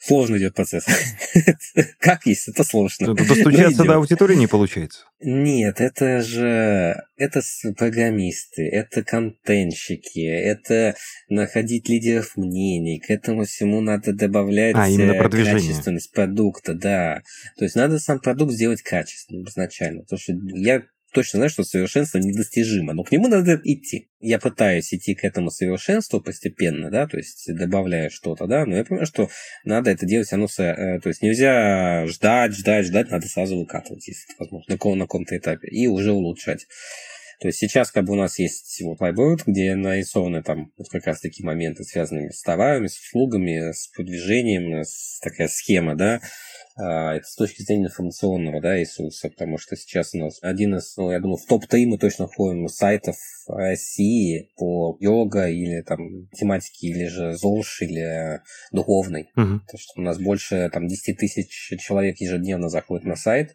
Сложно 0.00 0.36
идет 0.36 0.54
процесс. 0.54 0.86
как 1.98 2.24
есть, 2.24 2.48
это 2.48 2.62
сложно. 2.62 3.14
Достучаться 3.14 3.84
до 3.84 3.96
аудитории 3.96 4.36
не 4.36 4.46
получается? 4.46 5.00
Нет, 5.20 5.80
это 5.80 6.22
же... 6.22 7.02
Это 7.16 7.42
программисты, 7.76 8.68
это 8.68 9.02
контентщики, 9.02 10.24
это 10.24 10.94
находить 11.28 11.88
лидеров 11.88 12.36
мнений. 12.36 13.00
К 13.00 13.10
этому 13.10 13.44
всему 13.44 13.80
надо 13.80 14.12
добавлять 14.12 14.76
а, 14.76 14.88
именно 14.88 15.12
э, 15.12 15.28
качественность 15.28 16.12
продукта, 16.12 16.74
да. 16.74 17.22
То 17.56 17.64
есть 17.64 17.74
надо 17.74 17.98
сам 17.98 18.20
продукт 18.20 18.52
сделать 18.52 18.82
качественным 18.82 19.48
изначально. 19.48 20.02
Потому 20.02 20.20
что 20.20 20.32
я 20.54 20.82
точно 21.12 21.38
знаю, 21.38 21.50
что 21.50 21.64
совершенство 21.64 22.18
недостижимо, 22.18 22.92
но 22.92 23.02
к 23.02 23.12
нему 23.12 23.28
надо 23.28 23.60
идти. 23.64 24.10
Я 24.20 24.38
пытаюсь 24.38 24.92
идти 24.92 25.14
к 25.14 25.24
этому 25.24 25.50
совершенству 25.50 26.20
постепенно, 26.20 26.90
да, 26.90 27.06
то 27.06 27.16
есть 27.16 27.48
добавляя 27.54 28.10
что-то, 28.10 28.46
да, 28.46 28.66
но 28.66 28.76
я 28.76 28.84
понимаю, 28.84 29.06
что 29.06 29.28
надо 29.64 29.90
это 29.90 30.06
делать, 30.06 30.32
оно, 30.32 30.46
э, 30.58 31.00
то 31.00 31.08
есть 31.08 31.22
нельзя 31.22 32.06
ждать, 32.06 32.52
ждать, 32.52 32.86
ждать, 32.86 33.10
надо 33.10 33.26
сразу 33.28 33.58
выкатывать, 33.58 34.06
если 34.08 34.24
это 34.28 34.34
возможно, 34.38 34.76
на, 34.76 34.94
на 34.94 35.04
каком-то 35.04 35.36
этапе, 35.36 35.68
и 35.68 35.86
уже 35.86 36.12
улучшать. 36.12 36.66
То 37.40 37.48
есть 37.48 37.58
сейчас 37.58 37.90
как 37.90 38.04
бы 38.04 38.14
у 38.14 38.16
нас 38.16 38.38
есть 38.38 38.82
вот 38.82 39.00
whiteboard, 39.00 39.42
где 39.46 39.74
нарисованы 39.74 40.42
там 40.42 40.72
вот 40.76 40.88
как 40.88 41.06
раз 41.06 41.20
такие 41.20 41.46
моменты, 41.46 41.84
связанные 41.84 42.32
с 42.32 42.42
товарами, 42.42 42.88
с 42.88 42.98
услугами, 42.98 43.72
с 43.72 43.88
продвижением, 43.88 44.82
с 44.82 45.20
такая 45.20 45.48
схема, 45.48 45.94
да, 45.94 46.20
а, 46.80 47.14
это 47.14 47.26
с 47.26 47.34
точки 47.34 47.62
зрения 47.62 47.86
информационного 47.86 48.60
да, 48.60 48.76
ресурса, 48.76 49.28
потому 49.30 49.58
что 49.58 49.76
сейчас 49.76 50.14
у 50.14 50.18
нас 50.18 50.38
один 50.42 50.76
из, 50.76 50.96
ну, 50.96 51.10
я 51.10 51.18
думаю, 51.18 51.36
в 51.36 51.46
топ-3 51.46 51.86
мы 51.86 51.98
точно 51.98 52.28
входим 52.28 52.68
сайтов 52.68 53.16
России 53.48 54.50
по 54.56 54.96
йога 55.00 55.48
или 55.48 55.82
там 55.82 56.28
тематике, 56.36 56.88
или 56.88 57.06
же 57.06 57.34
ЗОЖ, 57.34 57.82
или 57.82 58.40
духовной. 58.70 59.28
Uh-huh. 59.36 59.58
То, 59.68 59.76
что 59.76 60.00
у 60.00 60.02
нас 60.02 60.18
больше 60.18 60.70
там 60.72 60.86
10 60.86 61.16
тысяч 61.16 61.72
человек 61.80 62.20
ежедневно 62.20 62.68
заходит 62.68 63.06
на 63.06 63.16
сайт, 63.16 63.54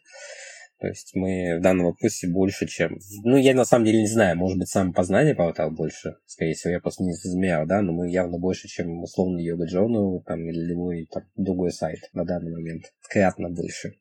то 0.80 0.88
есть 0.88 1.12
мы 1.16 1.58
в 1.60 1.62
данном 1.62 1.86
вопросе 1.86 2.28
больше, 2.28 2.68
чем... 2.68 3.00
Ну, 3.24 3.38
я 3.38 3.54
на 3.54 3.66
самом 3.66 3.86
деле 3.86 4.02
не 4.02 4.08
знаю, 4.08 4.38
может 4.38 4.58
быть, 4.58 4.68
самопознание 4.68 5.36
портал 5.36 5.72
больше, 5.72 6.16
скорее 6.26 6.54
всего, 6.54 6.72
я 6.72 6.80
просто 6.80 7.04
не 7.04 7.12
измерял, 7.12 7.66
да, 7.66 7.82
но 7.82 7.94
мы 7.94 8.10
явно 8.10 8.38
больше, 8.38 8.68
чем 8.68 9.02
условно 9.02 9.40
Йога 9.40 9.66
Journal 9.66 10.22
там, 10.26 10.42
или 10.48 10.60
любой 10.60 11.08
там, 11.12 11.24
другой 11.36 11.72
сайт 11.72 12.10
на 12.14 12.26
данный 12.26 12.52
момент. 12.52 12.84
Кратно 13.10 13.50
больше. 13.50 13.94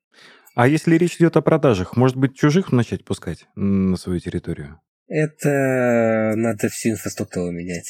А 0.55 0.68
если 0.68 0.97
речь 0.97 1.16
идет 1.16 1.37
о 1.37 1.43
продажах, 1.43 1.97
может 1.97 2.16
быть, 2.16 2.37
чужих 2.37 2.73
начать 2.73 3.05
пускать 3.05 3.47
на 3.55 3.97
свою 3.97 4.18
территорию? 4.18 4.81
Это 5.07 6.35
надо 6.37 6.68
всю 6.68 6.91
инфраструктуру 6.91 7.51
менять. 7.53 7.89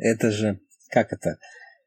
Это 0.00 0.30
же... 0.30 0.60
Как 0.90 1.12
это? 1.12 1.38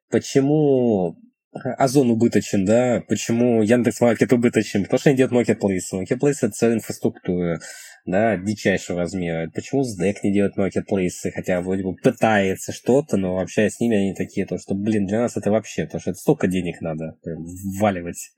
Почему 0.10 1.18
Озон 1.66 2.12
убыточен, 2.12 2.66
да? 2.66 3.03
Почему 3.08 3.62
Яндекс 3.62 4.01
Маркет 4.01 4.34
убыточен? 4.34 4.84
Потому 4.84 4.99
что 4.99 5.10
они 5.10 5.18
делают 5.18 5.34
маркетплейсы. 5.34 5.95
Маркетплейсы– 5.95 6.45
это 6.47 6.55
целая 6.55 6.76
инфраструктура, 6.76 7.60
да, 8.05 8.38
дичайшего 8.38 8.99
размера. 8.99 9.49
Почему 9.53 9.84
СДЭК 9.84 10.24
не 10.24 10.34
делает 10.34 10.58
маркетплейсы, 10.58 11.32
хотя 11.32 11.62
вроде 11.62 11.84
бы 11.84 11.95
пытается 11.95 12.72
что-то, 12.72 13.18
но 13.18 13.39
общаясь 13.39 13.76
с 13.76 13.80
ними, 13.80 13.97
они 13.97 14.14
такие, 14.14 14.45
то, 14.45 14.58
что, 14.58 14.76
блин, 14.76 15.05
для 15.05 15.20
нас 15.20 15.38
это 15.38 15.51
вообще, 15.51 15.86
то, 15.86 15.99
что 15.99 16.12
это 16.12 16.20
столько 16.20 16.47
денег 16.47 16.82
надо 16.82 17.18
вваливать, 17.24 18.32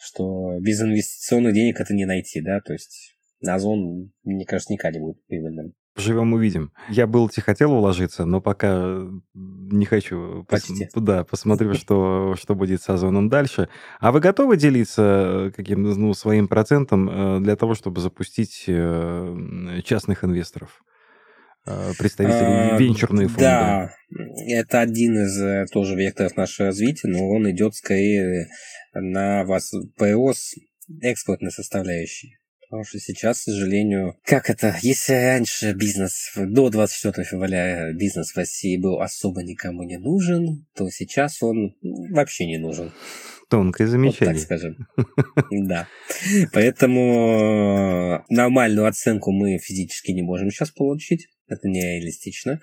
что 0.00 0.58
без 0.60 0.80
инвестиционных 0.82 1.54
денег 1.54 1.80
это 1.80 1.94
не 1.94 2.04
найти, 2.04 2.40
да, 2.40 2.60
то 2.60 2.72
есть 2.72 3.14
Озон, 3.46 4.10
мне 4.22 4.44
кажется, 4.46 4.72
никогда 4.72 4.98
не 4.98 5.04
будет 5.04 5.24
прибыльным. 5.26 5.74
Живем 5.96 6.32
увидим. 6.32 6.72
Я 6.88 7.06
был 7.06 7.30
хотел 7.44 7.72
уложиться, 7.72 8.24
но 8.24 8.40
пока 8.40 9.06
не 9.32 9.84
хочу. 9.84 10.44
Пос... 10.48 10.68
Да, 10.94 11.22
посмотрю, 11.22 11.74
что, 11.74 12.34
что 12.36 12.56
будет 12.56 12.82
с 12.82 12.88
Озоном 12.88 13.28
дальше. 13.28 13.68
А 14.00 14.10
вы 14.10 14.18
готовы 14.18 14.56
делиться 14.56 15.52
каким 15.54 15.82
ну, 15.82 16.12
своим 16.14 16.48
процентом 16.48 17.08
э, 17.08 17.40
для 17.40 17.54
того, 17.54 17.74
чтобы 17.74 18.00
запустить 18.00 18.64
э, 18.66 19.80
частных 19.84 20.24
инвесторов? 20.24 20.82
Э, 21.64 21.92
представителей 21.96 22.72
а, 22.72 22.76
венчурные 22.76 23.28
фонды. 23.28 23.42
Да, 23.42 23.90
это 24.48 24.80
один 24.80 25.16
из 25.16 25.70
тоже 25.70 25.94
векторов 25.94 26.36
нашего 26.36 26.68
развития, 26.68 27.06
но 27.06 27.28
он 27.28 27.48
идет 27.50 27.76
скорее 27.76 28.48
на 28.94 29.44
вас 29.44 29.72
ПОС 29.96 30.54
экспортной 31.02 31.52
составляющей. 31.52 32.38
Потому 32.68 32.84
что 32.84 32.98
сейчас, 32.98 33.40
к 33.40 33.42
сожалению, 33.44 34.16
как 34.24 34.50
это, 34.50 34.76
если 34.82 35.12
раньше 35.12 35.72
бизнес, 35.72 36.32
до 36.36 36.70
24 36.70 37.24
февраля 37.24 37.92
бизнес 37.92 38.32
в 38.32 38.36
России 38.36 38.76
был 38.76 39.00
особо 39.00 39.42
никому 39.42 39.82
не 39.84 39.98
нужен, 39.98 40.66
то 40.74 40.88
сейчас 40.90 41.42
он 41.42 41.76
вообще 41.82 42.46
не 42.46 42.58
нужен. 42.58 42.92
Тонкое 43.48 43.86
замечание. 43.86 44.34
Вот 44.34 44.34
так 44.34 44.38
скажем. 44.42 44.88
Да. 45.50 45.86
Поэтому 46.52 48.24
нормальную 48.28 48.86
оценку 48.86 49.30
мы 49.32 49.58
физически 49.58 50.10
не 50.12 50.22
можем 50.22 50.50
сейчас 50.50 50.70
получить. 50.70 51.28
Это 51.46 51.68
нереалистично. 51.68 52.60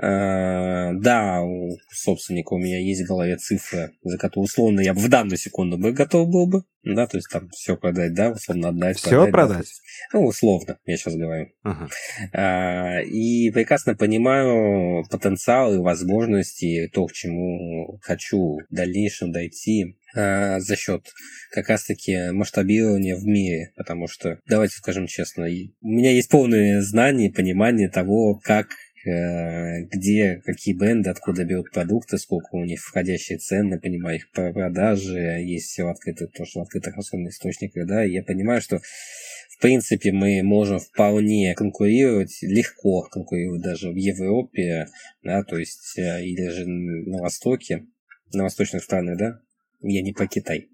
А, 0.00 0.92
да, 0.94 1.42
у 1.42 1.76
собственника 1.90 2.54
у 2.54 2.58
меня 2.58 2.78
есть 2.80 3.02
в 3.02 3.06
голове 3.06 3.36
цифры, 3.36 3.92
за 4.02 4.16
которые 4.16 4.44
условно 4.44 4.80
я 4.80 4.94
в 4.94 5.08
данную 5.08 5.36
секунду 5.36 5.76
бы 5.76 5.92
готов 5.92 6.28
был 6.28 6.46
бы. 6.46 6.62
Да, 6.82 7.06
то 7.06 7.16
есть 7.16 7.28
там 7.30 7.48
все 7.50 7.76
продать, 7.76 8.14
да, 8.14 8.30
условно 8.30 8.68
отдать. 8.68 8.98
Все 8.98 9.10
продать? 9.26 9.32
продать? 9.32 9.66
Да, 10.12 10.18
ну, 10.18 10.26
условно, 10.26 10.78
я 10.84 10.96
сейчас 10.96 11.16
говорю. 11.16 11.48
Ага. 11.62 11.88
А, 12.32 13.00
и 13.02 13.50
прекрасно 13.50 13.94
понимаю 13.94 15.04
потенциал 15.10 15.74
и 15.74 15.78
возможности, 15.78 16.90
то, 16.92 17.06
к 17.06 17.12
чему 17.12 17.98
хочу 18.02 18.58
в 18.70 18.74
дальнейшем 18.74 19.32
дойти 19.32 19.96
а, 20.14 20.60
за 20.60 20.76
счет 20.76 21.12
как 21.50 21.68
раз-таки 21.68 22.30
масштабирования 22.30 23.16
в 23.16 23.24
мире, 23.24 23.72
потому 23.76 24.06
что, 24.06 24.38
давайте 24.46 24.76
скажем 24.76 25.06
честно, 25.06 25.44
у 25.44 25.88
меня 25.88 26.12
есть 26.12 26.28
полное 26.28 26.82
знание, 26.82 27.32
понимание 27.32 27.88
того, 27.88 28.38
как 28.42 28.68
э, 29.06 29.82
где 29.86 30.40
какие 30.44 30.74
бренды, 30.74 31.10
откуда 31.10 31.44
берут 31.44 31.72
продукты, 31.72 32.18
сколько 32.18 32.54
у 32.54 32.64
них 32.64 32.80
входящие 32.80 33.38
цены, 33.38 33.80
понимаю 33.80 34.18
их 34.18 34.30
продажи, 34.30 35.18
есть 35.42 35.70
все 35.70 35.88
открытые, 35.88 36.28
то, 36.28 36.44
что 36.44 36.60
в 36.60 36.62
открытых 36.62 36.96
особенных 36.96 37.32
источниках, 37.32 37.86
да, 37.86 38.04
и 38.04 38.12
я 38.12 38.22
понимаю, 38.22 38.60
что 38.60 38.78
в 38.78 39.60
принципе 39.60 40.12
мы 40.12 40.42
можем 40.44 40.78
вполне 40.78 41.54
конкурировать, 41.54 42.38
легко 42.42 43.02
конкурировать 43.02 43.62
даже 43.62 43.90
в 43.90 43.96
Европе, 43.96 44.86
да, 45.24 45.42
то 45.42 45.58
есть 45.58 45.98
э, 45.98 46.24
или 46.24 46.48
же 46.50 46.66
на 46.68 47.18
Востоке, 47.18 47.86
на 48.32 48.44
восточных 48.44 48.84
странах, 48.84 49.18
да, 49.18 49.40
я 49.84 50.02
не 50.02 50.12
про 50.12 50.26
Китай. 50.26 50.68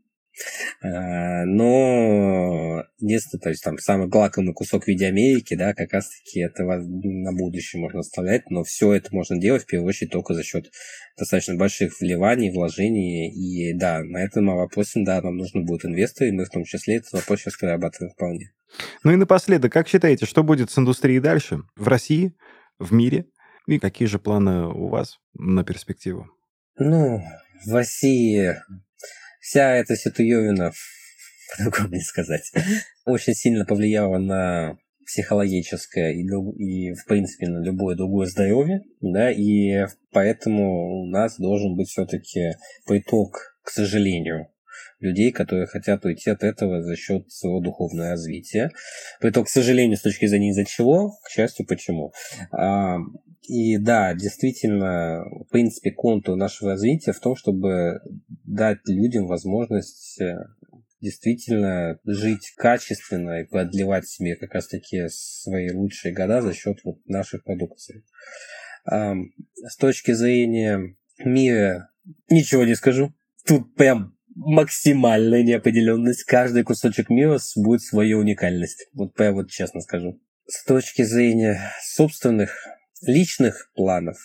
А, 0.83 1.45
но 1.45 2.85
единственное, 2.99 3.43
то 3.43 3.49
есть 3.51 3.63
там 3.63 3.79
самый 3.79 4.09
лакомый 4.11 4.55
кусок 4.55 4.85
в 4.85 4.89
виде 4.89 5.07
Америки, 5.07 5.55
да, 5.55 5.75
как 5.75 5.93
раз 5.93 6.09
таки 6.09 6.41
это 6.41 6.65
на 6.65 7.33
будущее 7.33 7.83
можно 7.83 8.01
оставлять, 8.01 8.49
но 8.51 8.63
все 8.63 8.93
это 8.95 9.15
можно 9.15 9.39
делать 9.39 9.65
в 9.65 9.67
первую 9.67 9.89
очередь 9.89 10.13
только 10.13 10.35
за 10.35 10.43
счет 10.43 10.71
достаточно 11.19 11.57
больших 11.57 12.01
вливаний, 12.01 12.51
вложений, 12.51 13.33
и 13.33 13.75
да, 13.77 14.03
на 14.03 14.19
этом 14.19 14.47
вопросе, 14.47 15.03
да, 15.05 15.21
нам 15.21 15.37
нужно 15.37 15.63
будет 15.63 15.85
инвесторы, 15.85 16.31
и 16.31 16.33
мы 16.33 16.45
в 16.45 16.51
том 16.51 16.65
числе 16.65 16.97
этот 16.97 17.13
вопрос 17.13 17.41
сейчас 17.41 17.57
прорабатываем 17.59 18.13
вполне. 18.13 18.53
Ну 19.05 19.13
и 19.13 19.17
напоследок, 19.17 19.73
как 19.73 19.89
считаете, 19.89 20.27
что 20.27 20.43
будет 20.43 20.71
с 20.71 20.79
индустрией 20.79 21.21
дальше 21.21 21.63
в 21.77 21.89
России, 21.89 22.35
в 22.79 22.93
мире, 22.93 23.27
и 23.67 23.79
какие 23.79 24.09
же 24.09 24.19
планы 24.19 24.67
у 24.69 24.89
вас 24.89 25.19
на 25.35 25.65
перспективу? 25.65 26.29
Ну, 26.79 27.21
в 27.67 27.75
России 27.75 28.57
вся 29.41 29.77
эта 29.77 29.97
ситуевина, 29.97 30.73
по-другому 31.57 31.95
не 31.95 32.01
сказать, 32.01 32.53
очень 33.05 33.35
сильно 33.35 33.65
повлияла 33.65 34.19
на 34.19 34.79
психологическое 35.05 36.13
и, 36.13 36.23
и, 36.23 36.95
в 36.95 37.05
принципе, 37.07 37.49
на 37.49 37.65
любое 37.65 37.97
другое 37.97 38.27
здоровье, 38.29 38.83
да, 39.01 39.33
и 39.33 39.87
поэтому 40.13 41.03
у 41.03 41.07
нас 41.07 41.37
должен 41.37 41.75
быть 41.77 41.89
все-таки 41.89 42.53
приток, 42.87 43.59
к 43.63 43.71
сожалению, 43.71 44.49
людей, 44.99 45.33
которые 45.33 45.67
хотят 45.67 46.05
уйти 46.05 46.31
от 46.31 46.43
этого 46.43 46.83
за 46.83 46.97
счет 46.97 47.31
своего 47.31 47.61
духовного 47.61 48.11
развития. 48.11 48.71
Приток, 49.21 49.47
к 49.47 49.51
сожалению, 49.51 49.97
с 49.97 50.03
точки 50.03 50.27
зрения 50.27 50.51
из-за 50.51 50.65
чего, 50.65 51.13
к 51.25 51.31
счастью, 51.31 51.67
почему. 51.67 52.13
А, 52.53 52.99
и 53.43 53.79
да, 53.79 54.15
действительно, 54.15 55.25
в 55.25 55.51
принципе, 55.51 55.91
контур 55.91 56.37
нашего 56.37 56.73
развития 56.73 57.13
в 57.13 57.21
том, 57.21 57.35
чтобы 57.37 58.01
дать 58.45 58.79
людям 58.87 59.27
возможность 59.27 60.21
э, 60.21 60.37
действительно 61.01 61.99
жить 62.05 62.53
качественно 62.57 63.41
и 63.41 63.45
продлевать 63.45 64.07
себе 64.07 64.37
как 64.37 64.55
раз-таки 64.55 65.09
свои 65.09 65.73
лучшие 65.73 66.15
года 66.15 66.43
за 66.43 66.53
счет 66.53 66.79
вот 66.85 66.99
нашей 67.07 67.41
продукции. 67.41 68.05
С 68.85 69.77
точки 69.79 70.13
зрения 70.13 70.95
мира 71.19 71.91
ничего 72.29 72.65
не 72.65 72.75
скажу. 72.75 73.13
Тут 73.47 73.75
прям 73.75 74.17
максимальная 74.35 75.43
неопределенность. 75.43 76.25
Каждый 76.25 76.63
кусочек 76.63 77.11
мира 77.11 77.39
будет 77.57 77.83
своя 77.83 78.17
уникальность. 78.17 78.89
Вот 78.93 79.15
прям 79.15 79.35
вот 79.35 79.51
честно 79.51 79.81
скажу. 79.81 80.21
С 80.47 80.65
точки 80.65 81.03
зрения 81.03 81.73
собственных 81.83 82.57
личных 83.03 83.71
планов. 83.75 84.19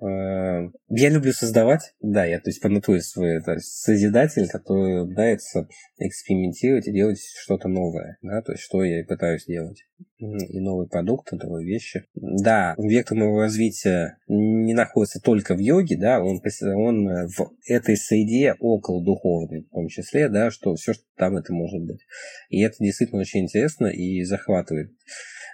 Э, 0.00 0.70
я 0.88 1.10
люблю 1.10 1.32
создавать, 1.32 1.94
да, 2.00 2.24
я 2.24 2.38
то 2.38 2.50
есть 2.50 2.60
по 2.60 2.68
натуре 2.68 3.00
свой 3.00 3.42
то 3.42 3.52
есть 3.52 3.82
созидатель, 3.82 4.48
который 4.48 5.06
нравится 5.06 5.68
экспериментировать 5.98 6.86
и 6.86 6.92
делать 6.92 7.20
что-то 7.20 7.68
новое, 7.68 8.18
да, 8.22 8.42
то 8.42 8.52
есть 8.52 8.64
что 8.64 8.84
я 8.84 9.04
пытаюсь 9.04 9.46
делать. 9.46 9.84
И 10.18 10.60
новые 10.60 10.88
продукты, 10.88 11.36
новые 11.36 11.66
вещи. 11.66 12.04
Да, 12.14 12.74
вектор 12.78 13.18
моего 13.18 13.40
развития 13.40 14.18
не 14.28 14.72
находится 14.72 15.20
только 15.20 15.54
в 15.54 15.58
йоге, 15.58 15.98
да, 15.98 16.22
он, 16.22 16.40
он 16.74 17.26
в 17.28 17.52
этой 17.66 17.96
среде 17.96 18.54
около 18.58 19.04
духовной, 19.04 19.62
в 19.62 19.74
том 19.74 19.88
числе, 19.88 20.28
да, 20.28 20.50
что 20.50 20.74
все, 20.74 20.94
что 20.94 21.04
там 21.16 21.36
это 21.36 21.52
может 21.52 21.82
быть. 21.82 22.00
И 22.48 22.62
это 22.62 22.76
действительно 22.80 23.20
очень 23.20 23.40
интересно 23.40 23.86
и 23.86 24.22
захватывает. 24.24 24.90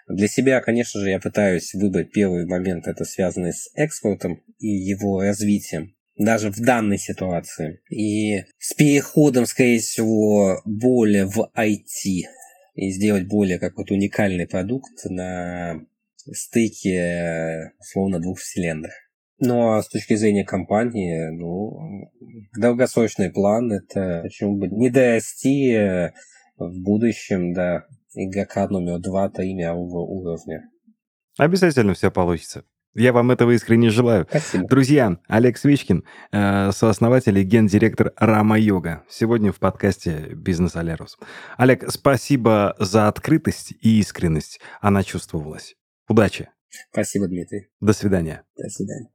Для 0.08 0.28
себя, 0.28 0.60
конечно 0.60 1.00
же, 1.00 1.10
я 1.10 1.20
пытаюсь 1.20 1.74
выбрать 1.74 2.12
первый 2.12 2.46
момент, 2.46 2.86
это 2.86 3.04
связанный 3.04 3.52
с 3.52 3.70
экспортом 3.74 4.42
и 4.58 4.68
его 4.68 5.20
развитием 5.20 5.94
даже 6.18 6.50
в 6.50 6.60
данной 6.60 6.98
ситуации. 6.98 7.80
И 7.90 8.44
с 8.58 8.74
переходом, 8.74 9.46
скорее 9.46 9.80
всего, 9.80 10.60
более 10.64 11.26
в 11.26 11.50
IT 11.56 12.22
и 12.74 12.90
сделать 12.90 13.28
более 13.28 13.58
какой-то 13.58 13.94
уникальный 13.94 14.46
продукт 14.46 15.04
на 15.04 15.80
стыке, 16.16 17.72
условно, 17.78 18.20
двух 18.20 18.38
вселенных. 18.38 18.92
Ну, 19.38 19.72
а 19.72 19.82
с 19.82 19.88
точки 19.88 20.14
зрения 20.14 20.44
компании, 20.44 21.30
ну, 21.30 22.10
долгосрочный 22.56 23.30
план– 23.30 23.72
это 23.72 24.20
почему 24.22 24.56
бы 24.56 24.68
не 24.68 24.88
дорасти 24.88 26.12
в 26.56 26.80
будущем 26.80 27.52
до 27.52 27.86
игрока 28.14 28.68
номер 28.68 28.98
два 29.00 29.28
таймового 29.28 30.00
уровня. 30.00 30.70
Обязательно 31.38 31.94
все 31.94 32.10
получится. 32.10 32.64
Я 32.94 33.14
вам 33.14 33.30
этого 33.30 33.52
искренне 33.52 33.88
желаю. 33.88 34.26
Спасибо. 34.28 34.68
Друзья, 34.68 35.18
Олег 35.26 35.56
Свечкин, 35.56 36.04
э, 36.30 36.72
сооснователь 36.72 37.38
и 37.38 37.42
гендиректор 37.42 38.12
Рама 38.16 38.58
Йога. 38.58 39.04
Сегодня 39.08 39.50
в 39.50 39.58
подкасте 39.58 40.34
«Бизнес 40.34 40.76
Алерус». 40.76 41.16
Олег, 41.56 41.90
спасибо 41.90 42.76
за 42.78 43.08
открытость 43.08 43.72
и 43.80 43.98
искренность. 43.98 44.60
Она 44.82 45.04
чувствовалась. 45.04 45.74
Удачи. 46.06 46.50
Спасибо, 46.90 47.28
Дмитрий. 47.28 47.70
До 47.80 47.94
свидания. 47.94 48.44
До 48.56 48.68
свидания. 48.68 49.08